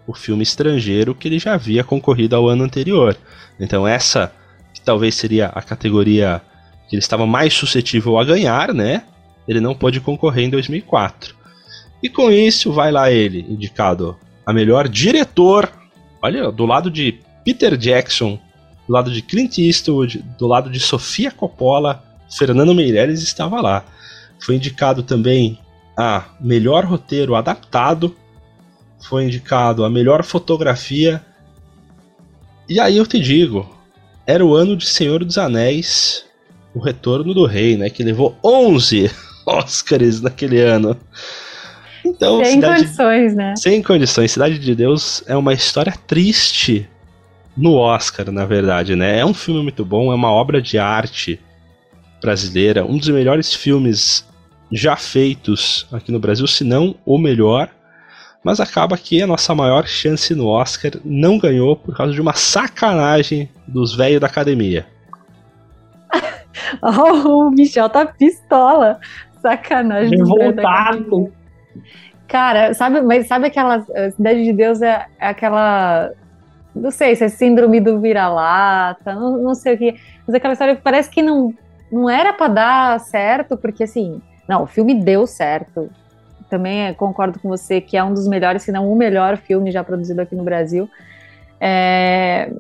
o 0.05 0.13
filme 0.13 0.43
estrangeiro 0.43 1.15
que 1.15 1.27
ele 1.27 1.39
já 1.39 1.53
havia 1.53 1.83
concorrido 1.83 2.35
ao 2.35 2.47
ano 2.47 2.63
anterior. 2.63 3.17
Então 3.59 3.87
essa 3.87 4.33
que 4.73 4.81
talvez 4.81 5.15
seria 5.15 5.47
a 5.47 5.61
categoria 5.61 6.41
que 6.89 6.95
ele 6.95 7.01
estava 7.01 7.25
mais 7.25 7.53
suscetível 7.53 8.17
a 8.17 8.23
ganhar, 8.23 8.73
né? 8.73 9.03
Ele 9.47 9.61
não 9.61 9.73
pôde 9.73 9.99
concorrer 9.99 10.45
em 10.45 10.49
2004. 10.49 11.35
E 12.03 12.09
com 12.09 12.31
isso 12.31 12.71
vai 12.73 12.91
lá 12.91 13.11
ele, 13.11 13.45
indicado 13.47 14.17
a 14.45 14.51
melhor 14.51 14.87
diretor. 14.87 15.71
Olha, 16.21 16.51
do 16.51 16.65
lado 16.65 16.89
de 16.89 17.19
Peter 17.45 17.77
Jackson, 17.77 18.39
do 18.87 18.93
lado 18.93 19.11
de 19.11 19.21
Clint 19.21 19.57
Eastwood, 19.59 20.23
do 20.37 20.47
lado 20.47 20.69
de 20.69 20.79
Sofia 20.79 21.31
Coppola, 21.31 22.03
Fernando 22.31 22.73
Meirelles 22.73 23.21
estava 23.21 23.61
lá. 23.61 23.83
Foi 24.39 24.55
indicado 24.55 25.03
também 25.03 25.59
a 25.97 26.25
melhor 26.39 26.85
roteiro 26.85 27.35
adaptado, 27.35 28.15
foi 29.07 29.25
indicado 29.25 29.83
a 29.83 29.89
melhor 29.89 30.23
fotografia. 30.23 31.21
E 32.67 32.79
aí 32.79 32.97
eu 32.97 33.05
te 33.05 33.19
digo, 33.19 33.69
era 34.25 34.45
o 34.45 34.55
ano 34.55 34.75
de 34.77 34.85
Senhor 34.85 35.23
dos 35.23 35.37
Anéis, 35.37 36.25
o 36.73 36.79
Retorno 36.79 37.33
do 37.33 37.45
Rei, 37.45 37.77
né, 37.77 37.89
que 37.89 38.03
levou 38.03 38.37
11 38.43 39.11
Oscars 39.45 40.21
naquele 40.23 40.59
ano. 40.61 40.97
Então, 42.03 42.43
sem 42.43 42.55
Cidade... 42.55 42.83
condições, 42.83 43.35
né? 43.35 43.55
Sem 43.55 43.83
condições. 43.83 44.31
Cidade 44.31 44.57
de 44.57 44.73
Deus 44.73 45.23
é 45.27 45.35
uma 45.35 45.53
história 45.53 45.93
triste 46.07 46.89
no 47.55 47.75
Oscar, 47.75 48.31
na 48.31 48.45
verdade, 48.45 48.95
né? 48.95 49.19
É 49.19 49.25
um 49.25 49.33
filme 49.33 49.61
muito 49.61 49.85
bom, 49.85 50.11
é 50.11 50.15
uma 50.15 50.31
obra 50.31 50.61
de 50.61 50.79
arte 50.79 51.39
brasileira, 52.21 52.85
um 52.85 52.97
dos 52.97 53.09
melhores 53.09 53.53
filmes 53.53 54.27
já 54.71 54.95
feitos 54.95 55.87
aqui 55.91 56.11
no 56.11 56.19
Brasil, 56.19 56.47
se 56.47 56.63
não 56.63 56.95
o 57.05 57.17
melhor. 57.17 57.69
Mas 58.43 58.59
acaba 58.59 58.97
que 58.97 59.21
a 59.21 59.27
nossa 59.27 59.53
maior 59.53 59.85
chance 59.85 60.33
no 60.33 60.47
Oscar 60.47 60.93
não 61.05 61.37
ganhou 61.37 61.75
por 61.75 61.95
causa 61.95 62.13
de 62.13 62.21
uma 62.21 62.33
sacanagem 62.33 63.49
dos 63.67 63.95
velhos 63.95 64.19
da 64.19 64.27
academia. 64.27 64.87
oh, 66.81 67.47
o 67.47 67.51
Michel 67.51 67.89
tá 67.89 68.05
pistola. 68.05 68.99
Sacanagem. 69.41 70.17
Revoltado. 70.17 71.31
Cara, 72.27 72.73
sabe, 72.73 73.01
mas 73.01 73.27
sabe 73.27 73.47
aquela 73.47 73.81
Cidade 74.15 74.43
de 74.43 74.53
Deus 74.53 74.81
é, 74.81 75.05
é 75.19 75.27
aquela 75.27 76.11
não 76.73 76.91
sei 76.91 77.15
se 77.15 77.23
é 77.23 77.29
síndrome 77.29 77.79
do 77.79 77.99
vira-lata, 77.99 79.13
não, 79.13 79.37
não 79.37 79.53
sei 79.53 79.75
o 79.75 79.77
que, 79.77 79.95
mas 80.25 80.35
aquela 80.35 80.53
história 80.53 80.75
que 80.75 80.81
parece 80.81 81.09
que 81.09 81.21
não, 81.21 81.53
não 81.91 82.09
era 82.09 82.33
para 82.33 82.47
dar 82.47 82.99
certo, 82.99 83.57
porque 83.57 83.83
assim, 83.83 84.21
não, 84.47 84.63
o 84.63 84.67
filme 84.67 84.93
deu 84.95 85.27
certo. 85.27 85.89
Também 86.49 86.93
concordo 86.93 87.39
com 87.39 87.49
você 87.49 87.79
que 87.79 87.95
é 87.95 88.03
um 88.03 88.13
dos 88.13 88.27
melhores, 88.27 88.63
se 88.63 88.71
não 88.71 88.91
o 88.91 88.95
melhor 88.95 89.37
filme 89.37 89.71
já 89.71 89.83
produzido 89.83 90.21
aqui 90.21 90.35
no 90.35 90.43
Brasil. 90.43 90.89
É, 91.59 92.51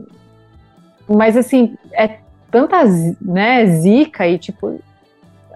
mas 1.07 1.35
assim, 1.35 1.75
é 1.93 2.17
tanta 2.49 2.83
né, 3.21 3.65
zica 3.65 4.27
e 4.27 4.37
tipo, 4.37 4.79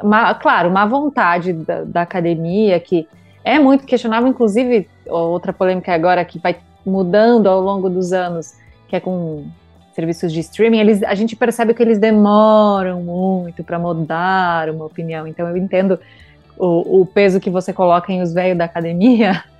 uma, 0.01 0.33
claro, 0.33 0.69
uma 0.69 0.85
vontade 0.85 1.53
da, 1.53 1.83
da 1.83 2.01
academia 2.01 2.79
que 2.79 3.07
é 3.43 3.59
muito 3.59 3.85
questionável, 3.85 4.27
inclusive, 4.27 4.89
outra 5.07 5.53
polêmica 5.53 5.93
agora 5.93 6.25
que 6.25 6.39
vai 6.39 6.57
mudando 6.85 7.47
ao 7.47 7.61
longo 7.61 7.89
dos 7.89 8.11
anos, 8.11 8.55
que 8.87 8.95
é 8.95 8.99
com 8.99 9.45
serviços 9.95 10.33
de 10.33 10.41
streaming, 10.41 10.79
eles, 10.79 11.03
a 11.03 11.15
gente 11.15 11.37
percebe 11.37 11.73
que 11.73 11.81
eles 11.81 11.97
demoram 11.97 13.01
muito 13.01 13.63
para 13.63 13.79
mudar 13.79 14.69
uma 14.69 14.83
opinião. 14.83 15.25
Então 15.25 15.47
eu 15.47 15.55
entendo 15.55 15.97
o, 16.57 17.01
o 17.01 17.05
peso 17.05 17.39
que 17.39 17.49
você 17.49 17.71
coloca 17.71 18.11
em 18.11 18.21
os 18.21 18.33
velhos 18.33 18.57
da 18.57 18.65
academia. 18.65 19.43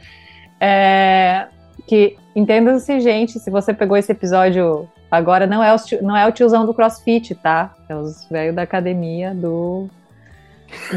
É, 0.58 1.48
que 1.86 2.16
entenda-se, 2.34 3.02
gente, 3.02 3.40
se 3.40 3.52
você 3.52 3.74
pegou 3.74 3.98
esse 3.98 4.10
episódio 4.10 4.88
agora, 5.12 5.46
não 5.46 5.62
é, 5.62 5.76
o, 5.76 5.78
não 6.02 6.16
é 6.16 6.26
o 6.26 6.32
tiozão 6.32 6.66
do 6.66 6.74
CrossFit, 6.74 7.36
tá? 7.36 7.76
É 7.90 7.96
os 7.96 8.26
velhos 8.30 8.56
da 8.56 8.62
academia 8.62 9.36
do, 9.36 9.90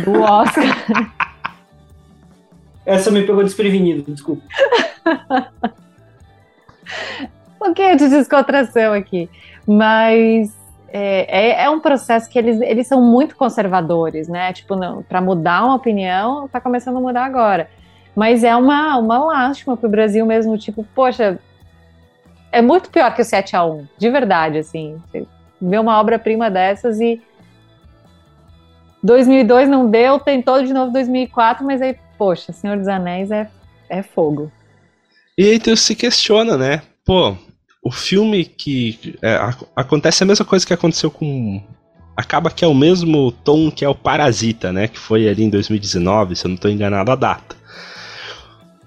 do 0.04 0.22
Oscar. 0.22 0.64
Essa 2.86 3.10
me 3.10 3.26
pegou 3.26 3.42
desprevenido, 3.42 4.12
desculpa. 4.12 4.44
pouquinho 7.58 7.96
de 7.96 8.08
descontração 8.08 8.92
aqui. 8.92 9.28
Mas 9.66 10.54
é, 10.88 11.60
é, 11.60 11.64
é, 11.64 11.70
um 11.70 11.80
processo 11.80 12.28
que 12.30 12.38
eles, 12.38 12.60
eles 12.60 12.86
são 12.86 13.02
muito 13.02 13.36
conservadores, 13.36 14.28
né? 14.28 14.52
Tipo, 14.52 14.76
para 15.08 15.20
mudar 15.20 15.64
uma 15.64 15.74
opinião, 15.74 16.48
tá 16.48 16.60
começando 16.60 16.96
a 16.96 17.00
mudar 17.00 17.24
agora. 17.24 17.68
Mas 18.16 18.42
é 18.42 18.54
uma, 18.56 18.96
uma 18.96 19.18
lástima 19.18 19.76
pro 19.76 19.88
Brasil 19.88 20.24
mesmo, 20.26 20.56
tipo, 20.56 20.84
poxa, 20.94 21.38
é 22.50 22.62
muito 22.62 22.90
pior 22.90 23.14
que 23.14 23.22
o 23.22 23.24
7 23.24 23.54
a 23.54 23.64
1 23.64 23.86
de 23.98 24.10
verdade, 24.10 24.58
assim. 24.58 25.00
Vê 25.60 25.78
uma 25.78 26.00
obra-prima 26.00 26.50
dessas 26.50 27.00
e 27.00 27.20
2002 29.02 29.68
não 29.68 29.88
deu, 29.88 30.18
tentou 30.18 30.62
de 30.62 30.72
novo 30.72 30.92
2004, 30.92 31.64
mas 31.64 31.82
aí 31.82 31.96
poxa, 32.18 32.52
Senhor 32.52 32.76
dos 32.76 32.88
Anéis 32.88 33.30
é, 33.30 33.48
é 33.88 34.02
fogo. 34.02 34.50
E 35.36 35.44
aí 35.44 35.60
tu 35.60 35.76
se 35.76 35.94
questiona, 35.94 36.56
né? 36.56 36.82
Pô, 37.04 37.36
o 37.88 37.90
filme 37.90 38.44
que. 38.44 39.16
É, 39.22 39.36
a, 39.36 39.56
acontece 39.74 40.22
a 40.22 40.26
mesma 40.26 40.44
coisa 40.44 40.66
que 40.66 40.74
aconteceu 40.74 41.10
com. 41.10 41.62
Acaba 42.14 42.50
que 42.50 42.62
é 42.62 42.68
o 42.68 42.74
mesmo 42.74 43.32
tom 43.32 43.70
que 43.70 43.84
é 43.84 43.88
o 43.88 43.94
Parasita, 43.94 44.70
né? 44.72 44.88
Que 44.88 44.98
foi 44.98 45.26
ali 45.26 45.44
em 45.44 45.48
2019, 45.48 46.36
se 46.36 46.44
eu 46.44 46.50
não 46.50 46.56
estou 46.56 46.70
enganado 46.70 47.10
a 47.10 47.16
data. 47.16 47.56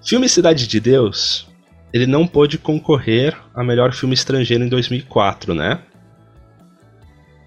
Filme 0.05 0.29
Cidade 0.29 0.67
de 0.67 0.79
Deus, 0.79 1.47
ele 1.91 2.05
não 2.05 2.27
pôde 2.27 2.59
concorrer 2.59 3.35
a 3.55 3.63
melhor 3.63 3.91
filme 3.93 4.13
estrangeiro 4.13 4.63
em 4.63 4.69
2004, 4.69 5.55
né? 5.55 5.79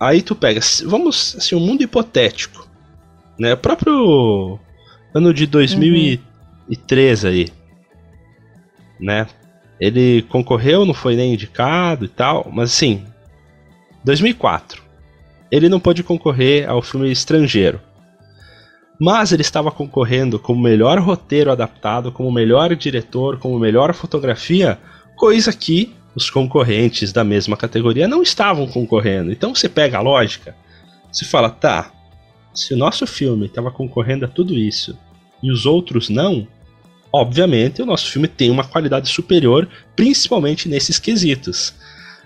Aí 0.00 0.20
tu 0.22 0.34
pega, 0.34 0.60
vamos 0.86 1.36
assim, 1.38 1.54
um 1.54 1.60
mundo 1.60 1.82
hipotético, 1.82 2.68
né? 3.38 3.52
O 3.52 3.58
próprio 3.58 4.58
ano 5.14 5.32
de 5.32 5.46
2003 5.46 7.22
uhum. 7.22 7.30
aí, 7.30 7.48
né? 8.98 9.26
Ele 9.84 10.22
concorreu, 10.22 10.86
não 10.86 10.94
foi 10.94 11.14
nem 11.14 11.34
indicado 11.34 12.06
e 12.06 12.08
tal, 12.08 12.50
mas 12.50 12.70
assim, 12.70 13.04
2004. 14.02 14.82
Ele 15.50 15.68
não 15.68 15.78
pôde 15.78 16.02
concorrer 16.02 16.66
ao 16.66 16.80
filme 16.80 17.12
estrangeiro. 17.12 17.78
Mas 18.98 19.30
ele 19.30 19.42
estava 19.42 19.70
concorrendo 19.70 20.38
como 20.38 20.62
melhor 20.62 20.98
roteiro 21.00 21.52
adaptado, 21.52 22.10
como 22.10 22.32
melhor 22.32 22.74
diretor, 22.74 23.38
como 23.38 23.58
melhor 23.58 23.92
fotografia, 23.92 24.78
coisa 25.16 25.52
que 25.52 25.94
os 26.16 26.30
concorrentes 26.30 27.12
da 27.12 27.22
mesma 27.22 27.54
categoria 27.54 28.08
não 28.08 28.22
estavam 28.22 28.66
concorrendo. 28.66 29.30
Então 29.32 29.54
você 29.54 29.68
pega 29.68 29.98
a 29.98 30.00
lógica, 30.02 30.56
você 31.12 31.26
fala, 31.26 31.50
tá, 31.50 31.92
se 32.54 32.72
o 32.72 32.76
nosso 32.78 33.06
filme 33.06 33.44
estava 33.44 33.70
concorrendo 33.70 34.24
a 34.24 34.28
tudo 34.28 34.54
isso 34.54 34.96
e 35.42 35.50
os 35.50 35.66
outros 35.66 36.08
não, 36.08 36.48
obviamente 37.14 37.80
o 37.80 37.86
nosso 37.86 38.10
filme 38.10 38.26
tem 38.26 38.50
uma 38.50 38.64
qualidade 38.64 39.08
superior, 39.08 39.68
principalmente 39.94 40.68
nesses 40.68 40.98
quesitos. 40.98 41.72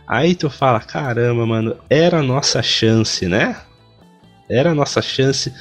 Aí 0.07 0.35
tu 0.35 0.49
fala, 0.49 0.81
caramba, 0.81 1.45
mano, 1.45 1.77
era 1.91 2.21
a 2.21 2.23
nossa 2.23 2.63
chance, 2.63 3.27
né? 3.27 3.55
Era 4.49 4.71
a 4.71 4.75
nossa 4.75 5.03
chance. 5.03 5.53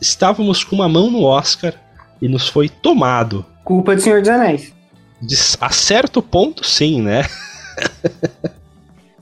Estávamos 0.00 0.64
com 0.64 0.74
uma 0.74 0.88
mão 0.88 1.08
no 1.08 1.22
Oscar 1.22 1.72
e 2.20 2.28
nos 2.28 2.48
foi 2.48 2.68
tomado. 2.68 3.46
Culpa 3.62 3.94
do 3.94 4.02
Senhor 4.02 4.20
dos 4.20 4.28
Anéis. 4.28 4.74
De, 5.22 5.36
a 5.60 5.70
certo 5.70 6.20
ponto, 6.20 6.66
sim, 6.66 7.00
né? 7.00 7.22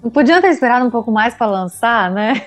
Não 0.02 0.10
podiam 0.10 0.40
ter 0.40 0.48
esperado 0.48 0.86
um 0.86 0.90
pouco 0.90 1.12
mais 1.12 1.34
para 1.34 1.46
lançar, 1.46 2.10
né? 2.10 2.46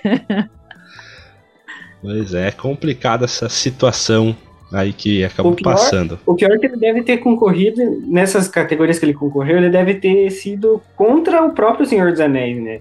Pois 2.02 2.34
é, 2.34 2.48
é 2.48 2.52
complicada 2.52 3.26
essa 3.26 3.48
situação 3.48 4.36
aí 4.76 4.94
que 4.94 5.24
acabou 5.24 5.54
o 5.54 5.56
pior, 5.56 5.72
passando. 5.72 6.20
O 6.26 6.36
pior 6.36 6.52
é 6.52 6.58
que 6.58 6.66
ele 6.66 6.78
deve 6.78 7.02
ter 7.02 7.18
concorrido, 7.18 7.82
nessas 8.08 8.48
categorias 8.48 9.00
que 9.00 9.06
ele 9.06 9.14
concorreu, 9.14 9.58
ele 9.58 9.70
deve 9.70 9.96
ter 9.96 10.30
sido 10.30 10.82
contra 10.96 11.44
o 11.44 11.52
próprio 11.52 11.86
Senhor 11.86 12.12
dos 12.12 12.20
Anéis, 12.20 12.62
né? 12.62 12.80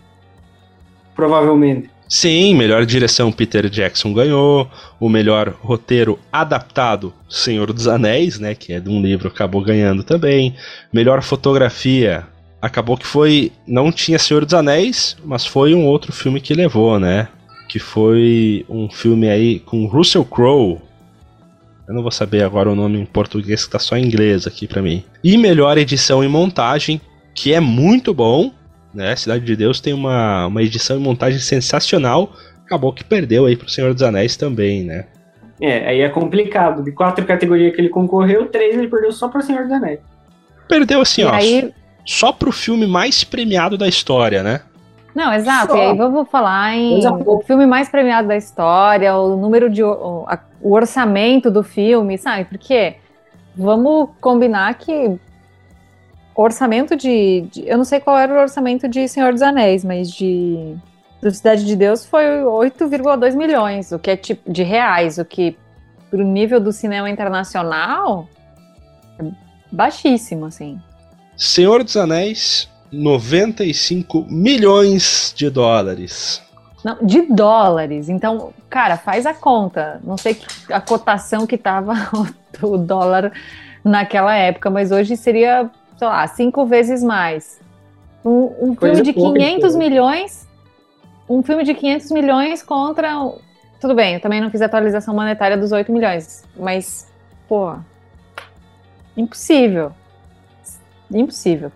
Provavelmente. 1.15 1.89
Sim, 2.09 2.55
melhor 2.55 2.85
direção 2.85 3.33
Peter 3.33 3.69
Jackson 3.69 4.13
ganhou, 4.13 4.69
o 5.01 5.09
melhor 5.09 5.55
roteiro 5.61 6.19
adaptado 6.31 7.15
Senhor 7.29 7.73
dos 7.73 7.89
Anéis, 7.89 8.39
né, 8.39 8.55
que 8.55 8.73
é 8.73 8.81
de 8.81 8.91
um 8.91 9.01
livro, 9.01 9.29
acabou 9.29 9.63
ganhando 9.63 10.05
também. 10.05 10.55
Melhor 10.93 11.23
fotografia, 11.23 12.25
acabou 12.61 12.97
que 12.97 13.07
foi, 13.07 13.53
não 13.67 13.91
tinha 13.91 14.19
Senhor 14.19 14.45
dos 14.45 14.55
Anéis, 14.55 15.17
mas 15.25 15.47
foi 15.47 15.75
um 15.75 15.87
outro 15.87 16.13
filme 16.13 16.41
que 16.41 16.55
levou, 16.55 17.01
né? 17.01 17.29
Que 17.69 17.79
foi 17.79 18.65
um 18.69 18.89
filme 18.89 19.29
aí 19.29 19.59
com 19.61 19.87
Russell 19.87 20.25
Crowe, 20.25 20.79
eu 21.89 21.95
não 21.95 22.03
vou 22.03 22.11
saber 22.11 22.43
agora 22.45 22.71
o 22.71 22.75
nome 22.75 22.99
em 22.99 23.05
português, 23.05 23.65
que 23.65 23.71
tá 23.71 23.79
só 23.79 23.97
em 23.97 24.05
inglês 24.05 24.47
aqui 24.47 24.67
para 24.67 24.81
mim. 24.83 25.05
E 25.23 25.37
melhor 25.37 25.77
edição 25.79 26.23
e 26.25 26.29
montagem, 26.29 27.01
que 27.35 27.53
é 27.53 27.61
muito 27.61 28.13
bom. 28.15 28.51
Né? 28.93 29.15
Cidade 29.17 29.45
de 29.45 29.57
Deus 29.57 29.81
tem 29.81 29.93
uma, 29.93 30.47
uma 30.47 30.63
edição 30.63 30.97
e 30.97 31.01
montagem 31.01 31.41
sensacional, 31.41 32.33
acabou 32.65 32.93
que 32.93 33.03
perdeu 33.05 33.47
aí 33.47 33.57
pro 33.57 33.69
Senhor 33.69 33.93
dos 33.93 34.03
Anéis 34.03 34.37
também, 34.37 34.85
né? 34.85 35.07
É, 35.61 35.89
aí 35.89 36.01
é 36.01 36.09
complicado. 36.09 36.83
De 36.83 36.93
quatro 36.93 37.25
categorias 37.25 37.75
que 37.75 37.81
ele 37.81 37.89
concorreu, 37.89 38.47
três 38.47 38.77
ele 38.77 38.89
perdeu 38.89 39.13
só 39.13 39.29
pro 39.29 39.43
Senhor 39.43 39.65
dos 39.65 39.73
Anéis. 39.73 40.01
Perdeu 40.69 41.01
assim, 41.01 41.23
E 41.23 41.25
ó, 41.25 41.33
aí, 41.33 41.73
só 42.07 42.33
pro 42.33 42.51
filme 42.53 42.87
mais 42.87 43.25
premiado 43.25 43.77
da 43.77 43.87
história, 43.89 44.43
né? 44.43 44.61
não, 45.15 45.33
exato. 45.33 45.73
Só. 45.73 45.77
E 45.79 45.81
aí 45.81 45.97
vamos 45.97 46.29
falar 46.29 46.75
em 46.77 47.01
o 47.07 47.41
filme 47.43 47.67
mais 47.67 47.89
premiado 47.89 48.27
da 48.27 48.37
história, 48.37 49.15
o 49.17 49.37
número 49.37 49.71
de 49.71 49.83
o, 49.83 50.25
a- 50.27 50.41
o 50.65 50.73
orçamento 50.73 51.51
do 51.51 51.63
filme, 51.63 52.17
sabe? 52.19 52.47
Porque 52.47 52.97
vamos 53.55 54.09
combinar 54.21 54.75
que 54.75 55.17
orçamento 56.35 56.97
de, 56.97 57.43
de- 57.53 57.69
eu 57.69 57.77
não 57.77 57.85
sei 57.85 58.01
qual 58.01 58.19
era 58.19 58.33
o 58.35 58.41
orçamento 58.41 58.89
de 58.89 59.07
Senhor 59.07 59.33
dos 59.33 59.43
Anéis, 59.43 59.85
mas 59.85 60.11
de 60.11 60.75
do 61.23 61.31
Cidade 61.31 61.65
de 61.65 61.75
Deus 61.77 62.05
foi 62.05 62.25
8,2 62.43 63.35
milhões, 63.35 63.93
o 63.93 63.99
que 63.99 64.11
é 64.11 64.17
tipo 64.17 64.51
de 64.53 64.63
reais, 64.63 65.17
o 65.17 65.25
que 65.25 65.57
pro 66.11 66.23
nível 66.23 66.61
do 66.61 66.71
cinema 66.73 67.09
internacional 67.09 68.29
é 69.19 69.25
baixíssimo, 69.73 70.45
assim. 70.47 70.79
Senhor 71.37 71.83
dos 71.83 71.97
Anéis, 71.97 72.69
95 72.93 74.27
milhões 74.29 75.33
de 75.35 75.49
dólares. 75.49 76.43
Não, 76.85 76.99
de 77.03 77.23
dólares. 77.23 78.11
Então, 78.11 78.53
cara, 78.75 78.97
faz 78.97 79.25
a 79.25 79.33
conta. 79.33 80.01
Não 80.03 80.17
sei 80.17 80.37
a 80.69 80.81
cotação 80.81 81.47
que 81.47 81.57
tava 81.57 81.95
o, 82.61 82.77
dólar 82.77 83.33
naquela 83.85 84.35
época, 84.35 84.69
mas 84.69 84.91
hoje 84.91 85.17
seria, 85.17 85.71
sei 85.97 86.09
lá, 86.09 86.27
cinco 86.27 86.67
vezes 86.67 87.01
mais. 87.01 87.61
Um, 88.25 88.71
um 88.71 88.75
filme 88.75 89.03
de 89.03 89.13
pouca, 89.13 89.39
500 89.39 89.57
então. 89.57 89.79
milhões, 89.79 90.49
um 91.29 91.41
filme 91.41 91.63
de 91.63 91.73
500 91.73 92.11
milhões 92.11 92.63
contra. 92.65 93.13
Tudo 93.81 93.95
bem, 93.95 94.15
eu 94.15 94.21
também 94.21 94.41
não 94.41 94.51
fiz 94.51 94.61
a 94.61 94.67
atualização 94.67 95.15
monetária 95.15 95.57
dos 95.57 95.71
8 95.71 95.93
milhões, 95.93 96.43
mas, 96.57 97.09
pô, 97.49 97.77
impossível. 99.17 99.93
Impossível. 101.13 101.71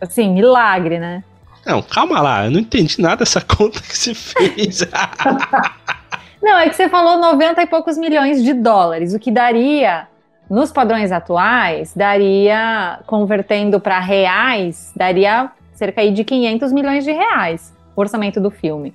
Assim, 0.00 0.32
milagre, 0.32 1.00
né? 1.00 1.24
Não, 1.66 1.82
calma 1.82 2.20
lá, 2.20 2.44
eu 2.46 2.50
não 2.52 2.60
entendi 2.60 3.00
nada 3.02 3.16
dessa 3.16 3.40
conta 3.44 3.80
que 3.80 3.96
você 3.98 4.14
fez. 4.14 4.86
Não, 6.42 6.56
é 6.58 6.68
que 6.68 6.76
você 6.76 6.88
falou 6.88 7.18
90 7.18 7.60
e 7.62 7.66
poucos 7.66 7.98
milhões 7.98 8.40
de 8.44 8.52
dólares, 8.54 9.12
o 9.14 9.18
que 9.18 9.32
daria, 9.32 10.06
nos 10.48 10.70
padrões 10.70 11.10
atuais, 11.10 11.92
daria, 11.96 13.00
convertendo 13.06 13.80
para 13.80 13.98
reais, 13.98 14.92
daria 14.94 15.50
cerca 15.74 16.02
aí 16.02 16.12
de 16.12 16.22
500 16.22 16.72
milhões 16.72 17.04
de 17.04 17.10
reais, 17.10 17.74
o 17.96 18.00
orçamento 18.00 18.40
do 18.40 18.50
filme. 18.50 18.94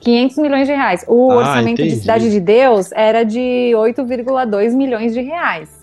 500 0.00 0.38
milhões 0.38 0.66
de 0.66 0.74
reais. 0.74 1.04
O 1.06 1.30
Ah, 1.30 1.36
orçamento 1.36 1.80
entendi. 1.82 1.90
de 1.90 2.00
Cidade 2.00 2.30
de 2.30 2.40
Deus 2.40 2.90
era 2.92 3.24
de 3.24 3.72
8,2 3.76 4.74
milhões 4.74 5.12
de 5.14 5.20
reais. 5.20 5.77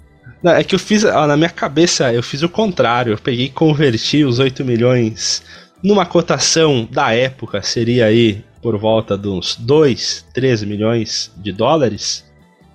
Não, 0.46 0.52
é 0.52 0.64
que 0.64 0.76
eu 0.76 0.80
fiz, 0.80 1.04
ó, 1.04 1.26
na 1.26 1.36
minha 1.36 1.50
cabeça, 1.50 2.14
eu 2.14 2.22
fiz 2.22 2.44
o 2.44 2.50
contrário. 2.50 3.14
Eu 3.14 3.18
peguei 3.18 3.48
e 3.48 3.50
converti 3.50 4.24
os 4.24 4.38
8 4.38 4.64
milhões 4.64 5.42
numa 5.84 6.06
cotação 6.06 6.88
da 6.92 7.12
época, 7.16 7.64
seria 7.64 8.06
aí 8.06 8.46
por 8.62 8.78
volta 8.78 9.18
de 9.18 9.28
uns 9.28 9.56
2, 9.56 10.24
13 10.36 10.68
milhões 10.68 11.32
de 11.36 11.52
dólares. 11.52 12.24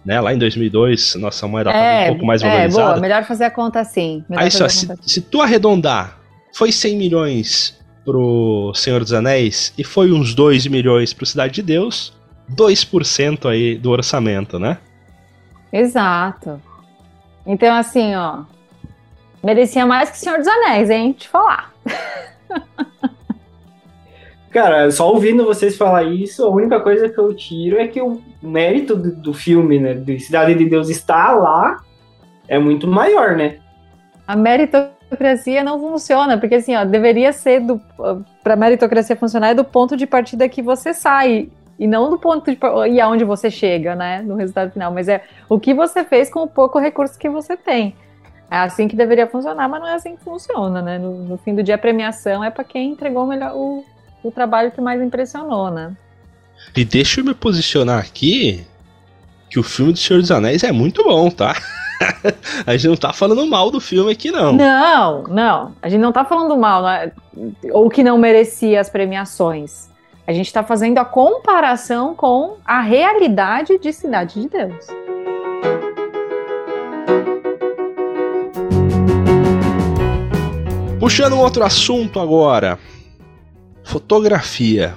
Né? 0.04 0.20
Lá 0.20 0.34
em 0.34 0.38
2002, 0.38 1.14
nossa 1.14 1.46
moeda 1.46 1.70
estava 1.70 2.02
um 2.02 2.08
pouco 2.08 2.26
mais 2.26 2.42
é, 2.42 2.48
valorizada. 2.48 2.88
boa, 2.88 3.00
melhor 3.00 3.24
fazer 3.24 3.44
a 3.44 3.50
conta 3.52 3.78
assim. 3.78 4.24
Aí 4.30 4.50
só, 4.50 4.68
se, 4.68 4.90
assim. 4.90 5.02
se 5.06 5.20
tu 5.20 5.40
arredondar, 5.40 6.18
foi 6.52 6.72
100 6.72 6.96
milhões 6.96 7.78
pro 8.04 8.72
Senhor 8.74 8.98
dos 8.98 9.12
Anéis 9.12 9.72
e 9.78 9.84
foi 9.84 10.10
uns 10.10 10.34
2 10.34 10.66
milhões 10.66 11.12
pro 11.12 11.24
Cidade 11.24 11.54
de 11.54 11.62
Deus, 11.62 12.12
2% 12.52 13.48
aí 13.48 13.78
do 13.78 13.90
orçamento, 13.90 14.58
né? 14.58 14.78
Exato. 15.72 16.60
Então, 17.46 17.74
assim, 17.74 18.14
ó. 18.14 18.44
Merecia 19.42 19.86
mais 19.86 20.10
que 20.10 20.18
Senhor 20.18 20.38
dos 20.38 20.46
Anéis, 20.46 20.90
hein? 20.90 21.12
Te 21.12 21.28
falar. 21.28 21.72
Cara, 24.50 24.90
só 24.90 25.08
ouvindo 25.08 25.44
vocês 25.44 25.76
falar 25.76 26.02
isso, 26.02 26.44
a 26.44 26.50
única 26.50 26.80
coisa 26.80 27.08
que 27.08 27.18
eu 27.18 27.32
tiro 27.34 27.78
é 27.78 27.86
que 27.86 28.02
o 28.02 28.20
mérito 28.42 28.96
do, 28.96 29.14
do 29.14 29.32
filme, 29.32 29.78
né, 29.78 29.94
de 29.94 30.18
Cidade 30.18 30.54
de 30.56 30.68
Deus 30.68 30.90
estar 30.90 31.34
lá, 31.34 31.80
é 32.48 32.58
muito 32.58 32.88
maior, 32.88 33.36
né? 33.36 33.58
A 34.26 34.34
meritocracia 34.34 35.62
não 35.62 35.78
funciona, 35.78 36.36
porque 36.36 36.56
assim, 36.56 36.74
ó, 36.74 36.84
deveria 36.84 37.32
ser 37.32 37.60
do 37.60 37.80
para 38.42 38.56
meritocracia 38.56 39.14
funcionar 39.14 39.50
é 39.50 39.54
do 39.54 39.64
ponto 39.64 39.96
de 39.96 40.06
partida 40.06 40.48
que 40.48 40.60
você 40.60 40.92
sai 40.92 41.48
e 41.80 41.86
não 41.86 42.10
do 42.10 42.18
ponto 42.18 42.44
de 42.50 42.58
e 42.92 43.00
aonde 43.00 43.24
você 43.24 43.50
chega, 43.50 43.96
né, 43.96 44.20
no 44.20 44.34
resultado 44.34 44.70
final, 44.70 44.92
mas 44.92 45.08
é 45.08 45.24
o 45.48 45.58
que 45.58 45.72
você 45.72 46.04
fez 46.04 46.30
com 46.30 46.42
o 46.42 46.46
pouco 46.46 46.78
recurso 46.78 47.18
que 47.18 47.30
você 47.30 47.56
tem. 47.56 47.96
É 48.50 48.58
assim 48.58 48.86
que 48.86 48.94
deveria 48.94 49.26
funcionar, 49.26 49.66
mas 49.66 49.80
não 49.80 49.88
é 49.88 49.94
assim 49.94 50.14
que 50.14 50.22
funciona, 50.22 50.82
né? 50.82 50.98
No, 50.98 51.24
no 51.24 51.38
fim 51.38 51.54
do 51.54 51.62
dia 51.62 51.76
a 51.76 51.78
premiação 51.78 52.44
é 52.44 52.50
para 52.50 52.64
quem 52.64 52.90
entregou 52.90 53.26
melhor 53.26 53.52
o, 53.54 53.82
o 54.22 54.30
trabalho 54.30 54.70
que 54.70 54.80
mais 54.80 55.00
impressionou, 55.00 55.70
né? 55.70 55.96
E 56.76 56.84
deixa 56.84 57.20
eu 57.20 57.24
me 57.24 57.32
posicionar 57.32 57.98
aqui 57.98 58.66
que 59.48 59.58
o 59.58 59.62
filme 59.62 59.92
do 59.92 59.98
Senhor 59.98 60.20
dos 60.20 60.30
Anéis 60.30 60.62
é 60.62 60.72
muito 60.72 61.02
bom, 61.02 61.30
tá? 61.30 61.54
A 62.66 62.72
gente 62.76 62.88
não 62.88 62.96
tá 62.96 63.12
falando 63.12 63.46
mal 63.46 63.70
do 63.70 63.80
filme 63.80 64.12
aqui, 64.12 64.30
não. 64.30 64.52
Não, 64.52 65.22
não. 65.24 65.74
A 65.80 65.88
gente 65.88 66.00
não 66.00 66.12
tá 66.12 66.24
falando 66.24 66.56
mal, 66.56 66.82
né? 66.82 67.12
ou 67.72 67.88
que 67.88 68.02
não 68.02 68.18
merecia 68.18 68.80
as 68.80 68.88
premiações. 68.90 69.89
A 70.30 70.32
gente 70.32 70.52
tá 70.52 70.62
fazendo 70.62 70.98
a 70.98 71.04
comparação 71.04 72.14
com 72.14 72.58
a 72.64 72.80
realidade 72.80 73.76
de 73.80 73.92
Cidade 73.92 74.40
de 74.40 74.48
Deus. 74.48 74.86
Puxando 81.00 81.32
um 81.32 81.40
outro 81.40 81.64
assunto 81.64 82.20
agora. 82.20 82.78
Fotografia. 83.82 84.94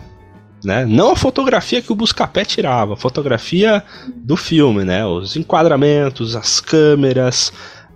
Né? 0.63 0.85
Não 0.85 1.13
a 1.13 1.15
fotografia 1.15 1.81
que 1.81 1.91
o 1.91 1.95
Buscapé 1.95 2.45
tirava, 2.45 2.93
a 2.93 2.97
fotografia 2.97 3.83
do 4.15 4.37
filme, 4.37 4.83
né? 4.83 5.03
Os 5.03 5.35
enquadramentos, 5.35 6.35
as 6.35 6.61
câmeras, 6.61 7.51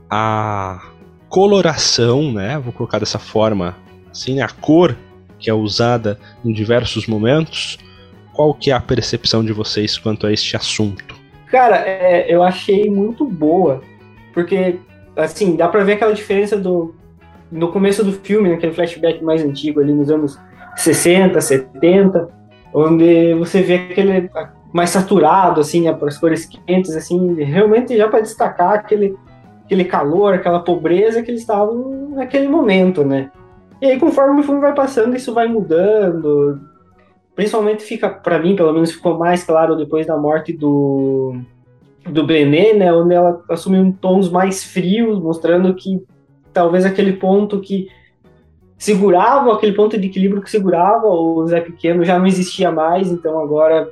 a 0.09 0.81
coloração, 1.29 2.33
né? 2.33 2.57
Vou 2.57 2.73
colocar 2.73 2.97
dessa 2.97 3.19
forma, 3.19 3.77
assim, 4.11 4.37
né? 4.37 4.41
a 4.41 4.49
cor 4.49 4.97
que 5.39 5.49
é 5.49 5.53
usada 5.53 6.19
em 6.43 6.51
diversos 6.51 7.07
momentos. 7.07 7.77
Qual 8.33 8.53
que 8.53 8.71
é 8.71 8.73
a 8.73 8.79
percepção 8.79 9.43
de 9.43 9.51
vocês 9.51 9.97
quanto 9.97 10.27
a 10.27 10.31
este 10.31 10.55
assunto? 10.55 11.15
Cara, 11.47 11.77
é, 11.77 12.25
eu 12.33 12.43
achei 12.43 12.89
muito 12.89 13.25
boa, 13.25 13.81
porque, 14.33 14.79
assim, 15.15 15.55
dá 15.55 15.67
pra 15.67 15.83
ver 15.83 15.93
aquela 15.93 16.13
diferença 16.13 16.57
do 16.57 16.93
no 17.51 17.71
começo 17.71 18.03
do 18.03 18.11
filme, 18.11 18.49
naquele 18.49 18.73
flashback 18.73 19.23
mais 19.23 19.41
antigo 19.41 19.79
ali 19.79 19.93
nos 19.93 20.11
anos 20.11 20.37
60, 20.75 21.39
70, 21.39 22.27
onde 22.73 23.33
você 23.35 23.61
vê 23.61 23.75
aquele 23.75 24.29
mais 24.73 24.89
saturado, 24.89 25.61
assim, 25.61 25.81
né, 25.81 25.97
as 26.01 26.17
cores 26.17 26.45
quentes, 26.45 26.95
assim, 26.95 27.41
realmente 27.41 27.95
já 27.97 28.07
para 28.07 28.19
destacar 28.19 28.73
aquele, 28.73 29.15
aquele 29.63 29.85
calor, 29.85 30.33
aquela 30.33 30.59
pobreza 30.59 31.23
que 31.23 31.31
eles 31.31 31.41
estavam 31.41 32.09
naquele 32.09 32.47
momento, 32.47 33.03
né? 33.03 33.31
E 33.81 33.85
aí, 33.85 33.99
conforme 33.99 34.41
o 34.41 34.43
filme 34.43 34.59
vai 34.59 34.73
passando, 34.73 35.15
isso 35.15 35.33
vai 35.33 35.47
mudando. 35.47 36.59
Principalmente 37.35 37.83
fica, 37.83 38.09
para 38.09 38.39
mim, 38.39 38.55
pelo 38.55 38.73
menos, 38.73 38.91
ficou 38.91 39.17
mais 39.17 39.43
claro 39.43 39.75
depois 39.75 40.07
da 40.07 40.17
morte 40.17 40.51
do, 40.51 41.39
do 42.09 42.25
Brené, 42.25 42.73
né? 42.73 42.91
Onde 42.91 43.13
ela 43.13 43.43
assumiu 43.49 43.81
um 43.81 43.91
tons 43.91 44.29
mais 44.29 44.63
frios, 44.63 45.19
mostrando 45.19 45.73
que 45.75 46.03
talvez 46.51 46.85
aquele 46.85 47.13
ponto 47.13 47.59
que 47.59 47.87
segurava, 48.77 49.53
aquele 49.53 49.73
ponto 49.73 49.97
de 49.97 50.07
equilíbrio 50.07 50.41
que 50.41 50.51
segurava 50.51 51.07
o 51.07 51.45
Zé 51.47 51.61
Pequeno 51.61 52.03
já 52.03 52.17
não 52.17 52.27
existia 52.27 52.71
mais, 52.71 53.11
então 53.11 53.39
agora, 53.39 53.91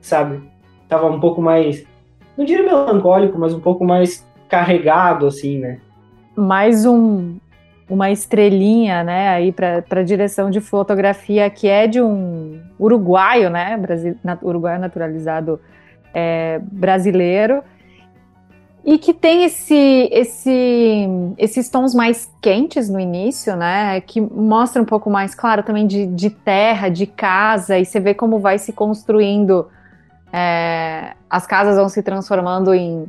sabe, 0.00 0.40
tava 0.88 1.06
um 1.06 1.18
pouco 1.18 1.42
mais, 1.42 1.84
não 2.36 2.44
diria 2.44 2.64
melancólico, 2.64 3.38
mas 3.38 3.52
um 3.52 3.60
pouco 3.60 3.84
mais 3.84 4.26
carregado, 4.48 5.26
assim, 5.26 5.58
né? 5.58 5.80
Mais 6.36 6.86
um, 6.86 7.36
uma 7.88 8.10
estrelinha, 8.10 9.04
né, 9.04 9.28
aí 9.28 9.52
para 9.52 10.02
direção 10.02 10.50
de 10.50 10.60
fotografia 10.60 11.48
que 11.50 11.68
é 11.68 11.86
de 11.86 12.00
um 12.00 12.60
uruguaio, 12.78 13.50
né, 13.50 13.76
Brasil, 13.76 14.16
nat, 14.24 14.42
uruguaio 14.42 14.80
naturalizado 14.80 15.60
é, 16.14 16.60
brasileiro, 16.62 17.62
e 18.84 18.98
que 18.98 19.14
tem 19.14 19.44
esse, 19.44 20.08
esse, 20.12 21.08
esses 21.38 21.70
tons 21.70 21.94
mais 21.94 22.30
quentes 22.42 22.90
no 22.90 23.00
início, 23.00 23.56
né? 23.56 23.98
Que 24.02 24.20
mostra 24.20 24.82
um 24.82 24.84
pouco 24.84 25.08
mais, 25.08 25.34
claro, 25.34 25.62
também 25.62 25.86
de, 25.86 26.06
de 26.06 26.28
terra, 26.28 26.90
de 26.90 27.06
casa, 27.06 27.78
e 27.78 27.86
você 27.86 27.98
vê 27.98 28.12
como 28.12 28.38
vai 28.38 28.58
se 28.58 28.74
construindo. 28.74 29.68
É, 30.30 31.14
as 31.30 31.46
casas 31.46 31.76
vão 31.76 31.88
se 31.88 32.02
transformando 32.02 32.74
em, 32.74 33.06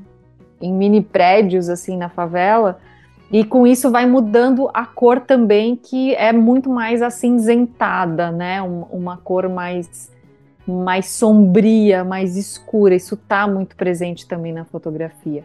em 0.62 0.72
mini 0.72 1.02
prédios, 1.02 1.68
assim, 1.68 1.98
na 1.98 2.08
favela. 2.08 2.80
E 3.32 3.44
com 3.44 3.66
isso 3.66 3.90
vai 3.90 4.06
mudando 4.06 4.70
a 4.74 4.86
cor 4.86 5.20
também, 5.20 5.76
que 5.76 6.14
é 6.16 6.32
muito 6.32 6.70
mais 6.70 7.02
acinzentada, 7.02 8.32
né? 8.32 8.62
Um, 8.62 8.84
uma 8.92 9.18
cor 9.18 9.50
mais 9.50 10.14
mais 10.68 11.10
sombria, 11.10 12.04
mais 12.04 12.36
escura. 12.36 12.96
Isso 12.96 13.14
está 13.14 13.48
muito 13.48 13.76
presente 13.76 14.28
também 14.28 14.52
na 14.52 14.66
fotografia. 14.66 15.44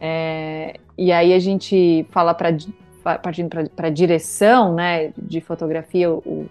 É, 0.00 0.76
e 0.96 1.12
aí 1.12 1.32
a 1.34 1.38
gente 1.38 2.06
fala 2.10 2.34
para 2.34 2.56
partindo 3.22 3.50
para 3.76 3.88
a 3.88 3.90
direção, 3.90 4.74
né, 4.74 5.12
de 5.18 5.38
fotografia, 5.42 6.10
o, 6.10 6.46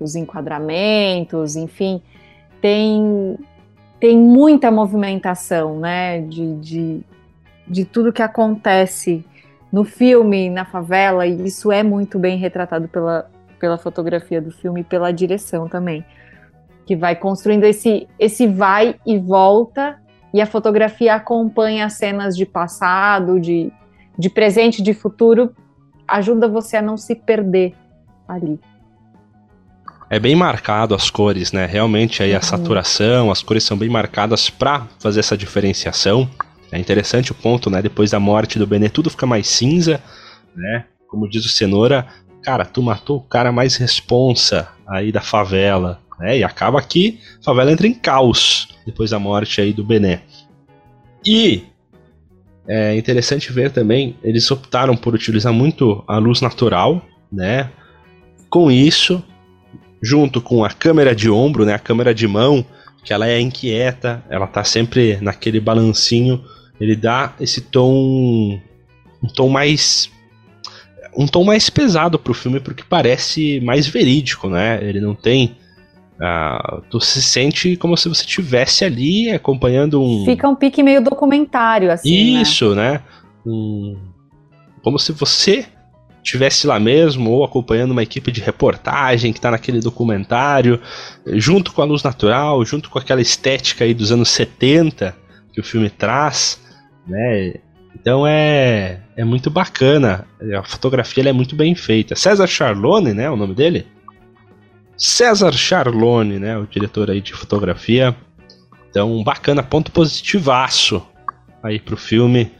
os 0.00 0.16
enquadramentos, 0.16 1.54
enfim, 1.54 2.02
tem 2.60 3.38
tem 4.00 4.18
muita 4.18 4.70
movimentação, 4.70 5.78
né, 5.78 6.20
de, 6.22 6.56
de, 6.56 7.00
de 7.66 7.84
tudo 7.84 8.12
que 8.12 8.20
acontece 8.20 9.24
no 9.74 9.82
filme, 9.82 10.48
na 10.48 10.64
favela, 10.64 11.26
e 11.26 11.46
isso 11.46 11.72
é 11.72 11.82
muito 11.82 12.16
bem 12.16 12.38
retratado 12.38 12.86
pela, 12.86 13.28
pela 13.58 13.76
fotografia 13.76 14.40
do 14.40 14.52
filme 14.52 14.82
e 14.82 14.84
pela 14.84 15.10
direção 15.10 15.68
também, 15.68 16.04
que 16.86 16.94
vai 16.94 17.16
construindo 17.16 17.64
esse, 17.64 18.06
esse 18.16 18.46
vai 18.46 18.94
e 19.04 19.18
volta, 19.18 20.00
e 20.32 20.40
a 20.40 20.46
fotografia 20.46 21.16
acompanha 21.16 21.86
as 21.86 21.94
cenas 21.94 22.36
de 22.36 22.46
passado, 22.46 23.40
de, 23.40 23.72
de 24.16 24.30
presente, 24.30 24.80
de 24.80 24.94
futuro, 24.94 25.52
ajuda 26.06 26.46
você 26.46 26.76
a 26.76 26.82
não 26.82 26.96
se 26.96 27.16
perder 27.16 27.74
ali. 28.28 28.60
É 30.08 30.20
bem 30.20 30.36
marcado 30.36 30.94
as 30.94 31.10
cores, 31.10 31.50
né? 31.50 31.66
Realmente 31.66 32.22
aí 32.22 32.32
a 32.32 32.36
uhum. 32.36 32.42
saturação, 32.42 33.28
as 33.32 33.42
cores 33.42 33.64
são 33.64 33.76
bem 33.76 33.88
marcadas 33.88 34.48
para 34.48 34.86
fazer 35.00 35.18
essa 35.18 35.36
diferenciação. 35.36 36.30
É 36.74 36.78
interessante 36.80 37.30
o 37.30 37.36
ponto, 37.36 37.70
né? 37.70 37.80
Depois 37.80 38.10
da 38.10 38.18
morte 38.18 38.58
do 38.58 38.66
Benê, 38.66 38.88
tudo 38.88 39.08
fica 39.08 39.24
mais 39.24 39.46
cinza, 39.46 40.02
né? 40.56 40.86
Como 41.06 41.30
diz 41.30 41.46
o 41.46 41.48
Cenoura, 41.48 42.04
cara, 42.42 42.64
tu 42.64 42.82
matou 42.82 43.18
o 43.18 43.22
cara 43.22 43.52
mais 43.52 43.76
responsa 43.76 44.68
aí 44.84 45.12
da 45.12 45.20
favela, 45.20 46.00
né? 46.18 46.38
E 46.38 46.42
acaba 46.42 46.82
que 46.82 47.20
a 47.40 47.44
favela 47.44 47.70
entra 47.70 47.86
em 47.86 47.94
caos 47.94 48.76
depois 48.84 49.10
da 49.10 49.20
morte 49.20 49.60
aí 49.60 49.72
do 49.72 49.84
Bené. 49.84 50.22
E 51.24 51.62
é 52.66 52.96
interessante 52.96 53.52
ver 53.52 53.70
também, 53.70 54.16
eles 54.24 54.50
optaram 54.50 54.96
por 54.96 55.14
utilizar 55.14 55.52
muito 55.52 56.02
a 56.08 56.18
luz 56.18 56.40
natural, 56.40 57.00
né? 57.30 57.70
Com 58.50 58.68
isso, 58.68 59.22
junto 60.02 60.40
com 60.40 60.64
a 60.64 60.70
câmera 60.70 61.14
de 61.14 61.30
ombro, 61.30 61.64
né? 61.64 61.74
A 61.74 61.78
câmera 61.78 62.12
de 62.12 62.26
mão, 62.26 62.66
que 63.04 63.12
ela 63.12 63.28
é 63.28 63.38
inquieta, 63.38 64.24
ela 64.28 64.48
tá 64.48 64.64
sempre 64.64 65.18
naquele 65.20 65.60
balancinho 65.60 66.44
ele 66.80 66.96
dá 66.96 67.32
esse 67.40 67.60
tom 67.60 68.60
um 69.22 69.28
tom 69.28 69.48
mais 69.48 70.10
um 71.16 71.26
tom 71.26 71.44
mais 71.44 71.70
pesado 71.70 72.18
pro 72.18 72.34
filme 72.34 72.60
porque 72.60 72.82
parece 72.88 73.60
mais 73.60 73.86
verídico, 73.86 74.48
né? 74.48 74.82
Ele 74.82 75.00
não 75.00 75.14
tem 75.14 75.56
uh, 76.16 76.82
tu 76.90 77.00
se 77.00 77.22
sente 77.22 77.76
como 77.76 77.96
se 77.96 78.08
você 78.08 78.22
estivesse 78.22 78.84
ali 78.84 79.30
acompanhando 79.30 80.02
um 80.02 80.24
fica 80.24 80.48
um 80.48 80.56
pique 80.56 80.82
meio 80.82 81.00
documentário 81.00 81.90
assim, 81.90 82.34
né? 82.34 82.42
isso, 82.42 82.74
né? 82.74 82.92
né? 82.92 83.00
Um, 83.46 83.96
como 84.82 84.98
se 84.98 85.12
você 85.12 85.66
estivesse 86.24 86.66
lá 86.66 86.80
mesmo 86.80 87.30
ou 87.30 87.44
acompanhando 87.44 87.90
uma 87.90 88.02
equipe 88.02 88.32
de 88.32 88.40
reportagem 88.40 89.30
que 89.30 89.38
está 89.38 89.50
naquele 89.50 89.78
documentário, 89.78 90.80
junto 91.26 91.72
com 91.72 91.82
a 91.82 91.84
luz 91.84 92.02
natural, 92.02 92.64
junto 92.64 92.88
com 92.88 92.98
aquela 92.98 93.20
estética 93.20 93.84
aí 93.84 93.92
dos 93.92 94.10
anos 94.10 94.30
70 94.30 95.14
que 95.52 95.60
o 95.60 95.64
filme 95.64 95.90
traz 95.90 96.63
né? 97.06 97.54
Então 97.94 98.26
é, 98.26 99.00
é 99.16 99.24
muito 99.24 99.50
bacana. 99.50 100.26
A 100.58 100.62
fotografia 100.62 101.28
é 101.28 101.32
muito 101.32 101.54
bem 101.54 101.74
feita. 101.74 102.16
César 102.16 102.46
Charlone, 102.46 103.14
né? 103.14 103.30
O 103.30 103.36
nome 103.36 103.54
dele? 103.54 103.86
César 104.96 105.52
Charlone, 105.52 106.38
né? 106.38 106.58
O 106.58 106.66
diretor 106.66 107.10
aí 107.10 107.20
de 107.20 107.32
fotografia. 107.32 108.14
Então, 108.90 109.22
bacana, 109.24 109.62
ponto 109.62 109.90
positivaço 109.90 111.04
aí 111.62 111.80
pro 111.80 111.96
filme. 111.96 112.52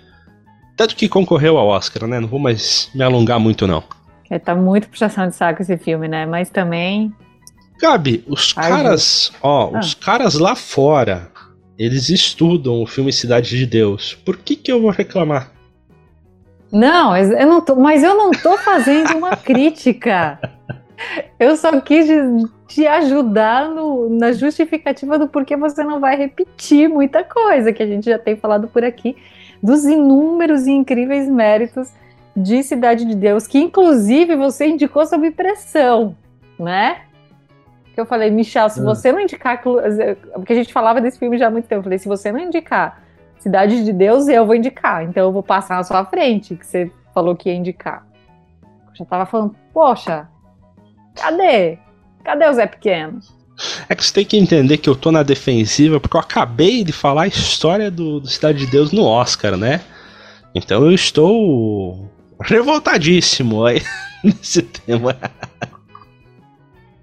Tanto 0.77 0.97
que 0.97 1.09
concorreu 1.09 1.57
ao 1.57 1.69
Oscar, 1.69 2.09
né? 2.09 2.19
Não 2.19 2.29
vou 2.29 2.41
mais 2.41 2.91
me 2.95 3.03
alongar 3.03 3.39
muito, 3.39 3.67
não. 3.67 3.85
É, 4.31 4.39
tá 4.39 4.55
muito 4.55 4.89
puxação 4.89 5.29
de 5.29 5.37
saco 5.37 5.63
esse 5.63 5.77
filme, 5.77 6.09
né? 6.09 6.27
Mas 6.27 6.51
também. 6.51 7.13
Gabi, 7.81 8.25
os 8.27 8.55
Ai, 8.57 8.71
caras, 8.71 9.33
ó, 9.43 9.71
ah. 9.75 9.79
os 9.79 9.95
caras 9.95 10.35
lá 10.35 10.57
fora 10.57 11.31
eles 11.79 12.09
estudam 12.09 12.83
o 12.83 12.87
filme 12.87 13.13
Cidade 13.13 13.57
de 13.57 13.67
Deus. 13.67 14.15
Por 14.15 14.37
que, 14.37 14.57
que 14.57 14.71
eu 14.71 14.81
vou 14.81 14.91
reclamar? 14.91 15.53
Não, 16.71 17.17
eu 17.17 17.47
não 17.47 17.61
tô, 17.61 17.77
mas 17.77 18.03
eu 18.03 18.17
não 18.17 18.31
tô 18.31 18.57
fazendo 18.59 19.17
uma 19.17 19.35
crítica. 19.37 20.39
Eu 21.39 21.57
só 21.57 21.81
quis 21.81 22.09
te 22.67 22.87
ajudar 22.87 23.69
no, 23.71 24.09
na 24.09 24.33
justificativa 24.33 25.19
do 25.19 25.29
porquê 25.29 25.57
você 25.57 25.85
não 25.85 26.01
vai 26.01 26.17
repetir 26.17 26.89
muita 26.89 27.23
coisa 27.23 27.73
que 27.73 27.83
a 27.83 27.87
gente 27.87 28.07
já 28.07 28.19
tem 28.19 28.37
falado 28.37 28.67
por 28.69 28.85
aqui, 28.85 29.17
dos 29.63 29.85
inúmeros 29.85 30.67
e 30.67 30.73
incríveis 30.73 31.29
méritos 31.29 31.91
de 32.37 32.63
Cidade 32.63 33.05
de 33.05 33.15
Deus, 33.15 33.47
que 33.47 33.59
inclusive 33.59 34.35
você 34.35 34.67
indicou 34.67 35.07
sob 35.07 35.31
pressão, 35.31 36.17
né? 36.59 37.03
Que 37.95 38.01
eu 38.01 38.07
falei, 38.07 38.31
Michel, 38.31 38.69
se 38.69 38.81
ah. 38.81 38.83
você 38.83 39.13
não 39.13 39.21
indicar. 39.21 39.63
Porque 39.63 40.53
a 40.53 40.57
gente 40.57 40.73
falava 40.73 41.01
desse 41.01 41.19
filme 41.19 41.39
já 41.39 41.47
há 41.47 41.51
muito 41.51 41.67
tempo. 41.67 41.81
Eu 41.81 41.85
falei, 41.85 41.99
se 41.99 42.09
você 42.09 42.33
não 42.33 42.41
indicar 42.41 43.03
Cidade 43.39 43.85
de 43.85 43.93
Deus, 43.93 44.27
eu 44.27 44.47
vou 44.47 44.55
indicar. 44.55 45.05
Então 45.05 45.25
eu 45.25 45.33
vou 45.33 45.43
passar 45.43 45.77
na 45.77 45.85
sua 45.85 46.05
frente, 46.05 46.57
que 46.57 46.67
você 46.67 46.91
falou 47.13 47.37
que 47.37 47.51
ia 47.51 47.55
indicar. 47.55 48.07
Eu 48.63 48.97
já 48.97 49.05
tava 49.05 49.27
falando, 49.27 49.55
poxa, 49.73 50.27
cadê? 51.15 51.79
Cadê 52.25 52.49
o 52.49 52.55
Zé 52.55 52.67
Pequeno? 52.67 53.21
É 53.87 53.95
que 53.95 54.05
você 54.05 54.15
tem 54.15 54.25
que 54.25 54.39
entender 54.39 54.79
que 54.79 54.89
eu 54.89 54.97
tô 54.97 55.13
na 55.13 55.23
defensiva 55.23 56.01
porque 56.01 56.17
eu 56.17 56.21
acabei 56.21 56.83
de 56.83 56.93
falar 56.93 57.25
a 57.25 57.27
história 57.29 57.91
do, 57.91 58.19
do 58.19 58.27
Cidade 58.27 58.59
de 58.61 58.67
Deus 58.67 58.93
no 58.93 59.05
Oscar, 59.05 59.59
né? 59.59 59.83
Então 60.55 60.83
eu 60.83 60.93
estou 60.93 62.11
revoltadíssimo 62.41 63.65
aí 63.65 63.83
nesse 64.25 64.63
tema. 64.63 65.17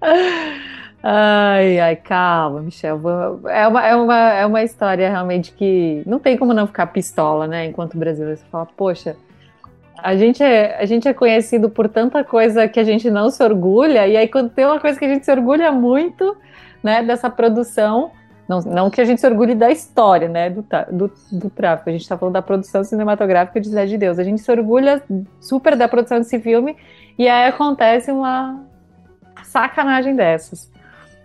Ai, 1.02 1.80
ai, 1.80 1.96
calma, 1.96 2.60
Michel. 2.60 3.00
É 3.48 3.66
uma, 3.66 3.86
é, 3.86 3.96
uma, 3.96 4.32
é 4.34 4.46
uma 4.46 4.62
história 4.62 5.10
realmente 5.10 5.52
que 5.52 6.02
não 6.06 6.20
tem 6.20 6.36
como 6.36 6.54
não 6.54 6.66
ficar 6.66 6.86
pistola, 6.86 7.46
né? 7.46 7.66
Enquanto 7.66 7.98
brasileiro, 7.98 8.38
você 8.38 8.44
fala, 8.46 8.66
poxa, 8.76 9.16
a 10.02 10.16
gente, 10.16 10.42
é, 10.42 10.80
a 10.80 10.84
gente 10.84 11.08
é 11.08 11.14
conhecido 11.14 11.70
por 11.70 11.88
tanta 11.88 12.24
coisa 12.24 12.68
que 12.68 12.80
a 12.80 12.84
gente 12.84 13.10
não 13.10 13.30
se 13.30 13.42
orgulha, 13.42 14.06
e 14.06 14.16
aí 14.16 14.28
quando 14.28 14.50
tem 14.50 14.64
uma 14.64 14.80
coisa 14.80 14.98
que 14.98 15.04
a 15.04 15.08
gente 15.08 15.24
se 15.24 15.30
orgulha 15.30 15.70
muito, 15.70 16.36
né, 16.82 17.02
dessa 17.02 17.30
produção, 17.30 18.10
não, 18.48 18.60
não 18.60 18.90
que 18.90 19.00
a 19.00 19.04
gente 19.04 19.20
se 19.20 19.26
orgulhe 19.26 19.54
da 19.54 19.70
história, 19.70 20.28
né, 20.28 20.50
do, 20.50 20.64
do, 20.90 21.12
do 21.30 21.50
tráfico, 21.50 21.88
a 21.88 21.92
gente 21.92 22.02
está 22.02 22.18
falando 22.18 22.34
da 22.34 22.42
produção 22.42 22.82
cinematográfica 22.82 23.60
de 23.60 23.68
Cidade 23.68 23.90
de 23.90 23.98
Deus, 23.98 24.18
a 24.18 24.24
gente 24.24 24.40
se 24.40 24.50
orgulha 24.50 25.02
super 25.40 25.76
da 25.76 25.86
produção 25.86 26.18
desse 26.18 26.38
filme, 26.40 26.76
e 27.16 27.28
aí 27.28 27.48
acontece 27.48 28.10
uma 28.10 28.60
sacanagem 29.44 30.16
dessas. 30.16 30.71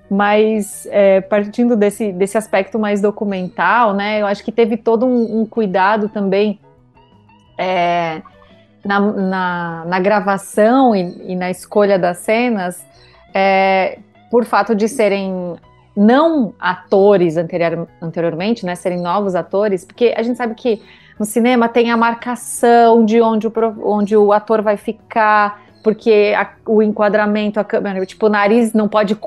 Mas 0.09 0.87
é, 0.89 1.19
partindo 1.19 1.75
desse, 1.75 2.11
desse 2.13 2.37
aspecto 2.37 2.79
mais 2.79 3.01
documental, 3.01 3.93
né, 3.93 4.21
eu 4.21 4.25
acho 4.25 4.43
que 4.43 4.51
teve 4.51 4.77
todo 4.77 5.05
um, 5.05 5.41
um 5.41 5.45
cuidado 5.45 6.07
também 6.07 6.59
é, 7.57 8.21
na, 8.85 8.99
na, 8.99 9.85
na, 9.85 9.99
gravação 9.99 10.95
e, 10.95 11.31
e, 11.33 11.35
na 11.35 11.51
escolha 11.51 11.99
das 11.99 12.19
cenas, 12.19 12.85
é, 13.33 13.99
por 14.31 14.45
fato 14.45 14.73
de 14.73 14.87
serem 14.87 15.57
não 15.95 16.53
atores 16.59 17.35
anterior, 17.35 17.87
anteriormente, 18.01 18.65
né, 18.65 18.75
serem 18.75 19.01
novos 19.01 19.35
atores, 19.35 19.83
porque 19.83 20.13
a 20.15 20.23
gente 20.23 20.37
sabe 20.37 20.53
que 20.55 20.81
no 21.19 21.25
cinema 21.25 21.67
tem 21.67 21.91
a 21.91 21.97
marcação 21.97 23.03
de 23.03 23.19
onde 23.19 23.47
o, 23.47 23.51
onde 23.83 24.15
o 24.15 24.31
ator 24.31 24.61
vai 24.61 24.77
ficar, 24.77 25.61
porque 25.87 26.33
a, 26.37 26.49
o 26.69 26.83
enquadramento, 26.83 27.61
a 27.61 27.63
câmera, 27.63 28.05
tipo, 28.05 28.25
o 28.25 28.29
nariz 28.29 28.73
não 28.73 28.89
pode 28.89 29.17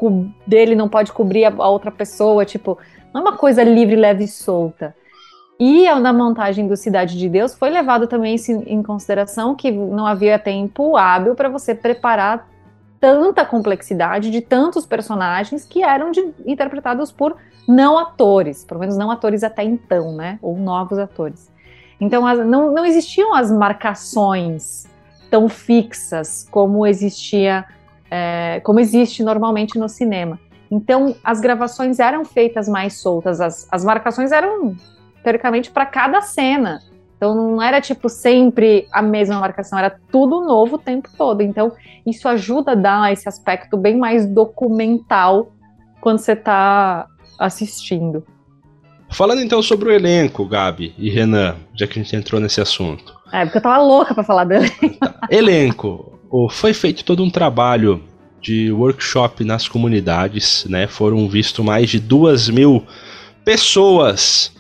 dele 0.47 0.75
não 0.75 0.91
pode 0.91 1.11
cobrir 1.11 1.47
a, 1.47 1.49
a, 1.49 1.69
outra 1.71 1.91
pessoa, 1.91 2.45
tipo, 2.45 2.77
não 3.15 3.23
é 3.23 3.25
uma 3.25 3.39
coisa 3.39 3.63
livre, 3.65 3.97
leve 3.97 4.25
e 4.25 4.29
solta. 4.29 4.95
E 5.59 5.91
na 5.95 6.13
montagem 6.13 6.69
do 6.69 6.77
Cidade 6.77 7.17
de 7.17 7.31
Deus 7.31 7.55
foi 7.55 7.71
levado 7.71 8.07
também 8.07 8.37
em 8.67 8.83
consideração 8.83 9.55
que 9.55 9.71
não 9.71 10.05
havia 10.05 10.39
tempo 10.39 10.99
hábil 10.99 11.35
para 11.35 11.49
você 11.49 11.75
preparar 11.75 12.47
tanta 13.01 13.43
complexidade 13.43 14.31
de 14.31 14.43
tantos 14.43 14.85
personagens 14.85 15.65
que 15.65 15.83
eram 15.83 16.11
de, 16.11 16.31
interpretados 16.45 17.11
por 17.11 17.39
não 17.67 17.99
atores, 17.99 18.67
pelo 18.67 18.81
menos 18.81 18.99
não 18.99 19.11
atores 19.11 19.43
até 19.43 19.65
então, 19.65 20.13
né? 20.15 20.39
Ou 20.43 20.59
novos 20.59 20.99
atores. 20.99 21.51
Então 21.99 22.27
as, 22.27 22.47
não, 22.47 22.71
não 22.71 22.85
existiam 22.85 23.35
as 23.35 23.51
marcações 23.51 24.90
tão 25.31 25.49
fixas 25.49 26.47
como 26.51 26.87
existia, 26.87 27.65
é, 28.11 28.61
como 28.65 28.81
existe 28.81 29.23
normalmente 29.23 29.79
no 29.79 29.89
cinema. 29.89 30.39
Então, 30.71 31.17
as 31.25 31.41
gravações 31.41 31.99
eram 31.99 32.25
feitas 32.25 32.69
mais 32.69 33.01
soltas, 33.01 33.41
as, 33.41 33.67
as 33.71 33.85
marcações 33.85 34.31
eram, 34.33 34.77
teoricamente, 35.23 35.71
para 35.71 35.87
cada 35.87 36.21
cena. 36.21 36.81
Então, 37.17 37.35
não 37.35 37.63
era, 37.63 37.81
tipo, 37.81 38.09
sempre 38.09 38.87
a 38.93 39.03
mesma 39.03 39.39
marcação, 39.41 39.79
era 39.79 39.99
tudo 40.11 40.41
novo 40.41 40.77
o 40.77 40.79
tempo 40.79 41.09
todo. 41.17 41.43
Então, 41.43 41.73
isso 42.07 42.29
ajuda 42.29 42.73
a 42.73 42.75
dar 42.77 43.13
esse 43.13 43.29
aspecto 43.29 43.77
bem 43.77 43.97
mais 43.99 44.27
documental 44.27 45.53
quando 46.01 46.19
você 46.19 46.33
está 46.33 47.07
assistindo. 47.39 48.25
Falando 49.11 49.43
então 49.43 49.61
sobre 49.61 49.89
o 49.89 49.93
elenco, 49.93 50.47
Gabi 50.47 50.95
e 50.97 51.11
Renan, 51.11 51.57
já 51.75 51.87
que 51.87 51.99
a 51.99 52.03
gente 52.03 52.15
entrou 52.15 52.41
nesse 52.41 52.61
assunto. 52.61 53.20
É, 53.33 53.45
porque 53.45 53.59
eu 53.59 53.63
tava 53.63 53.83
louca 53.83 54.15
para 54.15 54.25
falar 54.25 54.45
dele. 54.45 54.71
elenco. 55.31 56.19
Foi 56.51 56.73
feito 56.73 57.05
todo 57.05 57.23
um 57.23 57.31
trabalho 57.31 58.03
de 58.41 58.73
workshop 58.73 59.45
nas 59.45 59.69
comunidades, 59.69 60.65
né? 60.69 60.87
Foram 60.87 61.29
vistos 61.29 61.65
mais 61.65 61.91
de 61.91 61.99
duas 61.99 62.49
mil 62.49 62.85
pessoas 63.45 64.53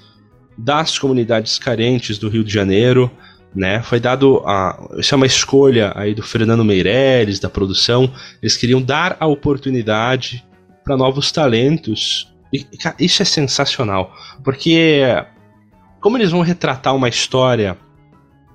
das 0.56 0.98
comunidades 0.98 1.58
carentes 1.58 2.18
do 2.18 2.28
Rio 2.28 2.44
de 2.44 2.52
Janeiro, 2.52 3.10
né? 3.54 3.82
Foi 3.82 3.98
dado 3.98 4.42
a, 4.44 4.88
isso 4.98 5.14
é 5.14 5.16
uma 5.16 5.26
escolha 5.26 5.92
aí 5.96 6.14
do 6.14 6.22
Fernando 6.22 6.64
Meirelles 6.64 7.40
da 7.40 7.48
produção. 7.48 8.12
Eles 8.42 8.56
queriam 8.56 8.82
dar 8.82 9.16
a 9.18 9.26
oportunidade 9.26 10.44
para 10.84 10.96
novos 10.96 11.32
talentos 11.32 12.32
e, 12.52 12.66
isso 12.98 13.22
é 13.22 13.24
sensacional, 13.24 14.12
porque 14.42 15.02
como 16.00 16.16
eles 16.16 16.30
vão 16.30 16.40
retratar 16.40 16.94
uma 16.94 17.08
história 17.08 17.76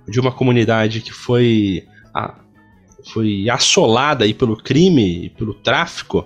de 0.08 0.20
uma 0.20 0.32
comunidade 0.32 1.02
que 1.02 1.12
foi 1.12 1.86
a, 2.14 2.36
foi 3.12 3.50
assolada 3.50 4.26
aí 4.26 4.34
pelo 4.34 4.58
crime 4.58 5.26
e 5.26 5.30
pelo 5.30 5.54
tráfico, 5.54 6.26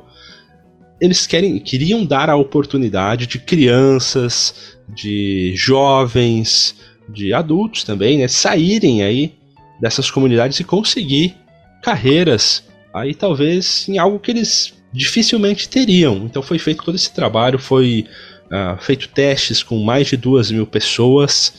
eles 1.00 1.26
querem, 1.26 1.60
queriam 1.60 2.06
dar 2.06 2.30
a 2.30 2.36
oportunidade 2.36 3.26
de 3.26 3.40
crianças, 3.40 4.78
de 4.88 5.54
jovens, 5.56 6.76
de 7.08 7.34
adultos 7.34 7.84
também, 7.84 8.18
né, 8.18 8.28
saírem 8.28 9.02
aí 9.04 9.34
dessas 9.80 10.12
comunidades 10.12 10.60
e 10.60 10.64
conseguir 10.64 11.36
carreiras 11.82 12.64
aí 12.94 13.14
talvez 13.14 13.88
em 13.88 13.98
algo 13.98 14.20
que 14.20 14.32
eles 14.32 14.74
dificilmente 14.92 15.70
teriam. 15.70 16.26
Então 16.26 16.42
foi 16.42 16.60
feito 16.60 16.84
todo 16.84 16.96
esse 16.96 17.14
trabalho, 17.14 17.60
foi 17.60 18.06
uh, 18.48 18.82
feito 18.82 19.08
testes 19.10 19.64
com 19.64 19.82
mais 19.84 20.08
de 20.08 20.18
duas 20.18 20.52
mil 20.52 20.66
pessoas 20.66 21.54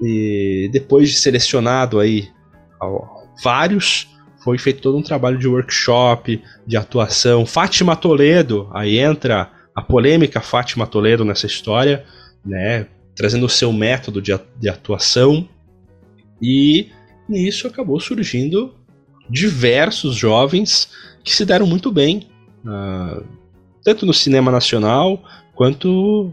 e 0.00 0.68
depois 0.72 1.10
de 1.10 1.16
selecionado 1.16 1.98
aí 1.98 2.28
vários, 3.42 4.08
foi 4.42 4.58
feito 4.58 4.80
todo 4.80 4.96
um 4.96 5.02
trabalho 5.02 5.38
de 5.38 5.48
workshop, 5.48 6.42
de 6.66 6.76
atuação. 6.76 7.44
Fátima 7.44 7.96
Toledo, 7.96 8.70
aí 8.72 8.98
entra 8.98 9.50
a 9.74 9.82
polêmica 9.82 10.40
Fátima 10.40 10.86
Toledo 10.86 11.24
nessa 11.24 11.46
história, 11.46 12.04
né, 12.44 12.86
trazendo 13.14 13.46
o 13.46 13.50
seu 13.50 13.72
método 13.72 14.22
de, 14.22 14.38
de 14.58 14.68
atuação 14.68 15.48
e 16.40 16.90
nisso 17.28 17.66
acabou 17.66 17.98
surgindo 17.98 18.74
diversos 19.28 20.14
jovens 20.14 20.88
que 21.24 21.34
se 21.34 21.44
deram 21.44 21.66
muito 21.66 21.90
bem 21.90 22.28
uh, 22.64 23.24
tanto 23.82 24.06
no 24.06 24.12
cinema 24.12 24.52
nacional 24.52 25.24
quanto 25.54 26.32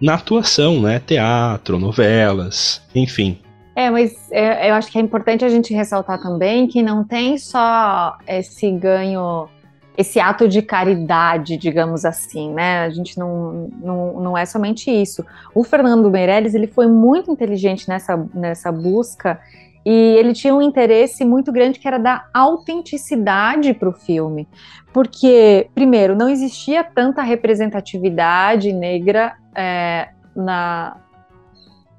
na 0.00 0.14
atuação, 0.14 0.80
né? 0.80 1.00
Teatro, 1.00 1.78
novelas, 1.78 2.82
enfim. 2.94 3.38
É, 3.74 3.90
mas 3.90 4.30
é, 4.30 4.70
eu 4.70 4.74
acho 4.74 4.90
que 4.90 4.98
é 4.98 5.00
importante 5.02 5.44
a 5.44 5.48
gente 5.48 5.74
ressaltar 5.74 6.20
também 6.20 6.66
que 6.66 6.82
não 6.82 7.04
tem 7.04 7.36
só 7.36 8.16
esse 8.26 8.70
ganho, 8.70 9.48
esse 9.98 10.18
ato 10.18 10.48
de 10.48 10.62
caridade, 10.62 11.58
digamos 11.58 12.06
assim, 12.06 12.54
né? 12.54 12.84
A 12.84 12.90
gente 12.90 13.18
não, 13.18 13.68
não, 13.82 14.20
não 14.20 14.38
é 14.38 14.46
somente 14.46 14.90
isso. 14.90 15.24
O 15.54 15.62
Fernando 15.62 16.10
Meirelles, 16.10 16.54
ele 16.54 16.66
foi 16.66 16.86
muito 16.86 17.30
inteligente 17.30 17.86
nessa, 17.86 18.16
nessa 18.32 18.72
busca 18.72 19.38
e 19.86 20.16
ele 20.18 20.32
tinha 20.32 20.52
um 20.52 20.60
interesse 20.60 21.24
muito 21.24 21.52
grande 21.52 21.78
que 21.78 21.86
era 21.86 21.96
dar 21.96 22.28
autenticidade 22.34 23.72
para 23.72 23.88
o 23.88 23.92
filme. 23.92 24.48
Porque, 24.92 25.70
primeiro, 25.72 26.16
não 26.16 26.28
existia 26.28 26.82
tanta 26.82 27.22
representatividade 27.22 28.72
negra 28.72 29.36
é, 29.54 30.08
na, 30.34 30.96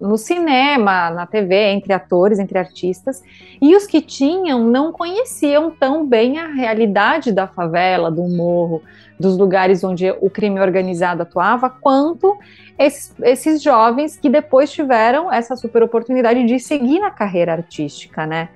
no 0.02 0.18
cinema, 0.18 1.10
na 1.12 1.26
TV, 1.26 1.72
entre 1.72 1.94
atores, 1.94 2.40
entre 2.40 2.60
artistas, 2.60 3.24
e 3.62 3.74
os 3.74 3.88
que 3.88 4.02
tinham 4.02 4.66
não 4.66 4.92
conheciam 4.92 5.72
tão 5.72 6.06
bem 6.06 6.40
a 6.40 6.48
realidade 6.48 7.32
da 7.32 7.48
favela, 7.48 8.12
do 8.12 8.24
morro, 8.24 8.82
dos 9.20 9.38
lugares 9.38 9.84
onde 9.84 10.10
o 10.22 10.30
crime 10.30 10.60
organizado 10.60 11.24
atuava, 11.24 11.70
quanto 11.70 12.38
esses, 12.78 13.14
esses 13.22 13.62
jovens 13.62 14.18
que 14.18 14.30
depois 14.30 14.72
tiveram 14.72 15.32
essa 15.32 15.56
super 15.56 15.82
oportunidade 15.84 16.46
de 16.46 16.60
seguir 16.60 17.00
na 17.00 17.10
carreira 17.10 17.54
artística, 17.54 18.26
né? 18.26 18.50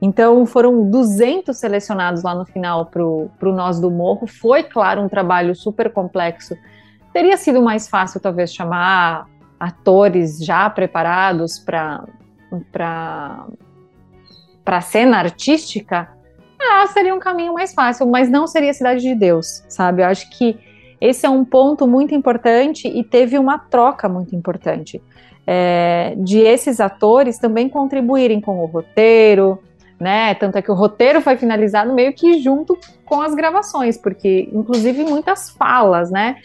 Então 0.00 0.44
foram 0.46 0.90
200 0.90 1.56
selecionados 1.56 2.22
lá 2.22 2.34
no 2.34 2.44
final 2.44 2.86
para 2.86 3.02
o 3.02 3.30
Nós 3.42 3.80
do 3.80 3.90
Morro. 3.90 4.26
Foi, 4.26 4.62
claro, 4.62 5.02
um 5.02 5.08
trabalho 5.08 5.54
super 5.54 5.90
complexo. 5.90 6.56
Teria 7.12 7.36
sido 7.36 7.62
mais 7.62 7.88
fácil, 7.88 8.20
talvez, 8.20 8.52
chamar 8.52 9.26
atores 9.58 10.38
já 10.38 10.68
preparados 10.68 11.58
para 11.58 12.04
para 12.72 13.46
a 14.66 14.80
cena 14.80 15.18
artística, 15.18 16.08
ah, 16.60 16.86
seria 16.88 17.14
um 17.14 17.18
caminho 17.18 17.52
mais 17.54 17.74
fácil, 17.74 18.06
mas 18.06 18.28
não 18.28 18.46
seria 18.46 18.72
Cidade 18.72 19.00
de 19.00 19.14
Deus, 19.14 19.62
sabe? 19.68 20.02
Eu 20.02 20.06
acho 20.06 20.30
que 20.30 20.58
esse 21.00 21.26
é 21.26 21.30
um 21.30 21.44
ponto 21.44 21.86
muito 21.86 22.14
importante 22.14 22.88
e 22.88 23.04
teve 23.04 23.38
uma 23.38 23.58
troca 23.58 24.08
muito 24.08 24.34
importante 24.34 25.02
é, 25.46 26.14
de 26.18 26.40
esses 26.40 26.80
atores 26.80 27.38
também 27.38 27.68
contribuírem 27.68 28.40
com 28.40 28.58
o 28.58 28.66
roteiro, 28.66 29.62
né? 30.00 30.34
Tanto 30.34 30.56
é 30.56 30.62
que 30.62 30.70
o 30.70 30.74
roteiro 30.74 31.20
foi 31.20 31.36
finalizado 31.36 31.92
meio 31.94 32.12
que 32.12 32.40
junto 32.40 32.76
com 33.04 33.20
as 33.20 33.34
gravações, 33.34 33.96
porque 33.96 34.48
inclusive 34.52 35.04
muitas 35.04 35.50
falas, 35.50 36.10
né? 36.10 36.36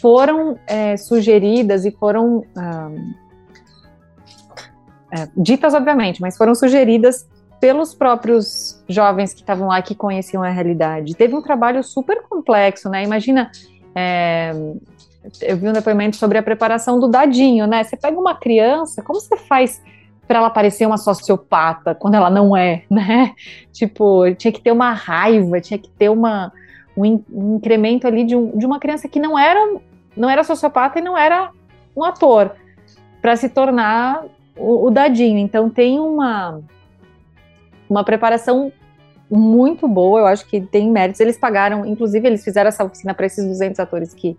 Foram 0.00 0.58
é, 0.66 0.96
sugeridas 0.96 1.84
e 1.84 1.90
foram 1.90 2.44
é, 5.10 5.28
ditas, 5.36 5.74
obviamente, 5.74 6.20
mas 6.20 6.36
foram 6.36 6.54
sugeridas 6.54 7.26
pelos 7.64 7.94
próprios 7.94 8.84
jovens 8.86 9.32
que 9.32 9.40
estavam 9.40 9.68
lá 9.68 9.80
que 9.80 9.94
conheciam 9.94 10.42
a 10.42 10.50
realidade. 10.50 11.14
Teve 11.14 11.34
um 11.34 11.40
trabalho 11.40 11.82
super 11.82 12.22
complexo, 12.28 12.90
né? 12.90 13.02
Imagina 13.02 13.50
é, 13.94 14.52
eu 15.40 15.56
vi 15.56 15.70
um 15.70 15.72
depoimento 15.72 16.16
sobre 16.16 16.36
a 16.36 16.42
preparação 16.42 17.00
do 17.00 17.08
dadinho, 17.08 17.66
né? 17.66 17.82
Você 17.82 17.96
pega 17.96 18.20
uma 18.20 18.34
criança, 18.34 19.02
como 19.02 19.18
você 19.18 19.38
faz 19.38 19.82
para 20.28 20.40
ela 20.40 20.50
parecer 20.50 20.84
uma 20.84 20.98
sociopata 20.98 21.94
quando 21.94 22.16
ela 22.16 22.28
não 22.28 22.54
é, 22.54 22.82
né? 22.90 23.32
Tipo, 23.72 24.30
tinha 24.34 24.52
que 24.52 24.60
ter 24.60 24.70
uma 24.70 24.92
raiva, 24.92 25.58
tinha 25.58 25.78
que 25.78 25.88
ter 25.88 26.10
uma, 26.10 26.52
um, 26.94 27.56
incremento 27.56 28.06
ali 28.06 28.24
de, 28.24 28.36
um, 28.36 28.58
de 28.58 28.66
uma 28.66 28.78
criança 28.78 29.08
que 29.08 29.18
não 29.18 29.38
era, 29.38 29.80
não 30.14 30.28
era 30.28 30.44
sociopata 30.44 30.98
e 30.98 31.02
não 31.02 31.16
era 31.16 31.50
um 31.96 32.04
ator 32.04 32.56
para 33.22 33.34
se 33.36 33.48
tornar 33.48 34.22
o, 34.54 34.88
o, 34.88 34.90
dadinho. 34.90 35.38
Então 35.38 35.70
tem 35.70 35.98
uma 35.98 36.60
uma 37.88 38.04
preparação 38.04 38.72
muito 39.30 39.88
boa, 39.88 40.20
eu 40.20 40.26
acho 40.26 40.46
que 40.46 40.60
tem 40.60 40.90
méritos. 40.90 41.20
Eles 41.20 41.36
pagaram, 41.36 41.84
inclusive, 41.86 42.26
eles 42.26 42.44
fizeram 42.44 42.68
essa 42.68 42.84
oficina 42.84 43.14
para 43.14 43.26
esses 43.26 43.44
200 43.44 43.80
atores 43.80 44.12
que, 44.12 44.36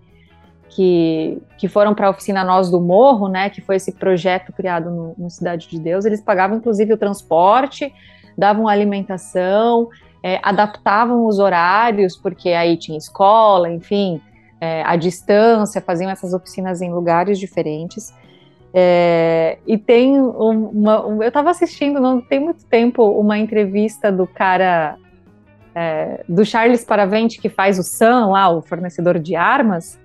que, 0.69 1.41
que 1.57 1.67
foram 1.67 1.93
para 1.93 2.07
a 2.07 2.09
oficina 2.09 2.43
Nós 2.43 2.69
do 2.69 2.79
Morro, 2.79 3.27
né, 3.27 3.49
que 3.49 3.61
foi 3.61 3.77
esse 3.77 3.91
projeto 3.91 4.53
criado 4.53 4.89
no, 4.89 5.15
no, 5.17 5.29
Cidade 5.29 5.67
de 5.67 5.79
Deus. 5.79 6.05
Eles 6.05 6.21
pagavam, 6.21 6.57
inclusive, 6.57 6.93
o 6.93 6.97
transporte, 6.97 7.93
davam 8.37 8.67
alimentação, 8.67 9.89
é, 10.23 10.39
adaptavam 10.43 11.25
os 11.25 11.39
horários, 11.39 12.15
porque 12.15 12.49
aí 12.49 12.77
tinha 12.77 12.97
escola, 12.97 13.69
enfim, 13.69 14.21
é, 14.59 14.83
a 14.83 14.95
distância, 14.95 15.81
faziam 15.81 16.09
essas 16.09 16.33
oficinas 16.33 16.81
em 16.81 16.91
lugares 16.91 17.39
diferentes. 17.39 18.13
É, 18.77 19.57
e 19.65 19.77
tem 19.77 20.19
uma. 20.19 21.07
Um, 21.07 21.23
eu 21.23 21.29
estava 21.29 21.49
assistindo, 21.49 22.01
não 22.01 22.19
tem 22.19 22.41
muito 22.41 22.65
tempo, 22.65 23.03
uma 23.11 23.37
entrevista 23.37 24.11
do 24.11 24.27
cara. 24.27 24.97
É, 25.73 26.23
do 26.27 26.45
Charles 26.45 26.83
Paravente, 26.83 27.39
que 27.39 27.49
faz 27.49 27.79
o 27.79 27.83
Sam 27.83 28.27
lá, 28.27 28.49
o 28.49 28.61
fornecedor 28.61 29.17
de 29.17 29.35
armas. 29.35 29.99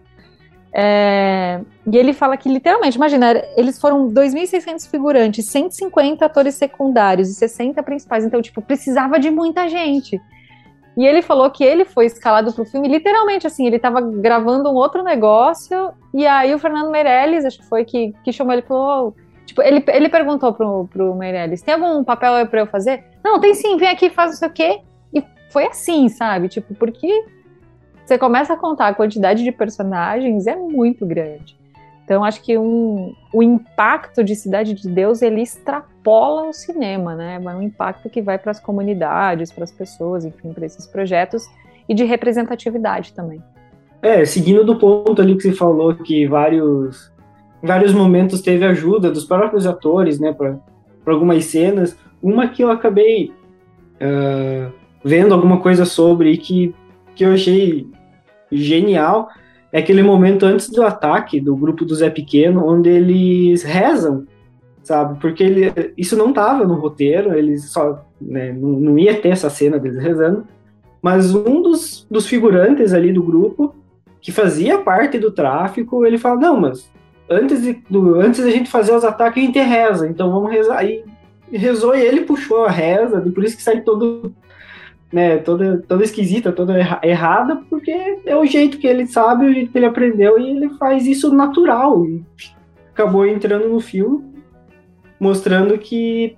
É, 0.72 1.60
e 1.84 1.96
ele 1.96 2.12
fala 2.12 2.36
que, 2.36 2.48
literalmente, 2.48 2.96
imagina, 2.96 3.42
eles 3.56 3.80
foram 3.80 4.08
2.600 4.08 4.88
figurantes, 4.88 5.46
150 5.46 6.24
atores 6.24 6.54
secundários 6.54 7.28
e 7.28 7.34
60 7.34 7.82
principais. 7.82 8.24
Então, 8.24 8.40
tipo, 8.40 8.62
precisava 8.62 9.18
de 9.18 9.30
muita 9.30 9.68
gente. 9.68 10.20
E 11.00 11.06
ele 11.06 11.22
falou 11.22 11.50
que 11.50 11.64
ele 11.64 11.86
foi 11.86 12.04
escalado 12.04 12.52
para 12.52 12.60
o 12.60 12.66
filme, 12.66 12.86
literalmente 12.86 13.46
assim, 13.46 13.66
ele 13.66 13.76
estava 13.76 14.02
gravando 14.02 14.68
um 14.68 14.74
outro 14.74 15.02
negócio, 15.02 15.94
e 16.12 16.26
aí 16.26 16.54
o 16.54 16.58
Fernando 16.58 16.90
Meirelles, 16.90 17.46
acho 17.46 17.58
que 17.58 17.64
foi 17.64 17.86
que, 17.86 18.12
que 18.22 18.30
chamou 18.30 18.52
ele 18.52 18.60
e 18.60 18.66
falou. 18.66 19.16
Tipo, 19.46 19.62
ele, 19.62 19.82
ele 19.88 20.10
perguntou 20.10 20.52
pro, 20.52 20.86
pro 20.88 21.14
Meirelles: 21.14 21.62
tem 21.62 21.72
algum 21.72 22.04
papel 22.04 22.46
para 22.48 22.60
eu 22.60 22.66
fazer? 22.66 23.02
Não, 23.24 23.40
tem 23.40 23.54
sim, 23.54 23.78
vem 23.78 23.88
aqui, 23.88 24.10
faz 24.10 24.32
não 24.32 24.36
sei 24.36 24.48
o 24.48 24.52
quê. 24.52 24.80
E 25.14 25.24
foi 25.50 25.68
assim, 25.68 26.06
sabe? 26.10 26.48
Tipo, 26.48 26.74
porque 26.74 27.24
você 28.04 28.18
começa 28.18 28.52
a 28.52 28.56
contar 28.58 28.88
a 28.88 28.94
quantidade 28.94 29.42
de 29.42 29.52
personagens, 29.52 30.46
é 30.46 30.54
muito 30.54 31.06
grande. 31.06 31.58
Então, 32.10 32.24
acho 32.24 32.42
que 32.42 32.58
um, 32.58 33.14
o 33.32 33.40
impacto 33.40 34.24
de 34.24 34.34
Cidade 34.34 34.74
de 34.74 34.88
Deus 34.88 35.22
ele 35.22 35.40
extrapola 35.40 36.48
o 36.48 36.52
cinema, 36.52 37.14
né? 37.14 37.40
É 37.40 37.48
um 37.50 37.62
impacto 37.62 38.10
que 38.10 38.20
vai 38.20 38.36
para 38.36 38.50
as 38.50 38.58
comunidades, 38.58 39.52
para 39.52 39.62
as 39.62 39.70
pessoas, 39.70 40.24
enfim, 40.24 40.52
para 40.52 40.66
esses 40.66 40.88
projetos 40.88 41.46
e 41.88 41.94
de 41.94 42.02
representatividade 42.02 43.12
também. 43.12 43.40
É, 44.02 44.24
seguindo 44.24 44.64
do 44.64 44.74
ponto 44.74 45.22
ali 45.22 45.36
que 45.36 45.42
você 45.42 45.52
falou, 45.52 45.94
que 45.94 46.26
vários, 46.26 47.12
vários 47.62 47.94
momentos 47.94 48.42
teve 48.42 48.64
ajuda 48.64 49.08
dos 49.08 49.24
próprios 49.24 49.64
atores, 49.64 50.18
né, 50.18 50.32
para 50.32 50.58
algumas 51.06 51.44
cenas. 51.44 51.96
Uma 52.20 52.48
que 52.48 52.64
eu 52.64 52.72
acabei 52.72 53.32
uh, 54.00 54.72
vendo 55.04 55.32
alguma 55.32 55.60
coisa 55.60 55.84
sobre 55.84 56.36
que, 56.38 56.74
que 57.14 57.24
eu 57.24 57.34
achei 57.34 57.86
genial 58.50 59.28
é 59.72 59.78
aquele 59.78 60.02
momento 60.02 60.44
antes 60.44 60.68
do 60.68 60.82
ataque 60.82 61.40
do 61.40 61.54
grupo 61.56 61.84
do 61.84 61.94
Zé 61.94 62.10
Pequeno, 62.10 62.66
onde 62.66 62.88
eles 62.88 63.62
rezam, 63.62 64.26
sabe? 64.82 65.18
Porque 65.20 65.42
ele, 65.42 65.92
isso 65.96 66.16
não 66.16 66.30
estava 66.30 66.64
no 66.64 66.74
roteiro, 66.74 67.32
eles 67.34 67.70
só 67.70 68.04
né, 68.20 68.52
não, 68.52 68.70
não 68.70 68.98
ia 68.98 69.20
ter 69.20 69.28
essa 69.28 69.48
cena 69.48 69.78
deles 69.78 70.02
rezando, 70.02 70.44
mas 71.00 71.34
um 71.34 71.62
dos, 71.62 72.06
dos 72.10 72.26
figurantes 72.26 72.92
ali 72.92 73.12
do 73.12 73.22
grupo, 73.22 73.74
que 74.20 74.32
fazia 74.32 74.78
parte 74.78 75.18
do 75.18 75.30
tráfico, 75.30 76.04
ele 76.04 76.18
fala, 76.18 76.40
não, 76.40 76.60
mas 76.60 76.90
antes, 77.28 77.62
de, 77.62 77.80
do, 77.88 78.16
antes 78.16 78.44
da 78.44 78.50
gente 78.50 78.68
fazer 78.68 78.94
os 78.94 79.04
ataques, 79.04 79.42
a 79.42 79.46
gente 79.46 79.58
reza, 79.60 80.08
então 80.08 80.30
vamos 80.32 80.50
rezar. 80.50 80.84
E 80.84 81.04
rezou 81.50 81.94
e 81.94 82.02
ele 82.02 82.22
puxou 82.22 82.64
a 82.64 82.70
reza, 82.70 83.22
e 83.24 83.30
por 83.30 83.44
isso 83.44 83.56
que 83.56 83.62
sai 83.62 83.80
todo 83.80 84.32
né, 85.12 85.38
toda, 85.38 85.82
toda 85.88 86.04
esquisita, 86.04 86.52
toda 86.52 86.78
errada, 87.02 87.56
porque 87.68 87.90
é 88.24 88.36
o 88.36 88.46
jeito 88.46 88.78
que 88.78 88.86
ele 88.86 89.06
sabe, 89.06 89.46
o 89.46 89.52
jeito 89.52 89.72
que 89.72 89.78
ele 89.78 89.86
aprendeu, 89.86 90.38
e 90.38 90.50
ele 90.50 90.70
faz 90.78 91.06
isso 91.06 91.34
natural. 91.34 92.06
E 92.06 92.22
acabou 92.92 93.26
entrando 93.26 93.68
no 93.68 93.80
filme, 93.80 94.22
mostrando 95.18 95.76
que 95.78 96.36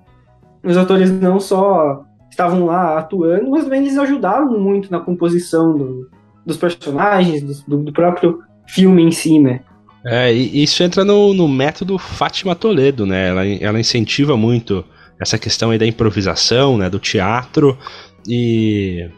os 0.65 0.77
atores 0.77 1.11
não 1.11 1.39
só 1.39 2.05
estavam 2.31 2.65
lá 2.65 2.99
atuando, 2.99 3.51
mas 3.51 3.65
também 3.65 3.83
eles 3.83 3.99
ajudaram 3.99 4.59
muito 4.59 4.91
na 4.91 5.01
composição 5.01 5.77
do, 5.77 6.09
dos 6.47 6.57
personagens, 6.57 7.63
do, 7.63 7.77
do, 7.79 7.93
próprio 7.93 8.41
filme 8.67 9.03
em 9.03 9.11
si, 9.11 9.39
né? 9.39 9.61
É, 10.05 10.33
e 10.33 10.63
isso 10.63 10.83
entra 10.83 11.05
no, 11.05 11.35
no 11.35 11.47
método 11.47 11.99
Fátima 11.99 12.57
Toledo, 12.57 13.05
né? 13.05 13.29
Ela, 13.29 13.47
ela 13.47 13.81
incentiva 13.81 14.37
muito 14.37 14.85
essa 15.21 15.39
questão 15.39 15.71
aí 15.71 15.79
da 15.79 15.87
improvisação, 15.87 16.77
né, 16.77 16.91
do 16.91 16.99
teatro, 16.99 17.79
e. 18.27 19.09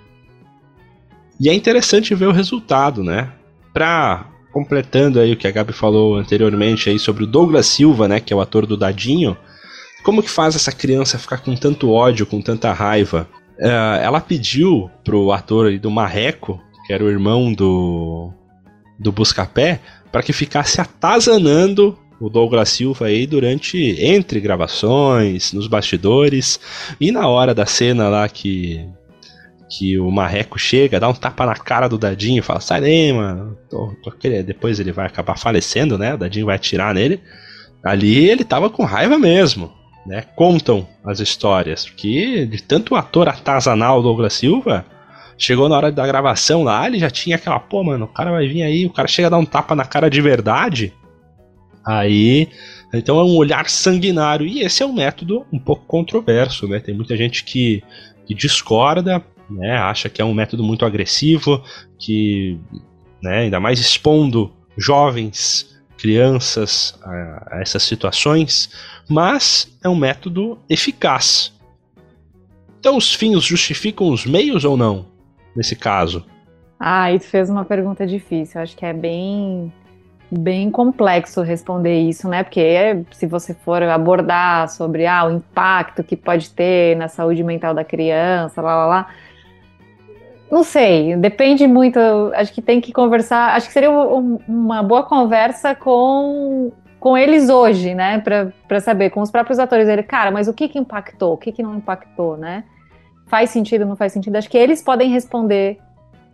E 1.41 1.49
é 1.49 1.55
interessante 1.55 2.15
ver 2.15 2.27
o 2.27 2.33
resultado, 2.33 3.03
né? 3.03 3.33
Pra. 3.73 4.31
Completando 4.53 5.19
aí 5.19 5.33
o 5.33 5.37
que 5.37 5.49
a 5.49 5.51
Gabi 5.51 5.73
falou 5.73 6.15
anteriormente 6.15 6.89
aí 6.89 6.97
sobre 6.97 7.25
o 7.25 7.27
Douglas 7.27 7.67
Silva, 7.67 8.07
né? 8.07 8.21
Que 8.21 8.33
é 8.33 8.37
o 8.37 8.41
ator 8.41 8.67
do 8.67 8.77
Dadinho. 8.77 9.37
Como 10.05 10.23
que 10.23 10.31
faz 10.31 10.55
essa 10.55 10.71
criança 10.71 11.19
ficar 11.19 11.39
com 11.39 11.57
tanto 11.57 11.91
ódio, 11.91 12.25
com 12.25 12.41
tanta 12.41 12.73
raiva? 12.73 13.29
Uh, 13.59 13.99
ela 14.01 14.21
pediu 14.21 14.89
pro 15.03 15.33
ator 15.33 15.77
do 15.79 15.91
Marreco, 15.91 16.61
que 16.87 16.93
era 16.93 17.03
o 17.03 17.11
irmão 17.11 17.53
do, 17.53 18.31
do 18.97 19.11
Buscapé, 19.11 19.81
para 20.13 20.23
que 20.23 20.33
ficasse 20.33 20.81
atazanando 20.81 21.99
o 22.21 22.29
Douglas 22.29 22.69
Silva 22.69 23.07
aí 23.07 23.27
durante 23.27 23.97
entre 24.01 24.41
gravações, 24.41 25.53
nos 25.53 25.67
bastidores 25.67 26.61
e 27.01 27.11
na 27.11 27.29
hora 27.29 27.55
da 27.55 27.67
cena 27.67 28.09
lá 28.09 28.29
que 28.29 28.87
que 29.77 29.99
o 29.99 30.11
Marreco 30.11 30.59
chega, 30.59 31.01
dá 31.01 31.09
um 31.09 31.15
tapa 31.15 31.45
na 31.47 31.55
cara 31.55 31.89
do 31.89 31.99
Dadinho, 31.99 32.43
fala: 32.43 32.61
"Sai 32.61 32.81
daí, 32.81 33.13
mano". 33.13 33.57
Depois 34.45 34.79
ele 34.79 34.93
vai 34.93 35.07
acabar 35.07 35.37
falecendo, 35.37 35.99
né? 35.99 36.15
O 36.15 36.19
Dadinho 36.19 36.47
vai 36.47 36.57
atirar 36.57 36.95
nele. 36.95 37.21
Ali 37.83 38.29
ele 38.29 38.45
tava 38.45 38.71
com 38.71 38.85
raiva 38.85 39.19
mesmo, 39.19 39.73
né? 40.07 40.23
Contam 40.37 40.87
as 41.05 41.19
histórias 41.19 41.87
que 41.91 42.47
de 42.47 42.63
tanto 42.63 42.95
ator 42.95 43.29
atazanar 43.29 43.99
o 43.99 44.03
Douglas 44.03 44.35
Silva, 44.35 44.85
chegou 45.37 45.69
na 45.69 45.77
hora 45.77 45.91
da 45.93 46.07
gravação 46.07 46.63
lá, 46.63 46.87
ele 46.87 46.99
já 46.99 47.11
tinha 47.11 47.37
aquela, 47.37 47.59
pô, 47.59 47.83
mano, 47.83 48.05
o 48.05 48.09
cara 48.09 48.31
vai 48.31 48.47
vir 48.47 48.63
aí, 48.63 48.87
o 48.87 48.93
cara 48.93 49.09
chega 49.09 49.27
a 49.27 49.31
dar 49.31 49.39
um 49.39 49.45
tapa 49.45 49.75
na 49.75 49.85
cara 49.85 50.09
de 50.09 50.21
verdade. 50.21 50.93
Aí, 51.87 52.49
então 52.93 53.19
é 53.19 53.25
um 53.25 53.37
olhar 53.37 53.69
sanguinário. 53.69 54.47
E 54.47 54.61
esse 54.61 54.83
é 54.83 54.87
um 54.87 54.93
método 54.93 55.47
um 55.53 55.59
pouco 55.59 55.85
controverso, 55.87 56.67
né? 56.67 56.81
Tem 56.81 56.95
muita 56.95 57.17
gente 57.17 57.45
que, 57.45 57.83
que 58.27 58.35
discorda, 58.35 59.23
né? 59.51 59.77
Acha 59.77 60.09
que 60.09 60.23
é 60.23 60.25
um 60.25 60.35
método 60.35 60.63
muito 60.63 60.85
agressivo, 60.85 61.63
que, 61.99 62.59
né, 63.23 63.41
ainda 63.41 63.61
mais 63.61 63.79
expondo 63.79 64.53
jovens, 64.77 65.75
crianças 65.99 66.99
a, 67.03 67.61
essas 67.61 67.83
situações, 67.83 68.71
mas 69.09 69.75
é 69.83 69.89
um 69.89 69.97
método 69.97 70.59
eficaz. 70.69 71.53
Então 72.79 72.97
os 72.97 73.15
fins 73.15 73.43
justificam 73.43 74.09
os 74.11 74.27
meios 74.27 74.65
ou 74.65 74.77
não, 74.77 75.07
nesse 75.57 75.75
caso? 75.75 76.25
Ah, 76.79 77.07
tu 77.19 77.25
fez 77.25 77.49
uma 77.49 77.65
pergunta 77.65 78.07
difícil. 78.07 78.61
Acho 78.61 78.77
que 78.77 78.85
é 78.85 78.93
bem 78.93 79.73
bem 80.39 80.71
complexo 80.71 81.43
responder 81.43 82.01
isso, 82.01 82.29
né? 82.29 82.43
Porque 82.43 83.05
se 83.13 83.27
você 83.27 83.55
for 83.55 83.83
abordar 83.83 84.69
sobre 84.69 85.07
ah, 85.07 85.27
o 85.27 85.31
impacto 85.31 86.03
que 86.03 86.17
pode 86.17 86.51
ter 86.51 86.97
na 86.97 87.09
saúde 87.09 87.43
mental 87.43 87.75
da 87.75 87.85
criança, 87.85 88.61
lá, 88.61 88.75
lá, 88.77 88.87
lá. 88.87 89.09
Não 90.51 90.63
sei, 90.63 91.17
depende 91.17 91.67
muito. 91.67 91.99
Acho 92.35 92.53
que 92.53 92.63
tem 92.63 92.81
que 92.81 92.93
conversar. 92.93 93.55
Acho 93.57 93.67
que 93.67 93.73
seria 93.73 93.91
um, 93.91 94.39
uma 94.47 94.83
boa 94.83 95.03
conversa 95.03 95.75
com, 95.75 96.71
com 97.01 97.17
eles 97.17 97.49
hoje, 97.49 97.95
né? 97.95 98.21
Para 98.21 98.81
saber, 98.81 99.11
com 99.11 99.21
os 99.21 99.31
próprios 99.31 99.59
atores. 99.59 99.89
Ele, 99.89 100.03
cara, 100.03 100.31
mas 100.31 100.49
o 100.49 100.53
que, 100.53 100.69
que 100.69 100.79
impactou? 100.79 101.35
O 101.35 101.37
que, 101.37 101.51
que 101.51 101.63
não 101.63 101.77
impactou, 101.77 102.37
né? 102.37 102.65
Faz 103.27 103.51
sentido, 103.51 103.87
não 103.87 103.97
faz 103.97 104.13
sentido? 104.13 104.37
Acho 104.37 104.51
que 104.51 104.59
eles 104.59 104.83
podem 104.83 105.11
responder 105.11 105.79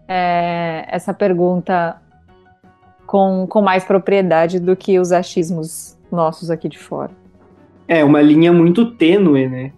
é, 0.08 0.84
essa 0.88 1.14
pergunta 1.14 1.96
com, 3.10 3.44
com 3.48 3.60
mais 3.60 3.82
propriedade 3.82 4.60
do 4.60 4.76
que 4.76 4.96
os 5.00 5.10
achismos 5.10 5.98
nossos 6.12 6.48
aqui 6.48 6.68
de 6.68 6.78
fora. 6.78 7.10
É, 7.88 8.04
uma 8.04 8.22
linha 8.22 8.52
muito 8.52 8.92
tênue, 8.92 9.48
né? 9.48 9.72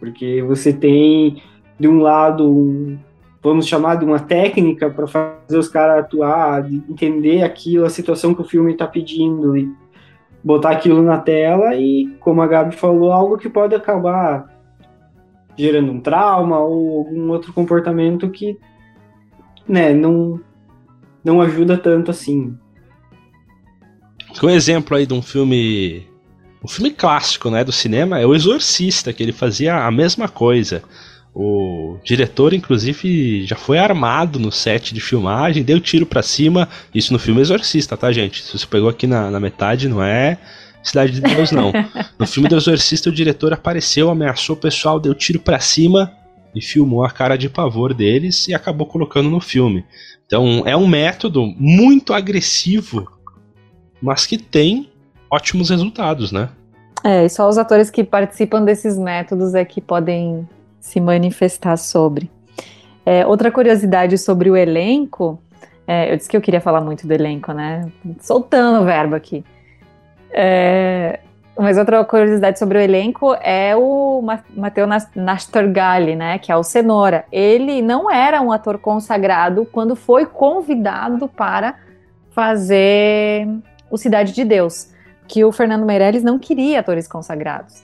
Porque 0.00 0.42
você 0.42 0.72
tem, 0.72 1.42
de 1.78 1.86
um 1.86 2.00
lado, 2.00 2.50
um, 2.50 2.98
vamos 3.42 3.66
chamar 3.66 3.96
de 3.96 4.06
uma 4.06 4.18
técnica 4.18 4.88
para 4.88 5.06
fazer 5.06 5.58
os 5.58 5.68
caras 5.68 6.02
atuar, 6.02 6.62
de 6.62 6.76
entender 6.88 7.42
aquilo, 7.42 7.84
a 7.84 7.90
situação 7.90 8.34
que 8.34 8.40
o 8.40 8.48
filme 8.48 8.72
está 8.72 8.86
pedindo 8.86 9.54
e 9.54 9.70
botar 10.42 10.70
aquilo 10.70 11.02
na 11.02 11.18
tela 11.18 11.74
e, 11.74 12.16
como 12.20 12.40
a 12.40 12.46
Gabi 12.46 12.74
falou, 12.74 13.12
algo 13.12 13.36
que 13.36 13.50
pode 13.50 13.74
acabar 13.74 14.50
gerando 15.58 15.92
um 15.92 16.00
trauma 16.00 16.58
ou 16.58 17.00
algum 17.00 17.28
outro 17.32 17.52
comportamento 17.52 18.30
que, 18.30 18.58
né, 19.68 19.92
não, 19.92 20.40
não 21.24 21.40
ajuda 21.40 21.76
tanto 21.76 22.10
assim. 22.10 22.56
Um 24.42 24.50
exemplo 24.50 24.96
aí 24.96 25.06
de 25.06 25.14
um 25.14 25.22
filme. 25.22 26.06
Um 26.64 26.68
filme 26.68 26.90
clássico, 26.90 27.50
né, 27.50 27.64
do 27.64 27.72
cinema 27.72 28.20
é 28.20 28.26
O 28.26 28.34
Exorcista, 28.34 29.12
que 29.12 29.22
ele 29.22 29.32
fazia 29.32 29.84
a 29.84 29.90
mesma 29.90 30.28
coisa. 30.28 30.82
O 31.34 31.98
diretor, 32.04 32.52
inclusive, 32.52 33.44
já 33.46 33.56
foi 33.56 33.78
armado 33.78 34.38
no 34.38 34.52
set 34.52 34.94
de 34.94 35.00
filmagem, 35.00 35.62
deu 35.62 35.80
tiro 35.80 36.06
para 36.06 36.22
cima. 36.22 36.68
Isso 36.94 37.12
no 37.12 37.18
filme 37.18 37.40
Exorcista, 37.40 37.96
tá, 37.96 38.12
gente? 38.12 38.42
Se 38.42 38.56
você 38.56 38.66
pegou 38.66 38.88
aqui 38.88 39.06
na, 39.06 39.30
na 39.30 39.40
metade, 39.40 39.88
não 39.88 40.02
é 40.02 40.38
Cidade 40.82 41.12
de 41.12 41.20
Deus, 41.20 41.52
não. 41.52 41.72
No 42.18 42.26
filme 42.26 42.48
do 42.48 42.56
Exorcista, 42.56 43.08
o 43.08 43.12
diretor 43.12 43.52
apareceu, 43.52 44.10
ameaçou 44.10 44.56
o 44.56 44.58
pessoal, 44.58 44.98
deu 44.98 45.14
tiro 45.14 45.38
para 45.38 45.60
cima 45.60 46.12
e 46.54 46.60
filmou 46.60 47.04
a 47.04 47.10
cara 47.10 47.36
de 47.36 47.48
pavor 47.48 47.94
deles 47.94 48.48
e 48.48 48.54
acabou 48.54 48.86
colocando 48.86 49.30
no 49.30 49.40
filme. 49.40 49.84
Então, 50.26 50.62
é 50.64 50.76
um 50.76 50.86
método 50.86 51.46
muito 51.58 52.14
agressivo 52.14 53.06
mas 54.02 54.26
que 54.26 54.36
tem 54.36 54.90
ótimos 55.30 55.70
resultados, 55.70 56.32
né? 56.32 56.48
É, 57.04 57.24
e 57.24 57.30
só 57.30 57.48
os 57.48 57.56
atores 57.56 57.88
que 57.88 58.02
participam 58.02 58.64
desses 58.64 58.98
métodos 58.98 59.54
é 59.54 59.64
que 59.64 59.80
podem 59.80 60.46
se 60.80 61.00
manifestar 61.00 61.76
sobre. 61.76 62.30
É, 63.06 63.24
outra 63.26 63.50
curiosidade 63.50 64.18
sobre 64.18 64.50
o 64.50 64.56
elenco, 64.56 65.40
é, 65.86 66.12
eu 66.12 66.16
disse 66.16 66.28
que 66.28 66.36
eu 66.36 66.40
queria 66.40 66.60
falar 66.60 66.80
muito 66.80 67.06
do 67.06 67.12
elenco, 67.12 67.52
né? 67.52 67.90
Soltando 68.20 68.82
o 68.82 68.84
verbo 68.84 69.14
aqui. 69.14 69.44
É, 70.30 71.20
mas 71.58 71.76
outra 71.76 72.02
curiosidade 72.04 72.58
sobre 72.58 72.78
o 72.78 72.80
elenco 72.80 73.34
é 73.40 73.76
o 73.76 74.22
Matteo 74.56 74.86
Nastorgali, 75.14 76.16
né? 76.16 76.38
Que 76.38 76.50
é 76.50 76.56
o 76.56 76.62
Cenoura. 76.62 77.26
Ele 77.30 77.82
não 77.82 78.10
era 78.10 78.40
um 78.40 78.50
ator 78.50 78.78
consagrado 78.78 79.66
quando 79.70 79.94
foi 79.94 80.24
convidado 80.24 81.28
para 81.28 81.76
fazer 82.30 83.46
o 83.90 83.98
Cidade 83.98 84.32
de 84.32 84.44
Deus, 84.44 84.88
que 85.28 85.44
o 85.44 85.52
Fernando 85.52 85.84
Meirelles 85.84 86.22
não 86.22 86.38
queria 86.38 86.80
atores 86.80 87.06
consagrados. 87.06 87.82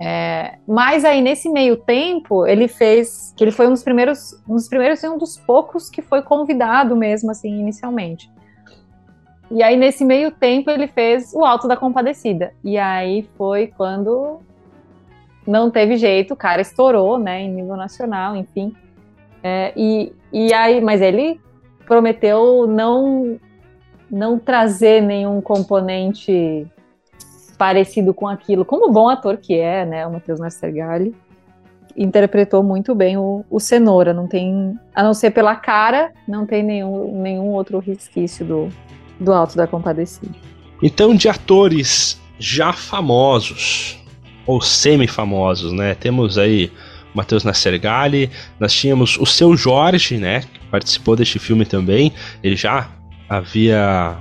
É, 0.00 0.58
mas 0.66 1.04
aí 1.04 1.20
nesse 1.20 1.48
meio 1.48 1.76
tempo 1.76 2.46
ele 2.46 2.68
fez 2.68 3.34
que 3.36 3.42
ele 3.42 3.50
foi 3.50 3.66
um 3.66 3.70
dos 3.70 3.82
primeiros, 3.82 4.32
um 4.48 4.54
dos 4.54 4.68
primeiros 4.68 5.02
e 5.02 5.08
um 5.08 5.18
dos 5.18 5.36
poucos 5.36 5.90
que 5.90 6.00
foi 6.00 6.22
convidado 6.22 6.94
mesmo 6.94 7.30
assim 7.30 7.58
inicialmente. 7.58 8.30
E 9.50 9.62
aí 9.62 9.76
nesse 9.76 10.04
meio 10.04 10.30
tempo 10.30 10.70
ele 10.70 10.86
fez 10.86 11.32
o 11.34 11.44
Alto 11.44 11.66
da 11.66 11.76
Compadecida. 11.76 12.52
E 12.62 12.76
aí 12.76 13.28
foi 13.36 13.68
quando 13.68 14.40
não 15.46 15.70
teve 15.70 15.96
jeito, 15.96 16.34
o 16.34 16.36
cara 16.36 16.60
estourou, 16.60 17.18
né, 17.18 17.40
em 17.40 17.50
nível 17.50 17.74
nacional, 17.74 18.36
enfim. 18.36 18.76
É, 19.42 19.72
e, 19.74 20.12
e 20.30 20.52
aí, 20.52 20.80
mas 20.80 21.00
ele 21.00 21.40
prometeu 21.86 22.66
não 22.66 23.40
não 24.10 24.38
trazer 24.38 25.02
nenhum 25.02 25.40
componente 25.40 26.66
parecido 27.58 28.14
com 28.14 28.26
aquilo. 28.26 28.64
Como 28.64 28.90
bom 28.90 29.08
ator 29.08 29.36
que 29.36 29.58
é, 29.58 29.84
né, 29.84 30.06
o 30.06 30.12
Matheus 30.12 30.40
Nastergalli, 30.40 31.14
interpretou 31.96 32.62
muito 32.62 32.94
bem 32.94 33.18
o, 33.18 33.44
o 33.50 33.58
Cenoura. 33.58 34.14
Não 34.14 34.26
tem, 34.26 34.78
a 34.94 35.02
não 35.02 35.12
ser 35.12 35.30
pela 35.30 35.56
cara, 35.56 36.12
não 36.26 36.46
tem 36.46 36.62
nenhum, 36.62 37.20
nenhum 37.20 37.48
outro 37.48 37.78
resquício 37.80 38.46
do, 38.46 38.68
do 39.18 39.32
Alto 39.32 39.56
da 39.56 39.66
Compadecida. 39.66 40.34
Então, 40.82 41.14
de 41.14 41.28
atores 41.28 42.20
já 42.38 42.72
famosos, 42.72 43.98
ou 44.46 44.60
semi-famosos, 44.60 45.72
né? 45.72 45.94
Temos 45.94 46.38
aí 46.38 46.72
Matheus 47.14 47.44
Nassergali, 47.44 48.30
nós 48.58 48.72
tínhamos 48.72 49.18
o 49.18 49.26
Seu 49.26 49.56
Jorge, 49.56 50.16
né? 50.16 50.40
Que 50.40 50.60
participou 50.70 51.16
deste 51.16 51.38
filme 51.38 51.64
também. 51.64 52.12
Ele 52.42 52.56
já 52.56 52.88
havia 53.28 54.16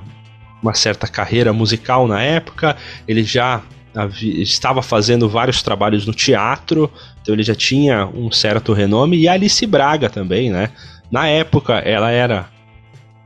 uma 0.61 0.73
certa 0.73 1.07
carreira 1.07 1.53
musical 1.53 2.07
na 2.07 2.21
época, 2.21 2.75
ele 3.07 3.23
já 3.23 3.61
havia, 3.95 4.41
estava 4.41 4.81
fazendo 4.81 5.29
vários 5.29 5.61
trabalhos 5.61 6.05
no 6.05 6.13
teatro, 6.13 6.91
então 7.21 7.33
ele 7.33 7.43
já 7.43 7.55
tinha 7.55 8.05
um 8.07 8.31
certo 8.31 8.73
renome, 8.73 9.17
e 9.17 9.27
Alice 9.27 9.65
Braga 9.65 10.09
também, 10.09 10.49
né? 10.49 10.71
Na 11.11 11.27
época 11.27 11.75
ela 11.75 12.11
era 12.11 12.49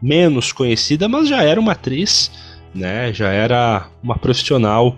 menos 0.02 0.52
conhecida, 0.52 1.08
mas 1.08 1.28
já 1.28 1.43
era 1.43 1.60
uma 1.60 1.74
atriz, 1.74 2.32
né? 2.74 3.14
Já 3.14 3.30
era 3.30 3.88
uma 4.02 4.18
profissional 4.18 4.95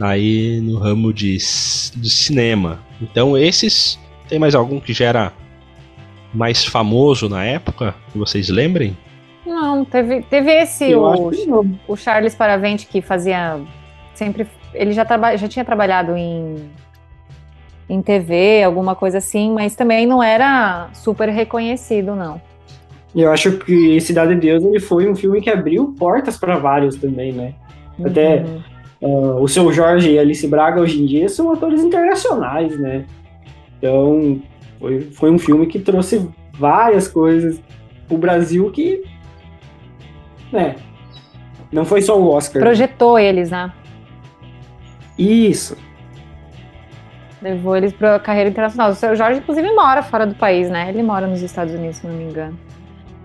aí 0.00 0.60
no 0.60 0.78
ramo 0.78 1.12
de, 1.12 1.36
de 1.36 2.10
cinema. 2.10 2.80
Então 3.00 3.36
esses 3.36 3.98
tem 4.28 4.38
mais 4.38 4.54
algum 4.54 4.80
que 4.80 4.92
já 4.92 5.06
era 5.06 5.32
mais 6.32 6.64
famoso 6.64 7.28
na 7.28 7.44
época 7.44 7.94
que 8.12 8.18
vocês 8.18 8.48
lembrem? 8.48 8.96
Não, 9.44 9.84
teve, 9.84 10.22
teve 10.22 10.50
esse, 10.50 10.94
o, 10.94 11.30
o 11.86 11.96
Charles 11.96 12.34
Paravente, 12.34 12.86
que 12.86 13.00
fazia 13.00 13.60
sempre. 14.12 14.46
Ele 14.74 14.92
já, 14.92 15.04
traba, 15.04 15.36
já 15.36 15.46
tinha 15.46 15.64
trabalhado 15.64 16.16
em, 16.16 16.68
em 17.88 18.02
TV, 18.02 18.64
alguma 18.64 18.96
coisa 18.96 19.18
assim, 19.18 19.52
mas 19.52 19.76
também 19.76 20.04
não 20.04 20.22
era 20.22 20.90
super 20.92 21.28
reconhecido, 21.28 22.16
não. 22.16 22.40
Eu 23.16 23.32
acho 23.32 23.52
que 23.52 23.98
Cidade 24.00 24.34
de 24.34 24.42
Deus 24.42 24.62
ele 24.62 24.78
foi 24.78 25.10
um 25.10 25.16
filme 25.16 25.40
que 25.40 25.48
abriu 25.48 25.94
portas 25.98 26.36
para 26.36 26.58
vários 26.58 26.96
também, 26.96 27.32
né? 27.32 27.54
Uhum. 27.98 28.06
Até 28.06 28.44
uh, 29.00 29.40
o 29.40 29.48
seu 29.48 29.72
Jorge 29.72 30.10
e 30.10 30.18
Alice 30.18 30.46
Braga 30.46 30.82
hoje 30.82 31.02
em 31.02 31.06
dia 31.06 31.26
são 31.30 31.50
atores 31.50 31.82
internacionais, 31.82 32.78
né? 32.78 33.06
Então 33.78 34.38
foi, 34.78 35.00
foi 35.00 35.30
um 35.30 35.38
filme 35.38 35.66
que 35.66 35.78
trouxe 35.78 36.28
várias 36.58 37.08
coisas 37.08 37.58
pro 38.06 38.18
Brasil 38.18 38.70
que 38.70 39.02
é. 40.52 40.74
Não 41.72 41.86
foi 41.86 42.02
só 42.02 42.20
o 42.20 42.30
Oscar. 42.30 42.60
Projetou 42.60 43.18
eles, 43.18 43.50
né? 43.50 43.72
Isso. 45.18 45.76
Levou 47.40 47.76
eles 47.76 47.92
para 47.92 48.18
carreira 48.18 48.50
internacional. 48.50 48.90
O 48.90 48.94
seu 48.94 49.16
Jorge, 49.16 49.40
inclusive, 49.40 49.70
mora 49.72 50.02
fora 50.02 50.26
do 50.26 50.34
país, 50.34 50.68
né? 50.68 50.88
Ele 50.88 51.02
mora 51.02 51.26
nos 51.26 51.42
Estados 51.42 51.74
Unidos, 51.74 51.96
se 51.96 52.06
não 52.06 52.14
me 52.14 52.24
engano. 52.24 52.58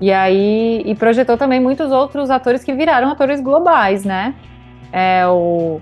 E 0.01 0.11
aí, 0.11 0.81
e 0.83 0.95
projetou 0.95 1.37
também 1.37 1.59
muitos 1.59 1.91
outros 1.91 2.31
atores 2.31 2.63
que 2.63 2.73
viraram 2.73 3.11
atores 3.11 3.39
globais, 3.39 4.03
né? 4.03 4.33
É 4.91 5.27
o, 5.27 5.79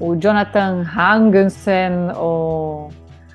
o 0.00 0.16
Jonathan 0.16 0.84
Hangensen, 0.84 2.10
o, 2.16 2.88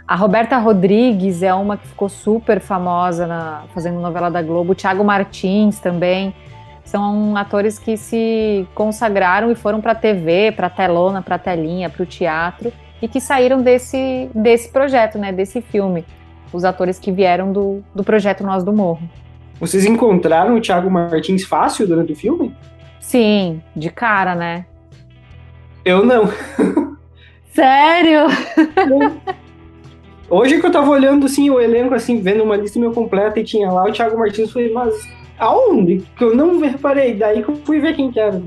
a 0.06 0.16
Roberta 0.16 0.58
Rodrigues 0.58 1.42
é 1.42 1.54
uma 1.54 1.78
que 1.78 1.88
ficou 1.88 2.10
super 2.10 2.60
famosa 2.60 3.26
na, 3.26 3.64
fazendo 3.74 4.02
novela 4.02 4.30
da 4.30 4.42
Globo. 4.42 4.74
O 4.74 4.76
Thiago 4.76 5.02
Martins 5.02 5.80
também. 5.80 6.36
São 6.84 7.38
atores 7.38 7.80
que 7.80 7.96
se 7.96 8.68
consagraram 8.76 9.50
e 9.50 9.56
foram 9.56 9.80
para 9.80 9.94
a 9.94 9.96
TV, 9.96 10.52
para 10.52 10.68
a 10.68 10.70
telona, 10.70 11.22
para 11.22 11.36
a 11.36 11.40
telinha, 11.40 11.90
para 11.90 12.04
o 12.04 12.06
teatro 12.06 12.74
e 13.02 13.08
que 13.08 13.22
saíram 13.22 13.62
desse, 13.62 14.30
desse 14.36 14.70
projeto, 14.70 15.18
né, 15.18 15.32
desse 15.32 15.62
filme. 15.62 16.06
Os 16.52 16.66
atores 16.66 17.00
que 17.00 17.12
vieram 17.12 17.54
do, 17.54 17.82
do 17.96 18.04
projeto 18.04 18.44
Nós 18.44 18.62
do 18.62 18.74
Morro. 18.74 19.08
Vocês 19.62 19.86
encontraram 19.86 20.56
o 20.56 20.62
Thiago 20.62 20.92
Martins 20.92 21.46
fácil 21.46 21.88
durante 21.88 22.12
o 22.12 22.16
filme? 22.16 22.54
Sim, 23.00 23.62
de 23.74 23.90
cara, 23.90 24.36
né? 24.36 24.66
Eu 25.86 26.06
não. 26.06 26.30
Sério? 27.54 28.28
Hoje 30.30 30.60
que 30.60 30.66
eu 30.66 30.72
tava 30.72 30.90
olhando 30.90 31.26
assim 31.26 31.50
o 31.50 31.60
elenco, 31.60 31.94
assim, 31.94 32.22
vendo 32.22 32.44
uma 32.44 32.58
lista 32.58 32.80
meio 32.80 32.92
completa 32.92 33.40
e 33.40 33.44
tinha 33.44 33.72
lá 33.72 33.86
o 33.86 33.92
Thiago 33.92 34.18
Martins, 34.18 34.52
foi, 34.52 34.72
mas 34.72 35.08
Aonde? 35.42 36.04
Que 36.16 36.24
eu 36.24 36.36
não 36.36 36.60
reparei. 36.60 37.16
Daí 37.16 37.44
que 37.44 37.50
eu 37.50 37.56
fui 37.66 37.80
ver 37.80 37.96
quem 37.96 38.12
que 38.12 38.20
era. 38.20 38.40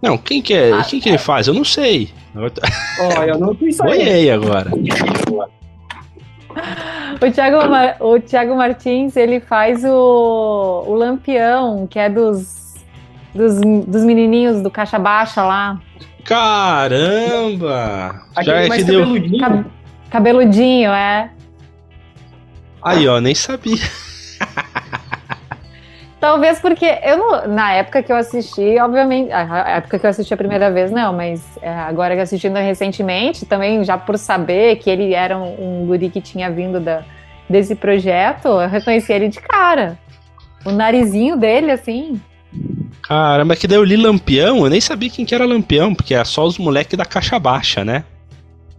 Não, 0.00 0.16
quem 0.16 0.40
que 0.40 0.54
é? 0.54 0.72
Ah, 0.72 0.84
quem 0.84 1.00
que 1.00 1.08
ele 1.08 1.18
faz? 1.18 1.48
Eu 1.48 1.54
não 1.54 1.64
sei. 1.64 2.10
Ó, 2.36 3.22
eu 3.24 3.38
não 3.38 3.52
fui 3.54 3.72
saber. 3.72 4.30
agora. 4.30 4.70
O 7.20 7.30
Thiago, 7.30 7.68
Mar... 7.68 7.96
o 8.00 8.20
Thiago 8.20 8.56
Martins, 8.56 9.16
ele 9.16 9.40
faz 9.40 9.84
o, 9.84 10.84
o 10.86 10.94
Lampião, 10.94 11.86
que 11.86 11.98
é 11.98 12.08
dos, 12.08 12.74
dos, 13.34 13.60
dos 13.60 14.04
menininhos 14.04 14.62
do 14.62 14.70
Caixa 14.70 14.98
Baixa 14.98 15.42
lá. 15.42 15.80
Caramba! 16.24 18.22
Aquele 18.34 18.66
Já 18.68 18.74
é 18.74 18.78
que 18.78 18.84
deu... 18.84 19.00
cabeludinho. 19.00 19.66
Cabeludinho, 20.10 20.90
é. 20.92 21.30
Aí, 22.82 23.06
ó, 23.08 23.20
nem 23.20 23.34
sabia. 23.34 23.78
Talvez 26.22 26.60
porque 26.60 26.86
eu 27.02 27.18
não, 27.18 27.48
na 27.48 27.72
época 27.72 28.00
que 28.00 28.12
eu 28.12 28.14
assisti, 28.14 28.78
obviamente, 28.78 29.32
a 29.32 29.78
época 29.78 29.98
que 29.98 30.06
eu 30.06 30.10
assisti 30.10 30.32
a 30.32 30.36
primeira 30.36 30.70
vez 30.70 30.92
não, 30.92 31.12
mas 31.12 31.42
é, 31.60 31.68
agora 31.68 32.14
que 32.14 32.20
assistindo 32.20 32.54
recentemente, 32.54 33.44
também 33.44 33.82
já 33.82 33.98
por 33.98 34.16
saber 34.16 34.76
que 34.76 34.88
ele 34.88 35.14
era 35.14 35.36
um, 35.36 35.82
um 35.82 35.84
guri 35.84 36.08
que 36.08 36.20
tinha 36.20 36.48
vindo 36.48 36.78
da, 36.78 37.02
desse 37.50 37.74
projeto, 37.74 38.46
eu 38.46 38.68
reconheci 38.68 39.12
ele 39.12 39.26
de 39.26 39.40
cara. 39.40 39.98
O 40.64 40.70
narizinho 40.70 41.36
dele, 41.36 41.72
assim. 41.72 42.20
Caramba, 43.02 43.56
que 43.56 43.66
daí 43.66 43.78
eu 43.78 43.82
li 43.82 43.96
Lampião, 43.96 44.58
eu 44.58 44.70
nem 44.70 44.80
sabia 44.80 45.10
quem 45.10 45.24
que 45.24 45.34
era 45.34 45.44
Lampião, 45.44 45.92
porque 45.92 46.14
é 46.14 46.22
só 46.22 46.44
os 46.44 46.56
moleques 46.56 46.96
da 46.96 47.04
caixa 47.04 47.36
baixa, 47.36 47.84
né? 47.84 48.04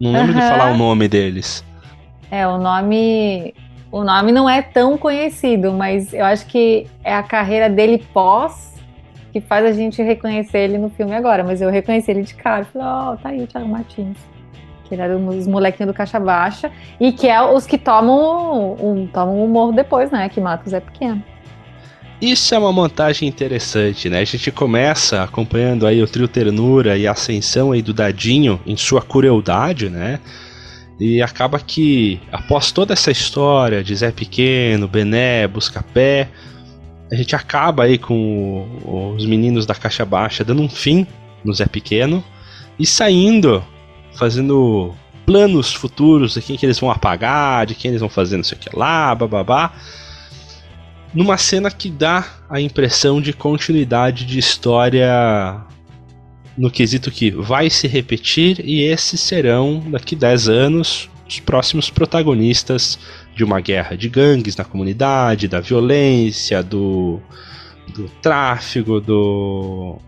Não 0.00 0.12
lembro 0.12 0.32
uhum. 0.32 0.40
de 0.40 0.48
falar 0.48 0.72
o 0.72 0.78
nome 0.78 1.08
deles. 1.08 1.62
É, 2.30 2.46
o 2.46 2.56
nome 2.56 3.54
o 3.94 4.02
nome 4.02 4.32
não 4.32 4.50
é 4.50 4.60
tão 4.60 4.98
conhecido, 4.98 5.72
mas 5.72 6.12
eu 6.12 6.24
acho 6.24 6.46
que 6.46 6.84
é 7.04 7.14
a 7.14 7.22
carreira 7.22 7.70
dele 7.70 8.04
pós 8.12 8.74
que 9.32 9.40
faz 9.40 9.64
a 9.64 9.70
gente 9.70 10.02
reconhecer 10.02 10.58
ele 10.58 10.78
no 10.78 10.90
filme 10.90 11.14
agora. 11.14 11.44
Mas 11.44 11.62
eu 11.62 11.70
reconheci 11.70 12.10
ele 12.10 12.22
de 12.22 12.34
cara. 12.34 12.64
Falei, 12.64 12.88
ó, 12.88 13.12
oh, 13.12 13.16
tá 13.16 13.28
aí 13.28 13.44
o 13.44 13.46
Thiago 13.46 13.68
Martins. 13.68 14.16
Que 14.84 14.96
era 14.96 15.16
os 15.16 15.46
molequinhos 15.46 15.92
do 15.92 15.96
Caixa 15.96 16.18
Baixa. 16.18 16.72
E 16.98 17.12
que 17.12 17.28
é 17.28 17.40
os 17.40 17.66
que 17.66 17.78
tomam 17.78 18.72
um, 18.80 19.06
tomam 19.06 19.44
um 19.44 19.46
morro 19.46 19.70
depois, 19.70 20.10
né? 20.10 20.28
Que 20.28 20.40
mata 20.40 20.66
o 20.66 20.70
Zé 20.70 20.80
Pequeno. 20.80 21.22
Isso 22.20 22.52
é 22.52 22.58
uma 22.58 22.72
montagem 22.72 23.28
interessante, 23.28 24.08
né? 24.08 24.18
A 24.18 24.24
gente 24.24 24.50
começa 24.50 25.22
acompanhando 25.22 25.86
aí 25.86 26.02
o 26.02 26.06
trio 26.08 26.26
Ternura 26.26 26.98
e 26.98 27.06
a 27.06 27.12
ascensão 27.12 27.70
aí 27.70 27.80
do 27.80 27.94
Dadinho 27.94 28.60
em 28.66 28.76
sua 28.76 29.02
crueldade, 29.02 29.88
né? 29.88 30.18
E 30.98 31.20
acaba 31.20 31.58
que, 31.58 32.20
após 32.30 32.70
toda 32.70 32.92
essa 32.92 33.10
história 33.10 33.82
de 33.82 33.94
Zé 33.94 34.12
Pequeno, 34.12 34.86
Bené, 34.86 35.46
Buscapé, 35.48 36.28
a 37.10 37.14
gente 37.16 37.34
acaba 37.34 37.84
aí 37.84 37.98
com 37.98 38.66
o, 38.84 39.14
os 39.16 39.26
meninos 39.26 39.66
da 39.66 39.74
Caixa 39.74 40.04
Baixa 40.04 40.44
dando 40.44 40.62
um 40.62 40.68
fim 40.68 41.06
no 41.44 41.52
Zé 41.52 41.66
Pequeno 41.66 42.24
e 42.78 42.86
saindo, 42.86 43.62
fazendo 44.14 44.94
planos 45.26 45.72
futuros 45.72 46.34
de 46.34 46.42
quem 46.42 46.56
que 46.56 46.66
eles 46.66 46.78
vão 46.78 46.90
apagar, 46.90 47.66
de 47.66 47.74
quem 47.74 47.90
eles 47.90 48.00
vão 48.00 48.10
fazer 48.10 48.36
não 48.36 48.44
sei 48.44 48.56
o 48.56 48.60
que 48.60 48.76
lá, 48.76 49.14
bababá. 49.14 49.72
Numa 51.12 51.38
cena 51.38 51.70
que 51.70 51.90
dá 51.90 52.26
a 52.48 52.60
impressão 52.60 53.20
de 53.20 53.32
continuidade 53.32 54.24
de 54.24 54.38
história 54.38 55.64
no 56.56 56.70
quesito 56.70 57.10
que 57.10 57.30
vai 57.30 57.68
se 57.68 57.86
repetir 57.88 58.60
e 58.64 58.82
esses 58.82 59.20
serão, 59.20 59.82
daqui 59.90 60.14
10 60.14 60.48
anos, 60.48 61.10
os 61.28 61.40
próximos 61.40 61.90
protagonistas 61.90 62.98
de 63.34 63.42
uma 63.42 63.60
guerra 63.60 63.96
de 63.96 64.08
gangues 64.08 64.56
na 64.56 64.64
comunidade, 64.64 65.48
da 65.48 65.60
violência, 65.60 66.62
do, 66.62 67.20
do 67.88 68.08
tráfego, 68.22 69.00
do, 69.00 69.98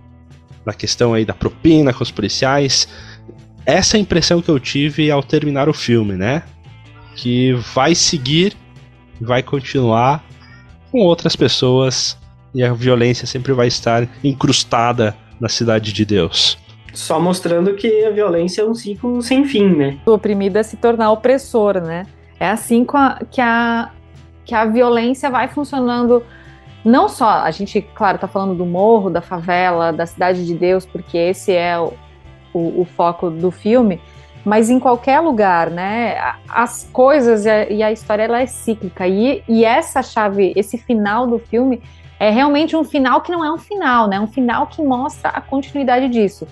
da 0.65 0.73
questão 0.73 1.15
aí 1.15 1.25
da 1.25 1.35
propina 1.35 1.93
com 1.93 2.03
os 2.03 2.11
policiais. 2.11 2.89
Essa 3.65 3.97
é 3.97 3.99
a 3.99 4.01
impressão 4.01 4.41
que 4.41 4.49
eu 4.49 4.61
tive 4.61 5.11
ao 5.11 5.23
terminar 5.23 5.69
o 5.69 5.75
filme, 5.75 6.15
né? 6.15 6.45
Que 7.17 7.53
vai 7.75 7.95
seguir, 7.95 8.57
vai 9.21 9.43
continuar 9.43 10.25
com 10.93 11.01
outras 11.01 11.35
pessoas 11.35 12.17
e 12.55 12.63
a 12.63 12.73
violência 12.73 13.27
sempre 13.27 13.53
vai 13.53 13.67
estar 13.67 14.09
incrustada 14.23 15.17
na 15.41 15.49
cidade 15.49 15.93
de 15.93 16.05
Deus. 16.05 16.59
Só 16.93 17.21
mostrando 17.21 17.75
que 17.75 18.05
a 18.05 18.11
violência 18.11 18.63
é 18.63 18.65
um 18.65 18.75
ciclo 18.75 19.21
sem 19.21 19.45
fim, 19.45 19.69
né? 19.69 19.99
O 20.07 20.13
oprimido 20.13 20.57
é 20.57 20.63
se 20.63 20.77
tornar 20.77 21.13
opressor, 21.13 21.81
né? 21.81 22.07
É 22.41 22.49
assim 22.49 22.87
a, 22.95 23.19
que, 23.31 23.41
a, 23.41 23.91
que 24.45 24.55
a 24.55 24.65
violência 24.65 25.31
vai 25.31 25.49
funcionando 25.49 26.23
não 26.87 27.09
só, 27.09 27.29
a 27.29 27.51
gente, 27.51 27.83
claro, 27.83 28.17
tá 28.17 28.29
falando 28.29 28.55
do 28.55 28.65
morro, 28.65 29.11
da 29.11 29.21
favela, 29.21 29.93
da 29.93 30.07
cidade 30.07 30.47
de 30.47 30.55
Deus, 30.55 30.87
porque 30.87 31.19
esse 31.19 31.53
é 31.53 31.77
o, 31.77 31.93
o, 32.55 32.83
o 32.83 32.85
foco 32.85 33.29
do 33.29 33.51
filme, 33.51 34.01
mas 34.45 34.71
em 34.71 34.79
qualquer 34.79 35.19
lugar, 35.19 35.69
né? 35.69 36.17
As 36.49 36.89
coisas 36.93 37.45
e 37.45 37.51
a, 37.51 37.69
e 37.69 37.83
a 37.83 37.91
história 37.91 38.23
ela 38.23 38.41
é 38.41 38.47
cíclica. 38.47 39.09
E, 39.09 39.43
e 39.49 39.65
essa 39.65 40.01
chave, 40.01 40.53
esse 40.55 40.79
final 40.79 41.27
do 41.27 41.41
filme 41.41 41.83
é 42.19 42.31
realmente 42.31 42.75
um 42.75 42.85
final 42.85 43.21
que 43.21 43.31
não 43.31 43.45
é 43.45 43.53
um 43.53 43.59
final, 43.59 44.09
né? 44.09 44.19
Um 44.19 44.27
final 44.27 44.67
que 44.67 44.83
mostra 44.83 45.31
a 45.31 45.41
continuidade 45.41 46.09
disso. 46.09 46.47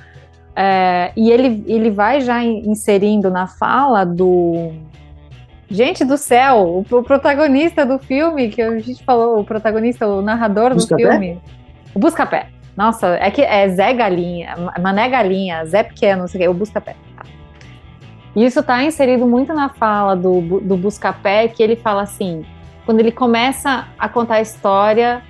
É, 0.55 1.11
e 1.17 1.31
ele, 1.31 1.65
ele 1.67 1.91
vai 1.91 2.21
já 2.21 2.43
inserindo 2.43 3.31
na 3.31 3.47
fala 3.47 4.05
do. 4.05 4.73
Gente 5.69 6.05
do 6.05 6.17
céu, 6.17 6.85
o, 6.91 6.99
o 6.99 7.03
protagonista 7.03 7.85
do 7.85 7.99
filme, 7.99 8.51
que 8.51 8.61
a 8.63 8.79
gente 8.79 9.03
falou, 9.03 9.41
o 9.41 9.45
protagonista, 9.45 10.07
o 10.07 10.21
narrador 10.21 10.75
Busca 10.75 10.95
do 10.95 11.01
filme. 11.01 11.35
Pé? 11.35 11.41
O 11.95 11.99
Busca-Pé. 11.99 12.49
Nossa, 12.77 13.17
é 13.21 13.31
que 13.31 13.41
é 13.41 13.69
Zé 13.69 13.93
Galinha, 13.95 14.55
Mané 14.81 15.09
Galinha, 15.09 15.65
Zé 15.65 15.83
Pequeno, 15.83 16.23
não 16.23 16.29
sei 16.29 16.41
o 16.41 16.43
que, 16.43 16.49
o 16.49 16.55
Busca-Pé. 16.55 16.95
E 18.37 18.45
isso 18.45 18.61
está 18.61 18.83
inserido 18.83 19.27
muito 19.27 19.55
na 19.55 19.69
fala 19.69 20.15
do, 20.15 20.61
do 20.61 20.77
Busca-Pé, 20.77 21.49
que 21.49 21.63
ele 21.63 21.77
fala 21.77 22.03
assim, 22.03 22.45
quando 22.85 23.01
ele 23.01 23.13
começa 23.13 23.87
a 23.99 24.09
contar 24.09 24.35
a 24.35 24.41
história 24.41 25.23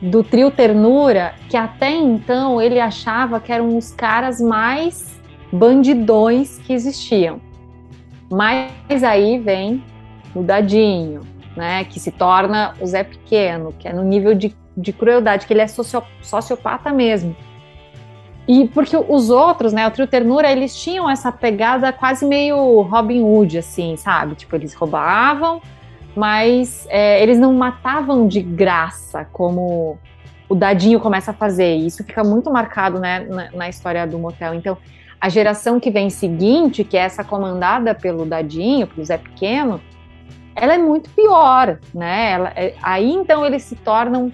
do 0.00 0.24
trio 0.24 0.50
Ternura, 0.50 1.34
que 1.48 1.56
até 1.56 1.90
então 1.90 2.60
ele 2.60 2.80
achava 2.80 3.38
que 3.38 3.52
eram 3.52 3.76
os 3.76 3.92
caras 3.92 4.40
mais 4.40 5.20
bandidões 5.52 6.58
que 6.58 6.72
existiam. 6.72 7.40
Mas 8.30 9.02
aí 9.02 9.38
vem 9.38 9.82
o 10.34 10.42
Dadinho, 10.42 11.22
né, 11.56 11.84
que 11.84 11.98
se 11.98 12.10
torna 12.10 12.74
o 12.80 12.86
Zé 12.86 13.02
Pequeno, 13.02 13.74
que 13.78 13.88
é 13.88 13.92
no 13.92 14.04
nível 14.04 14.34
de, 14.34 14.54
de 14.76 14.92
crueldade, 14.92 15.46
que 15.46 15.52
ele 15.52 15.60
é 15.60 15.66
socio, 15.66 16.02
sociopata 16.22 16.92
mesmo. 16.92 17.34
E 18.48 18.66
porque 18.68 18.96
os 18.96 19.30
outros, 19.30 19.72
né, 19.72 19.86
o 19.86 19.90
trio 19.90 20.06
Ternura, 20.06 20.50
eles 20.50 20.74
tinham 20.74 21.10
essa 21.10 21.30
pegada 21.30 21.92
quase 21.92 22.24
meio 22.24 22.80
Robin 22.82 23.22
Hood, 23.22 23.58
assim, 23.58 23.96
sabe? 23.96 24.34
Tipo, 24.34 24.56
eles 24.56 24.74
roubavam, 24.74 25.60
mas 26.16 26.86
é, 26.88 27.22
eles 27.22 27.38
não 27.38 27.52
matavam 27.54 28.26
de 28.26 28.40
graça, 28.40 29.26
como 29.32 29.98
o 30.48 30.54
Dadinho 30.54 30.98
começa 30.98 31.30
a 31.30 31.34
fazer. 31.34 31.76
E 31.76 31.86
isso 31.86 32.04
fica 32.04 32.24
muito 32.24 32.50
marcado 32.50 32.98
né, 32.98 33.20
na, 33.20 33.50
na, 33.52 33.68
história 33.68 34.06
do 34.06 34.18
motel. 34.18 34.54
Então, 34.54 34.76
a 35.20 35.28
geração 35.28 35.78
que 35.78 35.90
vem 35.90 36.10
seguinte, 36.10 36.82
que 36.82 36.96
é 36.96 37.02
essa 37.02 37.22
comandada 37.22 37.94
pelo 37.94 38.24
Dadinho, 38.24 38.86
pelo 38.86 39.04
Zé 39.04 39.18
Pequeno, 39.18 39.80
ela 40.54 40.74
é 40.74 40.78
muito 40.78 41.08
pior, 41.10 41.78
né? 41.94 42.32
Ela, 42.32 42.52
é, 42.56 42.74
aí 42.82 43.10
então 43.10 43.46
eles 43.46 43.62
se 43.62 43.76
tornam 43.76 44.32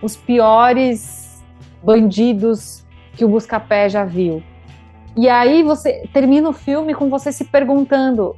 os 0.00 0.16
piores 0.16 1.42
bandidos 1.82 2.84
que 3.14 3.24
o 3.24 3.28
Buscapé 3.28 3.88
já 3.88 4.04
viu. 4.04 4.42
E 5.16 5.28
aí 5.28 5.62
você 5.62 6.06
termina 6.12 6.48
o 6.48 6.52
filme 6.52 6.94
com 6.94 7.08
você 7.08 7.32
se 7.32 7.44
perguntando: 7.44 8.36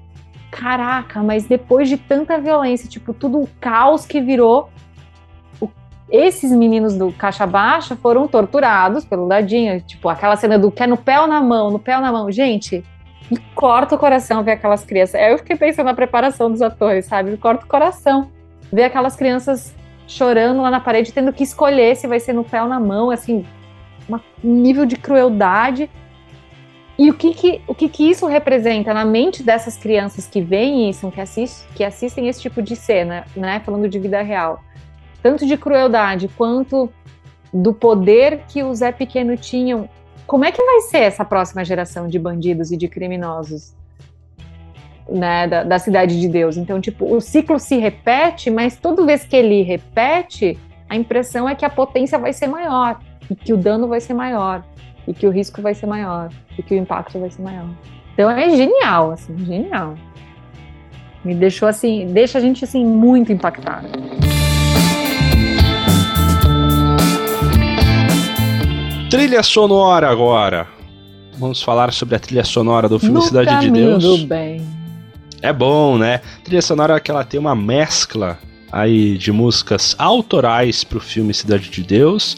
caraca, 0.50 1.22
mas 1.22 1.46
depois 1.46 1.88
de 1.88 1.96
tanta 1.96 2.38
violência, 2.38 2.88
tipo, 2.88 3.12
tudo 3.12 3.40
o 3.40 3.48
caos 3.60 4.06
que 4.06 4.20
virou, 4.20 4.70
o, 5.60 5.68
esses 6.10 6.50
meninos 6.52 6.96
do 6.96 7.12
Caixa 7.12 7.46
Baixa 7.46 7.96
foram 7.96 8.26
torturados 8.26 9.04
pelo 9.04 9.28
Dadinho, 9.28 9.80
tipo, 9.82 10.08
aquela 10.08 10.36
cena 10.36 10.58
do 10.58 10.70
quer 10.70 10.88
no 10.88 10.96
pé 10.96 11.20
ou 11.20 11.26
na 11.26 11.40
mão, 11.40 11.70
no 11.70 11.78
pé 11.78 11.96
ou 11.96 12.02
na 12.02 12.10
mão. 12.10 12.30
Gente, 12.30 12.84
me 13.30 13.38
corta 13.54 13.94
o 13.94 13.98
coração 13.98 14.42
ver 14.42 14.52
aquelas 14.52 14.84
crianças. 14.84 15.14
Aí 15.16 15.32
eu 15.32 15.38
fiquei 15.38 15.56
pensando 15.56 15.86
na 15.86 15.94
preparação 15.94 16.50
dos 16.50 16.62
atores, 16.62 17.06
sabe? 17.06 17.30
Me 17.30 17.36
corta 17.36 17.64
o 17.64 17.68
coração 17.68 18.30
ver 18.72 18.84
aquelas 18.84 19.16
crianças 19.16 19.74
chorando 20.06 20.62
lá 20.62 20.70
na 20.70 20.80
parede, 20.80 21.12
tendo 21.12 21.32
que 21.32 21.42
escolher 21.42 21.94
se 21.94 22.06
vai 22.06 22.18
ser 22.18 22.32
no 22.32 22.42
pé 22.42 22.62
ou 22.62 22.68
na 22.68 22.80
mão, 22.80 23.10
assim, 23.10 23.44
um 24.10 24.54
nível 24.54 24.86
de 24.86 24.96
crueldade 24.96 25.90
e 26.98 27.08
o 27.10 27.14
que 27.14 27.32
que, 27.32 27.62
o 27.68 27.74
que 27.74 27.88
que 27.88 28.10
isso 28.10 28.26
representa 28.26 28.92
na 28.92 29.04
mente 29.04 29.40
dessas 29.44 29.76
crianças 29.76 30.26
que 30.26 30.40
veem 30.40 30.90
isso, 30.90 31.08
que, 31.12 31.20
assist, 31.20 31.64
que 31.76 31.84
assistem 31.84 32.26
esse 32.26 32.40
tipo 32.42 32.60
de 32.60 32.74
cena, 32.74 33.24
né? 33.36 33.60
Falando 33.64 33.88
de 33.88 34.00
vida 34.00 34.20
real. 34.20 34.60
Tanto 35.22 35.46
de 35.46 35.56
crueldade 35.56 36.28
quanto 36.36 36.90
do 37.54 37.72
poder 37.72 38.40
que 38.48 38.64
o 38.64 38.74
Zé 38.74 38.90
Pequeno 38.90 39.36
tinham. 39.36 39.88
Como 40.26 40.44
é 40.44 40.50
que 40.50 40.60
vai 40.60 40.80
ser 40.80 40.98
essa 40.98 41.24
próxima 41.24 41.64
geração 41.64 42.08
de 42.08 42.18
bandidos 42.18 42.72
e 42.72 42.76
de 42.76 42.88
criminosos? 42.88 43.76
Né, 45.08 45.46
da, 45.46 45.62
da 45.62 45.78
cidade 45.78 46.20
de 46.20 46.28
Deus. 46.28 46.58
Então, 46.58 46.80
tipo, 46.80 47.14
o 47.14 47.18
ciclo 47.18 47.58
se 47.58 47.78
repete, 47.78 48.50
mas 48.50 48.76
toda 48.76 49.06
vez 49.06 49.24
que 49.24 49.36
ele 49.36 49.62
repete, 49.62 50.58
a 50.86 50.96
impressão 50.96 51.48
é 51.48 51.54
que 51.54 51.64
a 51.64 51.70
potência 51.70 52.18
vai 52.18 52.34
ser 52.34 52.46
maior 52.46 53.00
e 53.30 53.34
que 53.34 53.54
o 53.54 53.56
dano 53.56 53.88
vai 53.88 54.00
ser 54.00 54.12
maior 54.12 54.62
e 55.08 55.14
que 55.14 55.26
o 55.26 55.30
risco 55.30 55.62
vai 55.62 55.74
ser 55.74 55.86
maior 55.86 56.28
e 56.56 56.62
que 56.62 56.74
o 56.74 56.78
impacto 56.78 57.18
vai 57.18 57.30
ser 57.30 57.40
maior. 57.40 57.68
Então 58.12 58.30
é 58.30 58.50
genial, 58.50 59.12
assim, 59.12 59.36
genial. 59.38 59.94
Me 61.24 61.34
deixou 61.34 61.66
assim, 61.66 62.06
deixa 62.12 62.36
a 62.36 62.40
gente 62.40 62.62
assim 62.62 62.84
muito 62.84 63.32
impactado. 63.32 63.88
Trilha 69.10 69.42
sonora 69.42 70.10
agora. 70.10 70.68
Vamos 71.38 71.62
falar 71.62 71.92
sobre 71.92 72.16
a 72.16 72.18
trilha 72.18 72.44
sonora 72.44 72.88
do 72.88 72.98
filme 72.98 73.14
no 73.14 73.22
Cidade 73.22 73.60
de 73.60 73.70
Deus. 73.70 74.04
Do 74.04 74.26
bem. 74.26 74.60
É 75.40 75.52
bom, 75.52 75.96
né? 75.96 76.20
A 76.40 76.44
trilha 76.44 76.60
sonora 76.60 76.96
é 76.96 77.00
que 77.00 77.10
ela 77.10 77.24
tem 77.24 77.40
uma 77.40 77.54
mescla 77.54 78.38
aí 78.70 79.16
de 79.16 79.32
músicas 79.32 79.96
autorais 79.98 80.84
para 80.84 80.98
o 80.98 81.00
filme 81.00 81.32
Cidade 81.32 81.70
de 81.70 81.82
Deus 81.82 82.36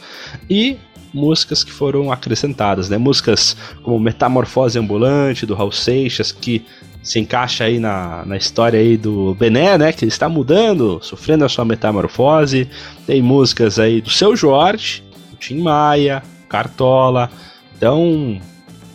e 0.49 0.79
músicas 1.13 1.65
que 1.65 1.73
foram 1.73 2.13
acrescentadas, 2.13 2.89
né? 2.89 2.99
Músicas 2.99 3.57
como 3.83 3.99
Metamorfose 3.99 4.79
Ambulante, 4.79 5.47
do 5.47 5.55
Raul 5.55 5.73
Seixas, 5.73 6.33
que 6.33 6.65
se 7.03 7.19
encaixa 7.19 7.65
aí 7.65 7.79
na, 7.79 8.25
na 8.27 8.37
história 8.37 8.79
aí 8.79 8.97
do 8.97 9.35
Bené, 9.35 9.79
né? 9.79 9.93
Que 9.93 10.05
ele 10.05 10.13
está 10.13 10.29
mudando, 10.29 10.99
sofrendo 11.03 11.45
a 11.45 11.49
sua 11.49 11.65
metamorfose. 11.65 12.69
Tem 13.07 13.23
músicas 13.23 13.79
aí 13.79 14.01
do 14.01 14.11
Seu 14.11 14.37
Jorge, 14.37 15.03
do 15.31 15.37
Tim 15.37 15.61
Maia, 15.61 16.23
Cartola. 16.49 17.31
Então, 17.77 18.41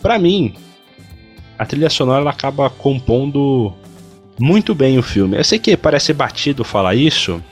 para 0.00 0.18
mim, 0.18 0.54
a 1.58 1.66
trilha 1.66 1.90
sonora 1.90 2.20
ela 2.20 2.30
acaba 2.30 2.70
compondo 2.70 3.72
muito 4.38 4.74
bem 4.74 4.98
o 4.98 5.02
filme. 5.02 5.36
Eu 5.36 5.44
sei 5.44 5.58
que 5.58 5.76
parece 5.76 6.12
batido 6.12 6.64
falar 6.64 6.94
isso, 6.94 7.42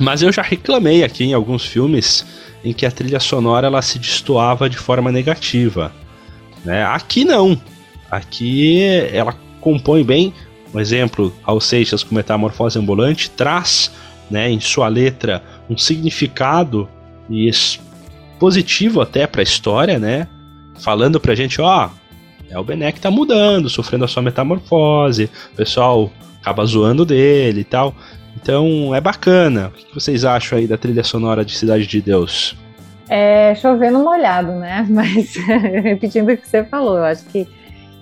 mas 0.00 0.22
eu 0.22 0.30
já 0.30 0.42
reclamei 0.42 1.02
aqui 1.02 1.24
em 1.24 1.34
alguns 1.34 1.64
filmes 1.64 2.24
em 2.64 2.72
que 2.72 2.84
a 2.84 2.90
trilha 2.90 3.20
sonora 3.20 3.66
ela 3.66 3.82
se 3.82 3.98
destoava 3.98 4.68
de 4.68 4.76
forma 4.76 5.10
negativa. 5.10 5.92
Né? 6.64 6.84
Aqui 6.84 7.24
não. 7.24 7.60
Aqui 8.10 8.82
ela 9.12 9.34
compõe 9.60 10.04
bem. 10.04 10.34
Um 10.72 10.78
exemplo, 10.78 11.34
Alceixas 11.42 12.04
com 12.04 12.14
Metamorfose 12.14 12.78
Ambulante 12.78 13.30
traz 13.30 13.90
né, 14.30 14.50
em 14.50 14.60
sua 14.60 14.88
letra 14.88 15.42
um 15.68 15.76
significado 15.76 16.88
e 17.28 17.50
positivo 18.38 19.00
até 19.00 19.26
para 19.26 19.40
a 19.40 19.42
história, 19.42 19.98
né? 19.98 20.28
Falando 20.80 21.20
pra 21.20 21.34
gente, 21.34 21.60
ó, 21.60 21.90
é 22.48 22.58
o 22.58 22.64
Bené 22.64 22.90
que 22.90 23.00
tá 23.00 23.10
mudando, 23.10 23.68
sofrendo 23.68 24.04
a 24.04 24.08
sua 24.08 24.22
metamorfose, 24.22 25.30
o 25.52 25.56
pessoal 25.56 26.10
acaba 26.40 26.64
zoando 26.64 27.04
dele 27.04 27.60
e 27.60 27.64
tal. 27.64 27.94
Então 28.36 28.94
é 28.94 29.00
bacana. 29.00 29.68
O 29.68 29.70
que 29.70 29.94
vocês 29.94 30.24
acham 30.24 30.58
aí 30.58 30.66
da 30.66 30.76
trilha 30.76 31.02
sonora 31.02 31.44
de 31.44 31.56
Cidade 31.56 31.86
de 31.86 32.00
Deus? 32.00 32.56
É 33.08 33.54
chovendo 33.56 33.98
molhado, 33.98 34.52
né? 34.52 34.86
Mas 34.90 35.34
repetindo 35.82 36.30
o 36.30 36.36
que 36.36 36.46
você 36.46 36.64
falou, 36.64 36.98
eu 36.98 37.04
acho 37.04 37.24
que 37.26 37.46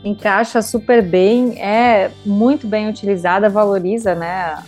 encaixa 0.04 0.62
super 0.62 1.02
bem, 1.02 1.60
é 1.60 2.10
muito 2.24 2.66
bem 2.66 2.88
utilizada, 2.88 3.48
valoriza, 3.48 4.14
né? 4.14 4.58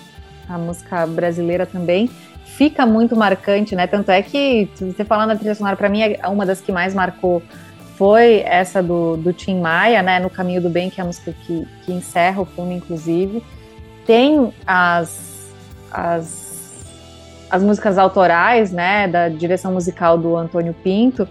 A 0.48 0.58
música 0.58 1.06
brasileira 1.06 1.66
também 1.66 2.10
fica 2.44 2.84
muito 2.84 3.16
marcante, 3.16 3.76
né? 3.76 3.86
Tanto 3.86 4.10
é 4.10 4.20
que, 4.22 4.68
você 4.74 5.04
falando 5.04 5.28
da 5.28 5.36
trilha 5.36 5.54
sonora, 5.54 5.76
para 5.76 5.88
mim, 5.88 6.02
é 6.02 6.28
uma 6.28 6.44
das 6.44 6.60
que 6.60 6.72
mais 6.72 6.94
marcou 6.94 7.42
foi 7.96 8.42
essa 8.46 8.82
do, 8.82 9.16
do 9.16 9.32
Tim 9.32 9.60
Maia, 9.60 10.02
né? 10.02 10.18
No 10.18 10.30
Caminho 10.30 10.60
do 10.60 10.70
Bem, 10.70 10.90
que 10.90 11.00
é 11.00 11.04
a 11.04 11.06
música 11.06 11.34
que, 11.46 11.66
que 11.84 11.92
encerra 11.92 12.40
o 12.42 12.46
filme, 12.46 12.74
inclusive. 12.74 13.42
Tem 14.06 14.52
as 14.66 15.29
as, 15.90 16.84
as 17.50 17.62
músicas 17.62 17.98
autorais, 17.98 18.72
né, 18.72 19.08
da 19.08 19.28
direção 19.28 19.72
musical 19.72 20.16
do 20.16 20.36
Antônio 20.36 20.74
Pinto, 20.74 21.28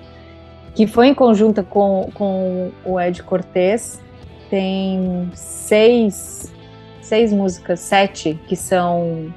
que 0.76 0.88
foi 0.88 1.07
em 1.07 1.14
conjunta 1.14 1.64
com, 1.64 2.10
com 2.14 2.72
o 2.86 2.99
Ed 2.99 3.24
Cortez. 3.24 4.01
Tem 4.49 5.30
seis, 5.34 6.53
seis 7.01 7.32
músicas, 7.32 7.80
sete, 7.80 8.39
que 8.47 8.55
são 8.55 9.34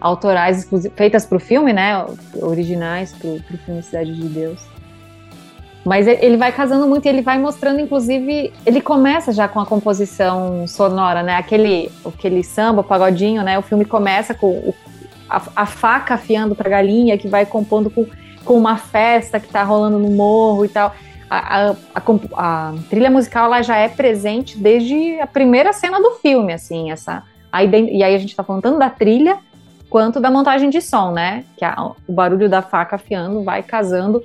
autorais, 0.00 0.68
feitas 0.94 1.24
para 1.24 1.36
o 1.36 1.40
filme, 1.40 1.72
né, 1.72 2.04
originais 2.40 3.12
para 3.12 3.30
o 3.30 3.58
filme 3.64 3.82
Cidade 3.82 4.14
de 4.14 4.28
Deus. 4.28 4.73
Mas 5.84 6.06
ele 6.06 6.38
vai 6.38 6.50
casando 6.50 6.86
muito 6.86 7.04
e 7.04 7.08
ele 7.10 7.20
vai 7.20 7.38
mostrando, 7.38 7.78
inclusive, 7.78 8.52
ele 8.64 8.80
começa 8.80 9.32
já 9.32 9.46
com 9.46 9.60
a 9.60 9.66
composição 9.66 10.66
sonora, 10.66 11.22
né? 11.22 11.36
Aquele, 11.36 11.92
aquele 12.06 12.42
samba, 12.42 12.82
pagodinho, 12.82 13.42
né? 13.42 13.58
O 13.58 13.62
filme 13.62 13.84
começa 13.84 14.32
com 14.32 14.46
o, 14.46 14.74
a, 15.28 15.42
a 15.54 15.66
faca 15.66 16.14
afiando 16.14 16.54
para 16.54 16.70
galinha, 16.70 17.18
que 17.18 17.28
vai 17.28 17.44
compondo 17.44 17.90
com, 17.90 18.06
com 18.46 18.56
uma 18.56 18.78
festa 18.78 19.38
que 19.38 19.46
está 19.46 19.62
rolando 19.62 19.98
no 19.98 20.08
morro 20.08 20.64
e 20.64 20.68
tal. 20.68 20.94
A, 21.28 21.70
a, 21.70 21.74
a, 22.36 22.74
trilha 22.88 23.10
musical 23.10 23.44
ela 23.44 23.60
já 23.60 23.76
é 23.76 23.88
presente 23.88 24.56
desde 24.56 25.20
a 25.20 25.26
primeira 25.26 25.74
cena 25.74 26.00
do 26.00 26.12
filme, 26.12 26.54
assim, 26.54 26.90
essa. 26.92 27.22
Aí, 27.52 27.68
e 27.92 28.02
aí 28.02 28.14
a 28.14 28.18
gente 28.18 28.30
está 28.30 28.42
falando 28.42 28.62
tanto 28.62 28.78
da 28.78 28.88
trilha 28.88 29.36
quanto 29.90 30.18
da 30.18 30.30
montagem 30.30 30.70
de 30.70 30.80
som, 30.80 31.12
né? 31.12 31.44
Que 31.58 31.64
o 32.08 32.12
barulho 32.12 32.48
da 32.48 32.62
faca 32.62 32.96
afiando 32.96 33.44
vai 33.44 33.62
casando 33.62 34.24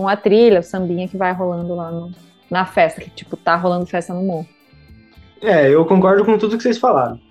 com 0.00 0.08
a 0.08 0.16
trilha, 0.16 0.60
o 0.60 0.62
sambinha 0.62 1.06
que 1.06 1.18
vai 1.18 1.30
rolando 1.32 1.74
lá 1.74 1.90
no, 1.90 2.10
na 2.50 2.64
festa, 2.64 3.02
que 3.02 3.10
tipo, 3.10 3.36
tá 3.36 3.54
rolando 3.54 3.84
festa 3.84 4.14
no 4.14 4.22
morro. 4.22 4.48
É, 5.42 5.68
eu 5.68 5.84
concordo 5.84 6.24
com 6.24 6.38
tudo 6.38 6.56
que 6.56 6.62
vocês 6.62 6.78
falaram. 6.78 7.20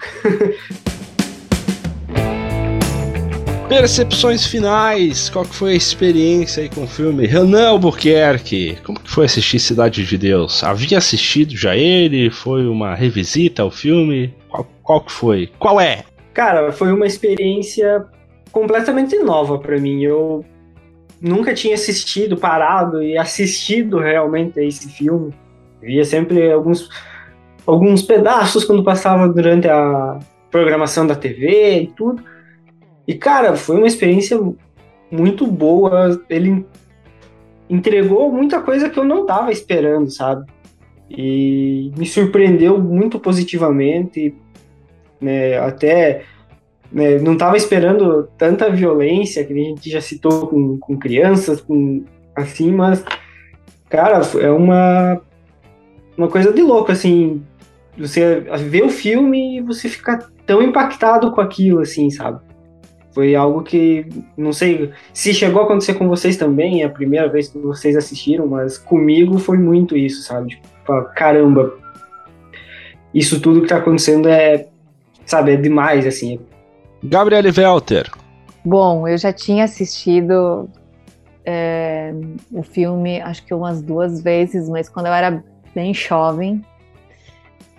Percepções 3.67 4.45
finais, 4.45 5.29
qual 5.29 5.45
que 5.45 5.55
foi 5.55 5.73
a 5.73 5.75
experiência 5.75 6.61
aí 6.63 6.69
com 6.69 6.83
o 6.83 6.87
filme? 6.87 7.25
Renan 7.27 7.69
Albuquerque, 7.69 8.77
como 8.83 8.99
que 8.99 9.09
foi 9.09 9.25
assistir 9.25 9.59
Cidade 9.59 10.05
de 10.05 10.17
Deus? 10.17 10.63
Havia 10.63 10.97
assistido 10.97 11.55
já 11.55 11.75
ele? 11.75 12.29
Foi 12.31 12.67
uma 12.67 12.95
revisita 12.95 13.61
ao 13.63 13.71
filme? 13.71 14.33
Qual, 14.49 14.67
qual 14.83 15.01
que 15.01 15.11
foi? 15.11 15.51
Qual 15.59 15.79
é? 15.81 16.03
Cara, 16.33 16.71
foi 16.71 16.91
uma 16.91 17.05
experiência 17.05 18.05
completamente 18.51 19.15
nova 19.19 19.59
para 19.59 19.79
mim. 19.79 20.01
Eu 20.01 20.43
nunca 21.21 21.53
tinha 21.53 21.75
assistido, 21.75 22.37
parado 22.37 23.03
e 23.03 23.17
assistido 23.17 23.99
realmente 23.99 24.59
a 24.59 24.63
esse 24.63 24.89
filme. 24.89 25.33
Via 25.81 26.03
sempre 26.03 26.51
alguns, 26.51 26.89
alguns 27.65 28.01
pedaços 28.01 28.65
quando 28.65 28.83
passava 28.83 29.27
durante 29.27 29.67
a 29.67 30.19
programação 30.51 31.05
da 31.05 31.15
TV 31.15 31.81
e 31.81 31.87
tudo. 31.87 32.23
E, 33.07 33.13
cara, 33.15 33.55
foi 33.55 33.77
uma 33.77 33.87
experiência 33.87 34.39
muito 35.11 35.47
boa. 35.47 36.21
Ele 36.29 36.65
entregou 37.69 38.31
muita 38.31 38.61
coisa 38.61 38.89
que 38.89 38.99
eu 38.99 39.05
não 39.05 39.21
estava 39.21 39.51
esperando, 39.51 40.09
sabe? 40.09 40.45
E 41.09 41.91
me 41.97 42.05
surpreendeu 42.05 42.79
muito 42.79 43.19
positivamente. 43.19 44.35
Né? 45.19 45.57
Até 45.57 46.23
né, 46.91 47.19
não 47.19 47.33
estava 47.33 47.55
esperando 47.55 48.27
tanta 48.37 48.69
violência 48.69 49.43
que 49.43 49.53
a 49.53 49.55
gente 49.55 49.89
já 49.89 50.01
citou 50.01 50.47
com, 50.47 50.77
com 50.77 50.97
crianças, 50.97 51.61
com, 51.61 52.03
assim, 52.35 52.71
mas, 52.71 53.03
cara, 53.89 54.21
é 54.39 54.49
uma, 54.49 55.21
uma 56.17 56.27
coisa 56.27 56.51
de 56.51 56.61
louco, 56.61 56.91
assim, 56.91 57.43
você 57.97 58.41
vê 58.67 58.81
o 58.81 58.89
filme 58.89 59.57
e 59.57 59.61
você 59.61 59.87
fica 59.87 60.19
tão 60.45 60.61
impactado 60.61 61.31
com 61.31 61.41
aquilo, 61.41 61.79
assim, 61.79 62.09
sabe? 62.09 62.39
Foi 63.13 63.35
algo 63.35 63.63
que, 63.63 64.07
não 64.37 64.53
sei 64.53 64.91
se 65.13 65.33
chegou 65.33 65.61
a 65.61 65.65
acontecer 65.65 65.95
com 65.95 66.07
vocês 66.07 66.37
também, 66.37 66.81
é 66.81 66.85
a 66.85 66.89
primeira 66.89 67.27
vez 67.27 67.49
que 67.49 67.57
vocês 67.57 67.95
assistiram, 67.95 68.47
mas 68.47 68.77
comigo 68.77 69.37
foi 69.37 69.57
muito 69.57 69.97
isso, 69.97 70.23
sabe? 70.23 70.49
Tipo, 70.49 71.03
caramba, 71.15 71.73
isso 73.13 73.41
tudo 73.41 73.61
que 73.61 73.67
tá 73.67 73.77
acontecendo 73.77 74.29
é, 74.29 74.67
sabe, 75.25 75.53
é 75.53 75.57
demais, 75.57 76.05
assim, 76.05 76.39
Gabriele 77.03 77.51
Welter. 77.55 78.11
Bom, 78.63 79.07
eu 79.07 79.17
já 79.17 79.31
tinha 79.31 79.63
assistido 79.63 80.69
é, 81.45 82.13
o 82.51 82.61
filme, 82.61 83.21
acho 83.21 83.45
que 83.45 83.53
umas 83.53 83.81
duas 83.81 84.21
vezes, 84.21 84.69
mas 84.69 84.89
quando 84.89 85.07
eu 85.07 85.13
era 85.13 85.43
bem 85.73 85.93
jovem. 85.93 86.63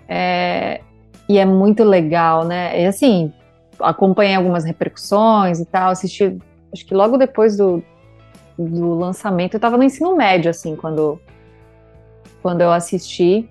É, 0.07 0.81
e 1.29 1.37
é 1.37 1.45
muito 1.45 1.83
legal, 1.83 2.43
né? 2.43 2.81
E 2.81 2.85
assim, 2.85 3.31
acompanhei 3.79 4.35
algumas 4.35 4.65
repercussões 4.65 5.59
e 5.59 5.65
tal, 5.65 5.91
assisti, 5.91 6.37
acho 6.73 6.85
que 6.85 6.93
logo 6.93 7.17
depois 7.17 7.55
do, 7.55 7.81
do 8.57 8.95
lançamento, 8.95 9.53
eu 9.53 9.57
estava 9.57 9.77
no 9.77 9.83
ensino 9.83 10.15
médio, 10.15 10.49
assim, 10.49 10.75
quando, 10.75 11.19
quando 12.41 12.61
eu 12.61 12.71
assisti. 12.71 13.49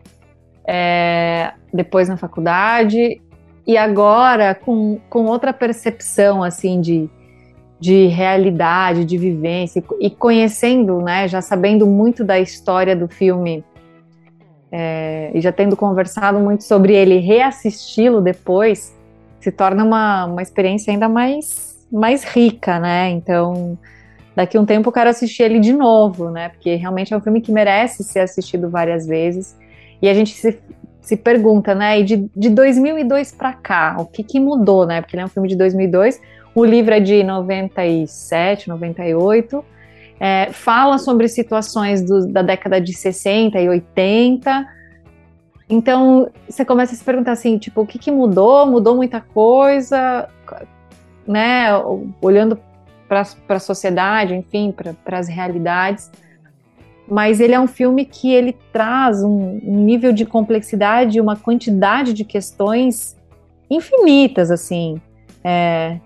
É, 0.67 1.53
depois 1.73 2.09
na 2.09 2.17
faculdade, 2.17 3.21
e 3.67 3.77
agora 3.77 4.55
com, 4.55 4.99
com 5.09 5.27
outra 5.27 5.53
percepção 5.53 6.43
assim 6.43 6.81
de, 6.81 7.09
de 7.79 8.07
realidade, 8.07 9.05
de 9.05 9.17
vivência 9.17 9.83
e 10.01 10.11
conhecendo, 10.11 11.01
né, 11.01 11.29
já 11.29 11.41
sabendo 11.41 11.87
muito 11.87 12.25
da 12.25 12.39
história 12.39 12.97
do 12.97 13.09
filme 13.09 13.65
é, 14.73 15.31
e 15.35 15.41
já 15.41 15.51
tendo 15.51 15.77
conversado 15.77 16.39
muito 16.39 16.65
sobre 16.65 16.95
ele, 16.95 17.19
reassisti-lo 17.19 18.21
depois 18.21 18.95
se 19.41 19.51
torna 19.51 19.85
uma, 19.85 20.27
uma 20.27 20.43
experiência 20.43 20.93
ainda 20.93 21.09
mais, 21.09 21.87
mais 21.91 22.23
rica, 22.23 22.79
né? 22.79 23.09
Então, 23.11 23.77
daqui 24.37 24.59
um 24.59 24.67
tempo 24.67 24.89
eu 24.89 24.93
quero 24.93 25.11
assistir 25.11 25.45
ele 25.45 25.59
de 25.59 25.73
novo, 25.73 26.31
né? 26.31 26.51
Porque 26.51 26.75
realmente 26.75 27.13
é 27.13 27.17
um 27.17 27.21
filme 27.21 27.41
que 27.41 27.51
merece 27.51 28.05
ser 28.05 28.21
assistido 28.21 28.69
várias 28.69 29.07
vezes. 29.07 29.57
E 30.03 30.09
a 30.09 30.15
gente 30.15 30.35
se, 30.35 30.61
se 31.11 31.17
pergunta, 31.17 31.75
né? 31.75 31.99
E 31.99 32.05
de, 32.05 32.31
de 32.37 32.51
2002 32.51 33.33
para 33.33 33.53
cá, 33.53 33.97
o 33.99 34.07
que, 34.07 34.23
que 34.23 34.39
mudou, 34.39 34.87
né? 34.87 35.01
Porque 35.01 35.17
ele 35.17 35.23
é 35.23 35.25
um 35.25 35.29
filme 35.29 35.49
de 35.49 35.57
2002, 35.57 36.21
o 36.55 36.65
livro 36.65 36.95
é 36.95 37.01
de 37.01 37.25
97, 37.25 38.69
98, 38.69 39.65
é, 40.21 40.53
fala 40.53 40.99
sobre 40.99 41.27
situações 41.27 42.01
do, 42.01 42.29
da 42.29 42.43
década 42.43 42.81
de 42.81 42.93
60 42.93 43.61
e 43.61 43.69
80. 43.69 44.69
Então, 45.69 46.31
você 46.49 46.65
começa 46.65 46.95
a 46.95 46.97
se 46.97 47.03
perguntar 47.03 47.33
assim, 47.33 47.59
tipo, 47.59 47.81
o 47.81 47.87
que, 47.87 47.99
que 47.99 48.13
mudou? 48.13 48.65
Mudou 48.67 48.95
muita 48.95 49.21
coisa, 49.21 50.29
né? 51.27 51.71
Olhando 52.23 52.57
para 53.09 53.27
a 53.49 53.59
sociedade, 53.59 54.33
enfim, 54.33 54.73
para 55.05 55.19
as 55.19 55.27
realidades 55.27 56.09
mas 57.11 57.41
ele 57.41 57.55
é 57.55 57.61
um 57.61 57.67
filme 57.67 58.05
que 58.05 58.33
ele 58.33 58.57
traz 58.73 59.23
um, 59.23 59.61
um 59.65 59.85
nível 59.85 60.13
de 60.13 60.25
complexidade, 60.25 61.21
uma 61.21 61.37
quantidade 61.37 62.13
de 62.13 62.25
questões 62.25 63.17
infinitas, 63.69 64.51
assim, 64.51 65.01
é, 65.43 65.99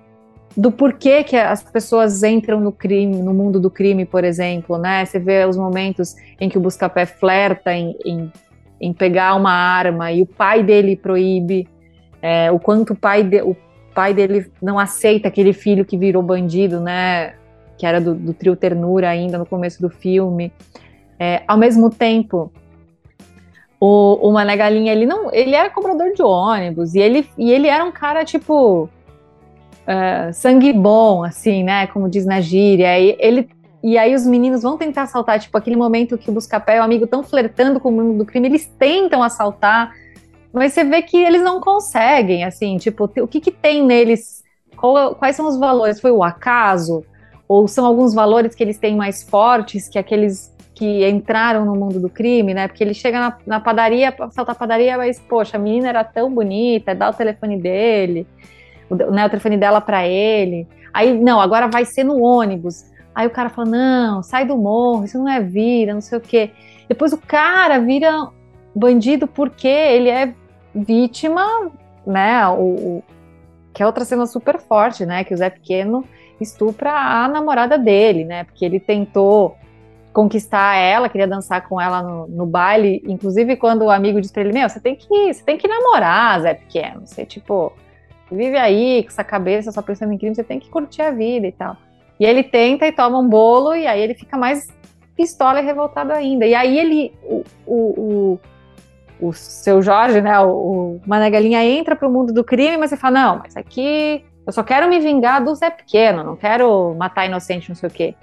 do 0.56 0.70
porquê 0.70 1.22
que 1.24 1.36
as 1.36 1.62
pessoas 1.62 2.22
entram 2.22 2.60
no 2.60 2.72
crime, 2.72 3.16
no 3.16 3.34
mundo 3.34 3.60
do 3.60 3.70
crime, 3.70 4.04
por 4.04 4.24
exemplo, 4.24 4.78
né? 4.78 5.04
Você 5.04 5.18
vê 5.18 5.44
os 5.44 5.56
momentos 5.56 6.14
em 6.40 6.48
que 6.48 6.56
o 6.56 6.60
Buscapé 6.60 7.04
flerta 7.04 7.74
em, 7.74 7.96
em, 8.04 8.32
em 8.80 8.92
pegar 8.92 9.34
uma 9.34 9.52
arma 9.52 10.10
e 10.10 10.22
o 10.22 10.26
pai 10.26 10.62
dele 10.62 10.96
proíbe, 10.96 11.68
é, 12.22 12.50
o 12.50 12.58
quanto 12.58 12.94
o 12.94 12.96
pai, 12.96 13.22
de, 13.22 13.42
o 13.42 13.56
pai 13.94 14.14
dele 14.14 14.50
não 14.62 14.78
aceita 14.78 15.28
aquele 15.28 15.52
filho 15.52 15.84
que 15.84 15.98
virou 15.98 16.22
bandido, 16.22 16.80
né? 16.80 17.34
Que 17.76 17.84
era 17.84 18.00
do, 18.00 18.14
do 18.14 18.32
trio 18.32 18.56
Ternura 18.56 19.10
ainda 19.10 19.36
no 19.36 19.44
começo 19.44 19.82
do 19.82 19.90
filme. 19.90 20.52
É, 21.18 21.42
ao 21.46 21.56
mesmo 21.56 21.90
tempo, 21.90 22.52
o, 23.80 24.28
o 24.28 24.32
Mané 24.32 24.56
Galinha, 24.56 24.92
ele 24.92 25.06
não, 25.06 25.32
ele 25.32 25.54
era 25.54 25.70
cobrador 25.70 26.12
de 26.12 26.22
ônibus 26.22 26.94
e 26.94 26.98
ele, 26.98 27.28
e 27.36 27.50
ele 27.50 27.68
era 27.68 27.84
um 27.84 27.92
cara 27.92 28.24
tipo 28.24 28.84
uh, 28.84 30.32
sangue 30.32 30.72
bom, 30.72 31.22
assim, 31.22 31.62
né? 31.62 31.86
Como 31.86 32.08
diz 32.08 32.24
na 32.26 32.40
gíria. 32.40 32.98
E 32.98 33.16
ele 33.18 33.48
e 33.82 33.98
aí 33.98 34.14
os 34.14 34.24
meninos 34.24 34.62
vão 34.62 34.78
tentar 34.78 35.02
assaltar, 35.02 35.38
tipo 35.38 35.58
aquele 35.58 35.76
momento 35.76 36.16
que 36.16 36.30
o 36.30 36.32
Buscapé 36.32 36.78
e 36.78 36.80
o 36.80 36.82
amigo 36.82 37.04
estão 37.04 37.22
flertando 37.22 37.78
com 37.78 37.90
o 37.90 37.92
mundo 37.92 38.16
do 38.16 38.24
crime, 38.24 38.48
eles 38.48 38.66
tentam 38.78 39.22
assaltar, 39.22 39.92
mas 40.50 40.72
você 40.72 40.84
vê 40.84 41.02
que 41.02 41.18
eles 41.18 41.42
não 41.42 41.60
conseguem, 41.60 42.44
assim, 42.44 42.78
tipo, 42.78 43.04
o 43.04 43.28
que 43.28 43.42
que 43.42 43.50
tem 43.50 43.84
neles? 43.84 44.42
Qual, 44.74 45.14
quais 45.16 45.36
são 45.36 45.46
os 45.46 45.58
valores? 45.58 46.00
Foi 46.00 46.10
o 46.10 46.22
acaso? 46.22 47.04
Ou 47.46 47.68
são 47.68 47.84
alguns 47.84 48.14
valores 48.14 48.54
que 48.54 48.62
eles 48.62 48.78
têm 48.78 48.96
mais 48.96 49.22
fortes 49.22 49.86
que 49.86 49.98
aqueles 49.98 50.53
que 50.74 51.08
entraram 51.08 51.64
no 51.64 51.74
mundo 51.74 52.00
do 52.00 52.08
crime, 52.08 52.52
né? 52.52 52.66
Porque 52.66 52.82
ele 52.82 52.94
chega 52.94 53.20
na, 53.20 53.36
na 53.46 53.60
padaria 53.60 54.12
assaltar 54.18 54.56
a 54.56 54.58
padaria, 54.58 54.96
mas, 54.96 55.20
poxa, 55.20 55.56
a 55.56 55.60
menina 55.60 55.88
era 55.88 56.02
tão 56.02 56.32
bonita, 56.34 56.94
dá 56.94 57.10
o 57.10 57.14
telefone 57.14 57.56
dele, 57.56 58.26
o, 58.90 58.96
né, 58.96 59.24
o 59.24 59.30
telefone 59.30 59.56
dela 59.56 59.80
para 59.80 60.06
ele. 60.06 60.66
Aí, 60.92 61.16
não, 61.16 61.40
agora 61.40 61.68
vai 61.68 61.84
ser 61.84 62.02
no 62.02 62.20
ônibus. 62.20 62.84
Aí 63.14 63.26
o 63.26 63.30
cara 63.30 63.48
fala: 63.48 63.70
não, 63.70 64.22
sai 64.22 64.44
do 64.44 64.56
morro, 64.56 65.04
isso 65.04 65.18
não 65.18 65.28
é 65.28 65.40
vida, 65.40 65.94
não 65.94 66.00
sei 66.00 66.18
o 66.18 66.20
quê. 66.20 66.50
Depois 66.88 67.12
o 67.12 67.18
cara 67.18 67.78
vira 67.78 68.28
bandido 68.74 69.28
porque 69.28 69.68
ele 69.68 70.10
é 70.10 70.34
vítima, 70.74 71.70
né? 72.04 72.46
O, 72.48 72.62
o, 72.62 73.04
que 73.72 73.82
é 73.82 73.86
outra 73.86 74.04
cena 74.04 74.26
super 74.26 74.58
forte, 74.58 75.06
né? 75.06 75.22
Que 75.22 75.32
o 75.32 75.36
Zé 75.36 75.50
Pequeno 75.50 76.04
estupra 76.40 76.90
a 76.90 77.28
namorada 77.28 77.78
dele, 77.78 78.24
né? 78.24 78.42
Porque 78.42 78.64
ele 78.64 78.80
tentou 78.80 79.56
conquistar 80.14 80.76
ela, 80.76 81.08
queria 81.08 81.26
dançar 81.26 81.68
com 81.68 81.78
ela 81.80 82.00
no, 82.00 82.28
no 82.28 82.46
baile. 82.46 83.02
Inclusive, 83.06 83.56
quando 83.56 83.82
o 83.82 83.90
amigo 83.90 84.20
disse 84.20 84.32
pra 84.32 84.42
ele: 84.42 84.52
Meu, 84.52 84.68
você 84.68 84.80
tem 84.80 84.94
que, 84.94 85.34
você 85.34 85.42
tem 85.42 85.58
que 85.58 85.68
namorar, 85.68 86.40
Zé 86.40 86.54
Pequeno. 86.54 87.04
Você, 87.04 87.26
tipo, 87.26 87.72
vive 88.30 88.56
aí 88.56 89.02
com 89.02 89.08
essa 89.08 89.24
cabeça 89.24 89.72
só 89.72 89.82
pensando 89.82 90.12
em 90.12 90.18
crime, 90.18 90.34
você 90.34 90.44
tem 90.44 90.60
que 90.60 90.70
curtir 90.70 91.02
a 91.02 91.10
vida 91.10 91.46
e 91.48 91.52
tal. 91.52 91.76
E 92.18 92.24
ele 92.24 92.44
tenta 92.44 92.86
e 92.86 92.92
toma 92.92 93.18
um 93.18 93.28
bolo, 93.28 93.74
e 93.74 93.88
aí 93.88 94.00
ele 94.00 94.14
fica 94.14 94.38
mais 94.38 94.68
pistola 95.16 95.60
e 95.60 95.64
revoltado 95.64 96.12
ainda. 96.12 96.46
E 96.46 96.54
aí 96.54 96.78
ele, 96.78 97.12
o, 97.24 97.44
o, 97.66 98.38
o, 99.20 99.28
o 99.28 99.32
seu 99.32 99.82
Jorge, 99.82 100.20
né, 100.20 100.38
o, 100.38 100.48
o 100.48 101.00
Mané 101.04 101.28
Galinha 101.28 101.64
entra 101.64 101.96
pro 101.96 102.08
mundo 102.08 102.32
do 102.32 102.44
crime, 102.44 102.76
mas 102.76 102.90
você 102.90 102.96
fala, 102.96 103.20
não, 103.20 103.38
mas 103.40 103.56
aqui 103.56 104.24
Eu 104.46 104.52
só 104.52 104.62
quero 104.62 104.88
me 104.88 105.00
vingar 105.00 105.42
do 105.42 105.54
Zé 105.56 105.70
Pequeno, 105.70 106.22
não 106.22 106.36
quero 106.36 106.94
matar 106.94 107.26
inocente, 107.26 107.68
não 107.68 107.76
sei 107.76 107.88
o 107.88 107.92
quê. 107.92 108.14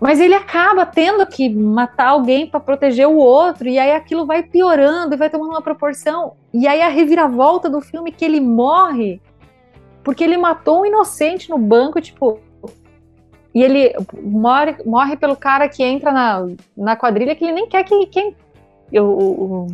Mas 0.00 0.20
ele 0.20 0.34
acaba 0.34 0.86
tendo 0.86 1.26
que 1.26 1.48
matar 1.48 2.10
alguém 2.10 2.46
para 2.46 2.60
proteger 2.60 3.08
o 3.08 3.16
outro, 3.16 3.68
e 3.68 3.78
aí 3.78 3.92
aquilo 3.92 4.26
vai 4.26 4.42
piorando 4.42 5.14
e 5.14 5.18
vai 5.18 5.28
tomando 5.28 5.50
uma 5.50 5.62
proporção. 5.62 6.34
E 6.54 6.68
aí 6.68 6.80
a 6.80 6.88
reviravolta 6.88 7.68
do 7.68 7.80
filme 7.80 8.12
que 8.12 8.24
ele 8.24 8.40
morre 8.40 9.20
porque 10.08 10.24
ele 10.24 10.38
matou 10.38 10.80
um 10.80 10.86
inocente 10.86 11.50
no 11.50 11.58
banco, 11.58 12.00
tipo. 12.00 12.40
E 13.54 13.62
ele 13.62 13.92
morre, 14.22 14.76
morre 14.86 15.18
pelo 15.18 15.36
cara 15.36 15.68
que 15.68 15.82
entra 15.82 16.10
na, 16.10 16.46
na 16.74 16.96
quadrilha 16.96 17.36
que 17.36 17.44
ele 17.44 17.52
nem 17.52 17.68
quer 17.68 17.84
que 17.84 18.06
quem. 18.06 18.34
Eu, 18.90 19.18
eu, 19.20 19.66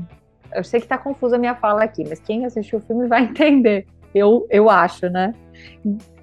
eu 0.56 0.64
sei 0.64 0.80
que 0.80 0.88
tá 0.88 0.98
confusa 0.98 1.36
a 1.36 1.38
minha 1.38 1.54
fala 1.54 1.84
aqui, 1.84 2.04
mas 2.08 2.18
quem 2.18 2.44
assistiu 2.44 2.80
o 2.80 2.82
filme 2.82 3.06
vai 3.06 3.22
entender. 3.30 3.86
Eu, 4.12 4.44
eu 4.50 4.68
acho, 4.68 5.08
né? 5.08 5.32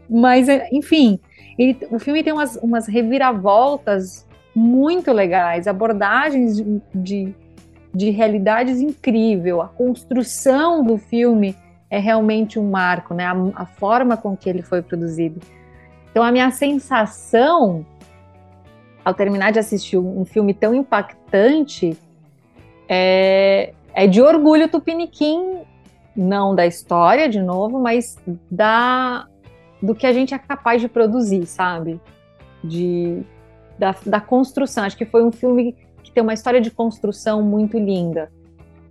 Mas, 0.09 0.47
enfim, 0.73 1.17
ele, 1.57 1.77
o 1.89 1.99
filme 1.99 2.23
tem 2.23 2.33
umas, 2.33 2.55
umas 2.57 2.87
reviravoltas 2.87 4.27
muito 4.55 5.11
legais, 5.11 5.67
abordagens 5.67 6.57
de, 6.57 6.81
de, 6.93 7.35
de 7.93 8.09
realidades 8.09 8.81
incrível, 8.81 9.61
a 9.61 9.67
construção 9.67 10.83
do 10.83 10.97
filme 10.97 11.55
é 11.89 11.99
realmente 11.99 12.57
um 12.57 12.69
marco, 12.69 13.13
né? 13.13 13.25
A, 13.25 13.35
a, 13.55 13.65
forma 13.65 14.15
com 14.15 14.35
que 14.35 14.49
ele 14.49 14.61
foi 14.61 14.81
produzido. 14.81 15.41
Então, 16.09 16.23
a 16.23 16.31
minha 16.31 16.49
sensação, 16.51 17.85
ao 19.03 19.13
terminar 19.13 19.51
de 19.51 19.59
assistir 19.59 19.97
um 19.97 20.23
filme 20.23 20.53
tão 20.53 20.73
impactante, 20.73 21.97
é, 22.87 23.73
é 23.93 24.07
de 24.07 24.21
orgulho 24.21 24.69
tupiniquim, 24.69 25.59
não 26.15 26.55
da 26.55 26.65
história, 26.65 27.27
de 27.27 27.41
novo, 27.41 27.79
mas 27.79 28.17
da 28.49 29.27
do 29.81 29.95
que 29.95 30.05
a 30.05 30.13
gente 30.13 30.33
é 30.33 30.37
capaz 30.37 30.81
de 30.81 30.87
produzir, 30.87 31.45
sabe? 31.45 31.99
De, 32.63 33.21
da, 33.77 33.95
da 34.05 34.21
construção. 34.21 34.83
Acho 34.83 34.97
que 34.97 35.05
foi 35.05 35.23
um 35.23 35.31
filme 35.31 35.75
que 36.03 36.11
tem 36.11 36.21
uma 36.21 36.33
história 36.33 36.61
de 36.61 36.69
construção 36.69 37.41
muito 37.41 37.77
linda 37.77 38.31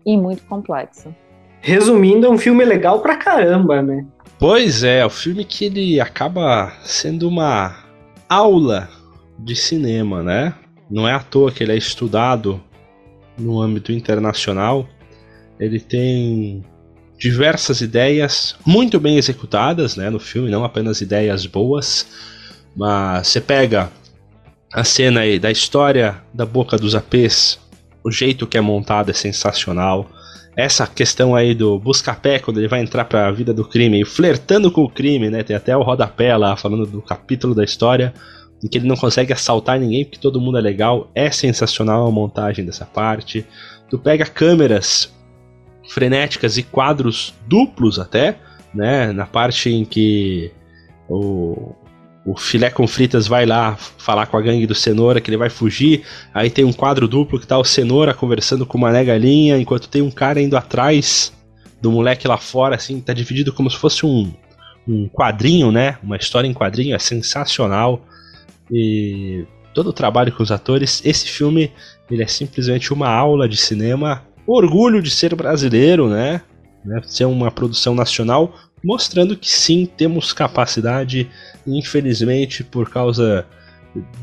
e 0.05 0.17
muito 0.17 0.43
complexa. 0.45 1.15
Resumindo, 1.61 2.27
é 2.27 2.31
um 2.31 2.39
filme 2.39 2.65
legal 2.65 3.01
pra 3.01 3.17
caramba, 3.17 3.83
né? 3.83 4.07
Pois 4.39 4.83
é, 4.83 5.01
é 5.01 5.07
o 5.07 5.11
filme 5.11 5.45
que 5.45 5.67
ele 5.67 6.01
acaba 6.01 6.73
sendo 6.83 7.29
uma 7.29 7.77
aula 8.29 8.89
de 9.39 9.55
cinema, 9.55 10.23
né? 10.23 10.55
Não 10.91 11.07
é 11.07 11.13
à 11.13 11.21
toa 11.21 11.53
que 11.53 11.63
ele 11.63 11.73
é 11.73 11.77
estudado 11.77 12.61
no 13.39 13.61
âmbito 13.61 13.93
internacional. 13.93 14.87
Ele 15.59 15.79
tem 15.79 16.65
diversas 17.21 17.83
ideias 17.83 18.57
muito 18.65 18.99
bem 18.99 19.19
executadas 19.19 19.95
né, 19.95 20.09
no 20.09 20.19
filme, 20.19 20.51
não 20.51 20.65
apenas 20.65 21.03
ideias 21.03 21.45
boas. 21.45 22.07
Mas 22.75 23.29
você 23.29 23.41
pega 23.43 23.91
a 24.73 24.83
cena 24.83 25.21
aí 25.21 25.39
da 25.39 25.51
história 25.51 26.17
da 26.33 26.47
boca 26.47 26.79
dos 26.79 26.95
apês, 26.95 27.59
o 28.03 28.11
jeito 28.11 28.47
que 28.47 28.57
é 28.57 28.61
montado 28.61 29.11
é 29.11 29.13
sensacional. 29.15 30.11
Essa 30.57 30.87
questão 30.87 31.35
aí 31.35 31.55
do 31.55 31.79
busca-pé, 31.79 32.39
quando 32.39 32.59
ele 32.59 32.69
vai 32.69 32.81
entrar 32.81 33.05
para 33.05 33.29
a 33.29 33.31
vida 33.31 33.53
do 33.53 33.65
crime, 33.65 34.05
flertando 34.05 34.71
com 34.71 34.83
o 34.83 34.91
crime, 34.91 35.29
né? 35.29 35.43
Tem 35.43 35.55
até 35.55 35.77
o 35.77 35.83
rodapé 35.83 36.35
lá 36.37 36.57
falando 36.57 36.87
do 36.87 37.03
capítulo 37.03 37.55
da 37.55 37.63
história, 37.63 38.15
em 38.65 38.69
que 38.69 38.79
ele 38.79 38.89
não 38.89 38.97
consegue 38.97 39.33
assaltar 39.33 39.79
ninguém 39.79 40.05
porque 40.05 40.19
todo 40.19 40.41
mundo 40.41 40.57
é 40.57 40.61
legal. 40.61 41.11
É 41.15 41.31
sensacional 41.31 42.07
a 42.07 42.11
montagem 42.11 42.65
dessa 42.65 42.87
parte. 42.87 43.45
Tu 43.91 43.99
pega 43.99 44.25
câmeras 44.25 45.13
frenéticas 45.91 46.57
e 46.57 46.63
quadros 46.63 47.35
duplos 47.47 47.99
até, 47.99 48.39
né? 48.73 49.13
Na 49.13 49.27
parte 49.27 49.69
em 49.71 49.85
que 49.85 50.53
o, 51.09 51.75
o 52.25 52.37
filé 52.37 52.71
com 52.71 52.87
fritas 52.87 53.27
vai 53.27 53.45
lá 53.45 53.77
falar 53.77 54.27
com 54.27 54.37
a 54.37 54.41
gangue 54.41 54.67
do 54.67 54.75
Cenoura 54.75 55.21
que 55.21 55.29
ele 55.29 55.37
vai 55.37 55.51
fugir, 55.51 56.05
aí 56.33 56.49
tem 56.49 56.65
um 56.65 56.73
quadro 56.73 57.09
duplo 57.09 57.41
que 57.41 57.47
tá 57.47 57.59
o 57.59 57.65
Cenoura 57.65 58.15
conversando 58.15 58.65
com 58.65 58.79
uma 58.79 58.93
galinha, 59.03 59.59
enquanto 59.59 59.89
tem 59.89 60.01
um 60.01 60.11
cara 60.11 60.41
indo 60.41 60.57
atrás 60.57 61.33
do 61.83 61.91
moleque 61.91 62.29
lá 62.29 62.37
fora, 62.37 62.77
assim, 62.77 63.01
tá 63.01 63.13
dividido 63.13 63.53
como 63.53 63.69
se 63.69 63.77
fosse 63.77 64.07
um, 64.07 64.33
um 64.87 65.09
quadrinho, 65.09 65.73
né? 65.73 65.99
Uma 66.03 66.17
história 66.17 66.47
em 66.47 66.55
quadrinho, 66.55 66.95
é 66.95 66.99
sensacional. 66.99 68.05
E 68.71 69.45
todo 69.75 69.89
o 69.89 69.93
trabalho 69.93 70.31
com 70.31 70.43
os 70.43 70.53
atores, 70.53 71.03
esse 71.05 71.27
filme, 71.27 71.73
ele 72.09 72.23
é 72.23 72.27
simplesmente 72.27 72.93
uma 72.93 73.09
aula 73.09 73.49
de 73.49 73.57
cinema 73.57 74.23
orgulho 74.53 75.03
de 75.03 75.11
ser 75.11 75.35
brasileiro, 75.35 76.09
né? 76.09 76.43
né? 76.85 77.01
Ser 77.07 77.25
uma 77.25 77.51
produção 77.51 77.95
nacional, 77.95 78.55
mostrando 78.83 79.37
que 79.37 79.51
sim, 79.51 79.89
temos 79.97 80.33
capacidade. 80.33 81.29
Infelizmente, 81.67 82.65
por 82.65 82.91
causa 82.91 83.47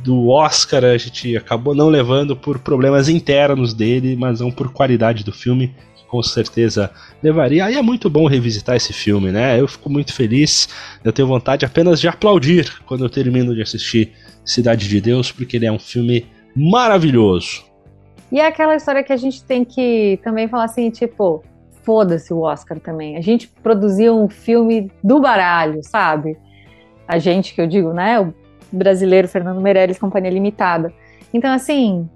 do 0.03 0.29
Oscar, 0.29 0.85
a 0.85 0.97
gente 0.97 1.35
acabou 1.35 1.75
não 1.75 1.89
levando 1.89 2.35
por 2.35 2.59
problemas 2.59 3.09
internos 3.09 3.73
dele, 3.73 4.15
mas 4.15 4.39
não 4.39 4.49
por 4.49 4.71
qualidade 4.71 5.23
do 5.23 5.33
filme, 5.33 5.75
que 5.95 6.05
com 6.07 6.23
certeza 6.23 6.89
levaria. 7.21 7.65
Aí 7.65 7.75
é 7.75 7.81
muito 7.81 8.09
bom 8.09 8.27
revisitar 8.27 8.75
esse 8.75 8.93
filme, 8.93 9.31
né? 9.31 9.59
Eu 9.59 9.67
fico 9.67 9.89
muito 9.89 10.13
feliz, 10.13 10.69
eu 11.03 11.11
tenho 11.11 11.27
vontade 11.27 11.65
apenas 11.65 11.99
de 11.99 12.07
aplaudir 12.07 12.71
quando 12.85 13.03
eu 13.03 13.09
termino 13.09 13.53
de 13.53 13.61
assistir 13.61 14.13
Cidade 14.45 14.87
de 14.87 15.01
Deus, 15.01 15.29
porque 15.29 15.57
ele 15.57 15.65
é 15.65 15.71
um 15.71 15.77
filme 15.77 16.25
maravilhoso. 16.55 17.66
E 18.31 18.39
é 18.39 18.45
aquela 18.45 18.75
história 18.75 19.03
que 19.03 19.13
a 19.13 19.17
gente 19.17 19.43
tem 19.43 19.63
que 19.63 20.19
também 20.23 20.47
falar 20.47 20.65
assim, 20.65 20.89
tipo, 20.89 21.43
foda-se 21.83 22.33
o 22.33 22.41
Oscar 22.41 22.79
também. 22.79 23.15
A 23.15 23.21
gente 23.21 23.47
produziu 23.47 24.21
um 24.21 24.27
filme 24.27 24.91
do 25.01 25.21
baralho, 25.21 25.81
sabe? 25.83 26.37
A 27.07 27.17
gente, 27.17 27.53
que 27.53 27.61
eu 27.61 27.67
digo, 27.67 27.93
né? 27.93 28.19
O 28.19 28.33
brasileiro 28.71 29.27
Fernando 29.29 29.61
Meirelles, 29.61 29.97
Companhia 29.97 30.29
Limitada. 30.29 30.93
Então, 31.33 31.53
assim, 31.53 32.09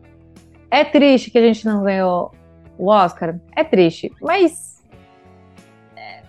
é 0.70 0.84
triste 0.84 1.32
que 1.32 1.38
a 1.38 1.42
gente 1.42 1.66
não 1.66 1.84
ganhou 1.84 2.32
o 2.78 2.88
Oscar. 2.88 3.40
É 3.56 3.64
triste, 3.64 4.12
mas. 4.22 4.84
É, 5.96 6.22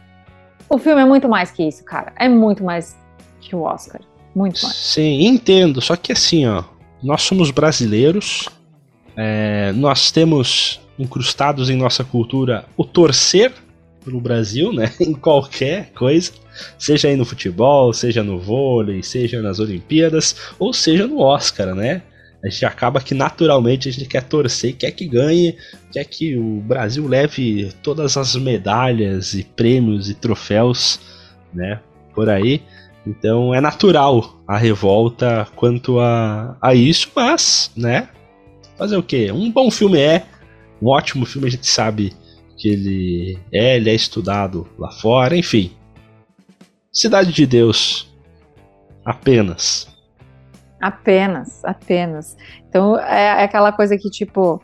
o 0.69 0.79
filme 0.79 1.03
é 1.03 1.05
muito 1.05 1.29
mais 1.29 1.51
que 1.51 1.67
isso, 1.67 1.85
cara. 1.85 2.13
É 2.17 2.29
muito 2.29 2.63
mais 2.63 2.97
que 3.41 3.57
o 3.57 3.63
Oscar. 3.63 4.01
Muito 4.37 4.63
mais. 4.63 4.77
Sim, 4.77 5.27
entendo. 5.27 5.81
Só 5.81 5.97
que 5.97 6.13
assim, 6.13 6.47
ó. 6.47 6.63
Nós 7.03 7.23
somos 7.23 7.51
brasileiros 7.51 8.49
é, 9.17 9.73
nós 9.73 10.11
temos 10.11 10.81
incrustados 10.99 11.71
em 11.71 11.77
nossa 11.77 12.05
cultura 12.05 12.65
o 12.77 12.85
torcer 12.85 13.53
pelo 14.05 14.21
Brasil, 14.21 14.73
né? 14.73 14.93
Em 15.01 15.15
qualquer 15.15 15.91
coisa, 15.93 16.33
seja 16.79 17.09
aí 17.09 17.17
no 17.17 17.25
futebol, 17.25 17.93
seja 17.93 18.23
no 18.23 18.39
vôlei, 18.39 19.03
seja 19.03 19.41
nas 19.41 19.59
Olimpíadas, 19.59 20.37
ou 20.59 20.73
seja 20.73 21.07
no 21.07 21.21
Oscar, 21.21 21.75
né? 21.75 22.03
A 22.45 22.49
gente 22.49 22.65
acaba 22.65 23.01
que 23.01 23.15
naturalmente 23.15 23.89
a 23.89 23.93
gente 23.93 24.07
quer 24.07 24.25
torcer, 24.25 24.75
quer 24.75 24.91
que 24.91 25.07
ganhe, 25.07 25.57
quer 25.93 26.05
que 26.05 26.37
o 26.37 26.61
Brasil 26.61 27.07
leve 27.07 27.73
todas 27.83 28.17
as 28.17 28.35
medalhas 28.35 29.33
e 29.35 29.45
prêmios 29.45 30.11
e 30.11 30.15
troféus, 30.15 30.99
né? 31.55 31.81
Por 32.13 32.29
aí. 32.29 32.61
Então 33.07 33.55
é 33.55 33.61
natural 33.61 34.43
a 34.47 34.59
revolta 34.59 35.47
quanto 35.55 36.01
a, 36.01 36.57
a 36.61 36.75
isso, 36.75 37.11
mas, 37.15 37.71
né? 37.77 38.09
Fazer 38.83 38.97
o 38.97 39.03
quê? 39.03 39.31
Um 39.31 39.49
bom 39.49 39.71
filme 39.71 40.01
é, 40.01 40.25
um 40.83 40.89
ótimo 40.89 41.25
filme 41.25 41.47
a 41.47 41.51
gente 41.53 41.69
sabe 41.69 42.13
que 42.59 42.69
ele 42.69 43.39
é, 43.53 43.77
ele 43.77 43.89
é 43.89 43.95
estudado 43.95 44.67
lá 44.77 44.91
fora, 44.91 45.37
enfim. 45.37 45.71
Cidade 46.93 47.33
de 47.33 47.47
Deus. 47.47 48.13
Apenas. 49.05 49.87
Apenas, 50.81 51.65
apenas. 51.65 52.37
Então 52.69 52.99
é, 52.99 53.43
é 53.43 53.45
aquela 53.45 53.71
coisa 53.71 53.97
que, 53.97 54.11
tipo, 54.11 54.61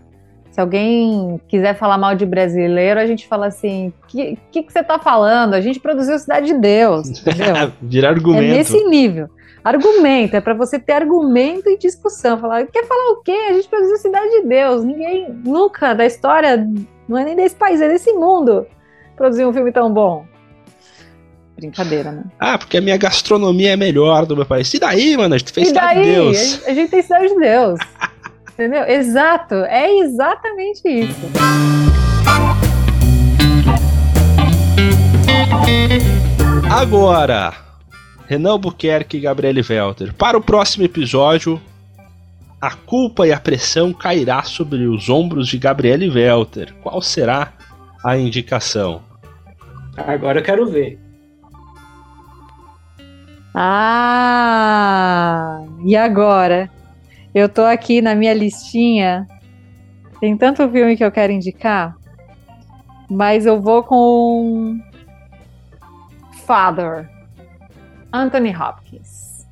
se 0.50 0.60
alguém 0.60 1.40
quiser 1.46 1.78
falar 1.78 1.96
mal 1.96 2.16
de 2.16 2.26
brasileiro, 2.26 2.98
a 2.98 3.06
gente 3.06 3.24
fala 3.28 3.46
assim: 3.46 3.92
o 4.02 4.06
que, 4.08 4.38
que, 4.50 4.64
que, 4.64 4.72
você 4.72 4.82
tá 4.82 4.98
falando? 4.98 5.54
A 5.54 5.60
gente 5.60 5.78
produziu 5.78 6.18
Cidade 6.18 6.48
de 6.48 6.58
Deus. 6.58 7.08
Entendeu? 7.08 7.72
Virar 7.80 8.08
argumento. 8.08 8.52
É 8.52 8.56
nesse 8.56 8.84
nível. 8.88 9.28
Argumento, 9.68 10.34
é 10.34 10.40
para 10.40 10.54
você 10.54 10.78
ter 10.78 10.92
argumento 10.92 11.68
e 11.68 11.76
discussão. 11.76 12.40
Falar, 12.40 12.66
quer 12.68 12.86
falar 12.86 13.12
o 13.12 13.22
quê? 13.22 13.36
A 13.50 13.52
gente 13.52 13.68
produziu 13.68 13.98
Cidade 13.98 14.30
de 14.30 14.48
Deus. 14.48 14.82
Ninguém, 14.82 15.28
nunca 15.44 15.92
da 15.92 16.06
história, 16.06 16.66
não 17.06 17.18
é 17.18 17.24
nem 17.24 17.36
desse 17.36 17.54
país, 17.54 17.78
é 17.82 17.86
desse 17.86 18.10
mundo, 18.14 18.66
produziu 19.14 19.46
um 19.46 19.52
filme 19.52 19.70
tão 19.70 19.92
bom. 19.92 20.24
Brincadeira, 21.54 22.10
né? 22.10 22.24
Ah, 22.38 22.56
porque 22.56 22.78
a 22.78 22.80
minha 22.80 22.96
gastronomia 22.96 23.72
é 23.72 23.76
melhor 23.76 24.24
do 24.24 24.34
meu 24.34 24.46
país. 24.46 24.72
E 24.72 24.78
daí, 24.78 25.18
mano? 25.18 25.34
A 25.34 25.38
gente 25.38 25.52
fez 25.52 25.68
Cidade 25.68 26.02
de 26.02 26.12
Deus. 26.12 26.66
A 26.66 26.72
gente 26.72 26.90
tem 26.90 27.02
Cidade 27.02 27.28
de 27.28 27.38
Deus. 27.38 27.78
Entendeu? 28.54 28.84
Exato. 28.84 29.54
É 29.54 29.98
exatamente 29.98 30.88
isso. 30.88 31.20
Agora, 36.70 37.67
Renan 38.28 38.60
Buquerque 38.60 39.16
e 39.16 39.20
Gabriele 39.20 39.62
Welter. 39.62 40.12
Para 40.12 40.36
o 40.36 40.42
próximo 40.42 40.84
episódio, 40.84 41.58
a 42.60 42.74
culpa 42.74 43.26
e 43.26 43.32
a 43.32 43.40
pressão 43.40 43.90
cairá 43.90 44.42
sobre 44.42 44.86
os 44.86 45.08
ombros 45.08 45.48
de 45.48 45.56
Gabriele 45.56 46.10
Welter. 46.10 46.74
Qual 46.82 47.00
será 47.00 47.54
a 48.04 48.18
indicação? 48.18 49.00
Agora 49.96 50.40
eu 50.40 50.44
quero 50.44 50.66
ver. 50.66 51.00
Ah! 53.54 54.74
E 55.86 55.96
agora? 55.96 56.70
Eu 57.34 57.48
tô 57.48 57.62
aqui 57.62 58.02
na 58.02 58.14
minha 58.14 58.34
listinha. 58.34 59.26
Tem 60.20 60.36
tanto 60.36 60.68
filme 60.68 60.98
que 60.98 61.04
eu 61.04 61.10
quero 61.10 61.32
indicar, 61.32 61.96
mas 63.08 63.46
eu 63.46 63.58
vou 63.58 63.82
com 63.82 64.78
Father, 66.44 67.08
Anthony 68.12 68.54
Hopkins. 68.54 69.46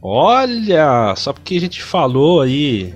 Olha, 0.00 1.14
só 1.16 1.32
porque 1.32 1.56
a 1.56 1.60
gente 1.60 1.82
falou 1.82 2.40
aí 2.40 2.94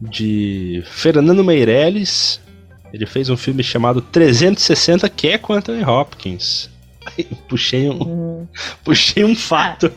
de 0.00 0.82
Fernando 0.86 1.44
Meirelles, 1.44 2.40
ele 2.92 3.06
fez 3.06 3.28
um 3.28 3.36
filme 3.36 3.62
chamado 3.62 4.00
360 4.00 5.08
que 5.08 5.28
é 5.28 5.38
com 5.38 5.52
Anthony 5.52 5.84
Hopkins. 5.84 6.70
Puxei 7.48 7.88
um, 7.88 8.02
hum. 8.02 8.46
puxei 8.82 9.24
um 9.24 9.36
fato. 9.36 9.92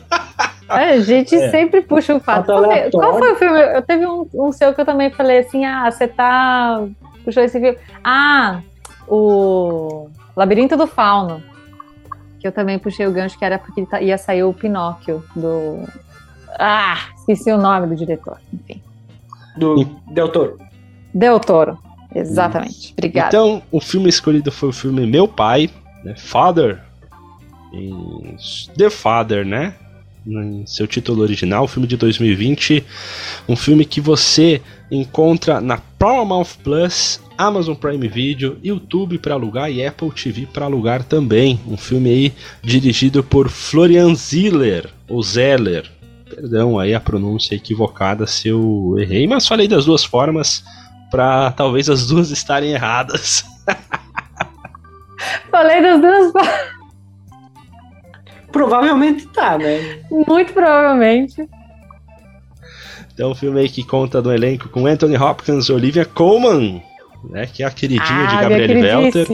É, 0.68 0.90
a 0.90 1.00
gente 1.00 1.34
é. 1.34 1.50
sempre 1.50 1.80
puxa 1.80 2.14
um 2.14 2.20
fato. 2.20 2.46
Qual, 2.46 2.90
qual, 2.90 3.18
foi 3.18 3.32
o 3.32 3.36
filme? 3.36 3.60
Eu 3.60 3.82
teve 3.82 4.06
um, 4.06 4.28
um, 4.32 4.52
seu 4.52 4.72
que 4.72 4.80
eu 4.80 4.84
também 4.84 5.10
falei 5.10 5.38
assim: 5.38 5.64
ah, 5.64 5.90
você 5.90 6.06
tá. 6.06 6.86
Puxou 7.24 7.42
esse 7.42 7.58
filme. 7.58 7.76
Ah, 8.04 8.60
o 9.08 10.08
Labirinto 10.36 10.76
do 10.76 10.86
Fauno. 10.86 11.42
Que 12.40 12.48
eu 12.48 12.52
também 12.52 12.78
puxei 12.78 13.06
o 13.06 13.12
gancho, 13.12 13.38
que 13.38 13.44
era 13.44 13.58
porque 13.58 13.84
tá, 13.84 14.00
ia 14.00 14.16
sair 14.16 14.42
o 14.42 14.52
Pinóquio 14.52 15.22
do. 15.36 15.86
Ah, 16.58 16.98
esqueci 17.16 17.52
o 17.52 17.58
nome 17.58 17.86
do 17.86 17.96
diretor. 17.96 18.38
Enfim. 18.52 18.82
Do 19.56 19.84
Del 20.10 20.28
Toro. 20.30 20.58
Del 21.12 21.38
Toro, 21.38 21.78
exatamente. 22.14 22.94
Obrigada. 22.96 23.28
Então, 23.28 23.62
o 23.70 23.80
filme 23.80 24.08
escolhido 24.08 24.50
foi 24.50 24.70
o 24.70 24.72
filme 24.72 25.06
Meu 25.06 25.28
Pai, 25.28 25.68
né? 26.02 26.14
Father, 26.16 26.82
em 27.72 28.36
The 28.76 28.90
Father, 28.90 29.44
né? 29.44 29.74
Em 30.26 30.64
seu 30.66 30.86
título 30.86 31.22
original, 31.22 31.66
filme 31.66 31.88
de 31.88 31.96
2020, 31.96 32.84
um 33.48 33.56
filme 33.56 33.84
que 33.84 34.00
você 34.00 34.60
encontra 34.90 35.60
na 35.60 35.78
Paramount 35.98 36.46
Plus, 36.62 37.20
Amazon 37.40 37.74
Prime 37.74 38.06
Video, 38.06 38.58
YouTube 38.62 39.18
para 39.18 39.32
alugar 39.32 39.70
e 39.70 39.84
Apple 39.84 40.10
TV 40.10 40.46
para 40.46 40.66
alugar 40.66 41.02
também. 41.02 41.58
Um 41.66 41.76
filme 41.76 42.10
aí 42.10 42.34
dirigido 42.62 43.24
por 43.24 43.48
Florian 43.48 44.14
Ziller, 44.14 44.90
ou 45.08 45.22
Zeller. 45.22 45.90
Perdão 46.28 46.78
aí 46.78 46.92
a 46.92 47.00
pronúncia 47.00 47.54
equivocada 47.54 48.26
se 48.26 48.48
eu 48.48 48.94
errei, 48.98 49.26
mas 49.26 49.48
falei 49.48 49.66
das 49.66 49.86
duas 49.86 50.04
formas 50.04 50.62
para 51.10 51.50
talvez 51.52 51.88
as 51.88 52.06
duas 52.06 52.30
estarem 52.30 52.72
erradas. 52.72 53.42
falei 55.50 55.80
das 55.80 55.98
duas 55.98 56.32
formas. 56.32 56.70
Provavelmente 58.52 59.26
tá, 59.28 59.56
né? 59.56 60.02
Muito 60.10 60.52
provavelmente. 60.52 61.48
Então, 63.14 63.30
um 63.30 63.34
filme 63.34 63.60
aí 63.60 63.68
que 63.68 63.82
conta 63.82 64.20
do 64.20 64.30
elenco 64.30 64.68
com 64.68 64.86
Anthony 64.86 65.16
Hopkins 65.16 65.66
e 65.66 65.72
Olivia 65.72 66.04
Colman, 66.04 66.82
né? 67.28 67.46
Que 67.46 67.62
é 67.62 67.66
a 67.66 67.70
queridinha 67.70 68.24
ah, 68.24 68.26
de 68.26 68.36
Gabriele 68.36 68.82
Welter. 68.82 69.26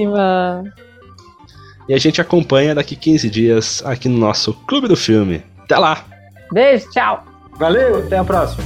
E 1.88 1.94
a 1.94 1.98
gente 1.98 2.20
acompanha 2.20 2.74
daqui 2.74 2.96
15 2.96 3.30
dias 3.30 3.82
aqui 3.84 4.08
no 4.08 4.18
nosso 4.18 4.52
Clube 4.66 4.88
do 4.88 4.96
Filme. 4.96 5.42
Até 5.64 5.78
lá! 5.78 6.04
Beijo, 6.52 6.90
tchau! 6.90 7.24
Valeu, 7.58 7.98
até 7.98 8.18
a 8.18 8.24
próxima! 8.24 8.64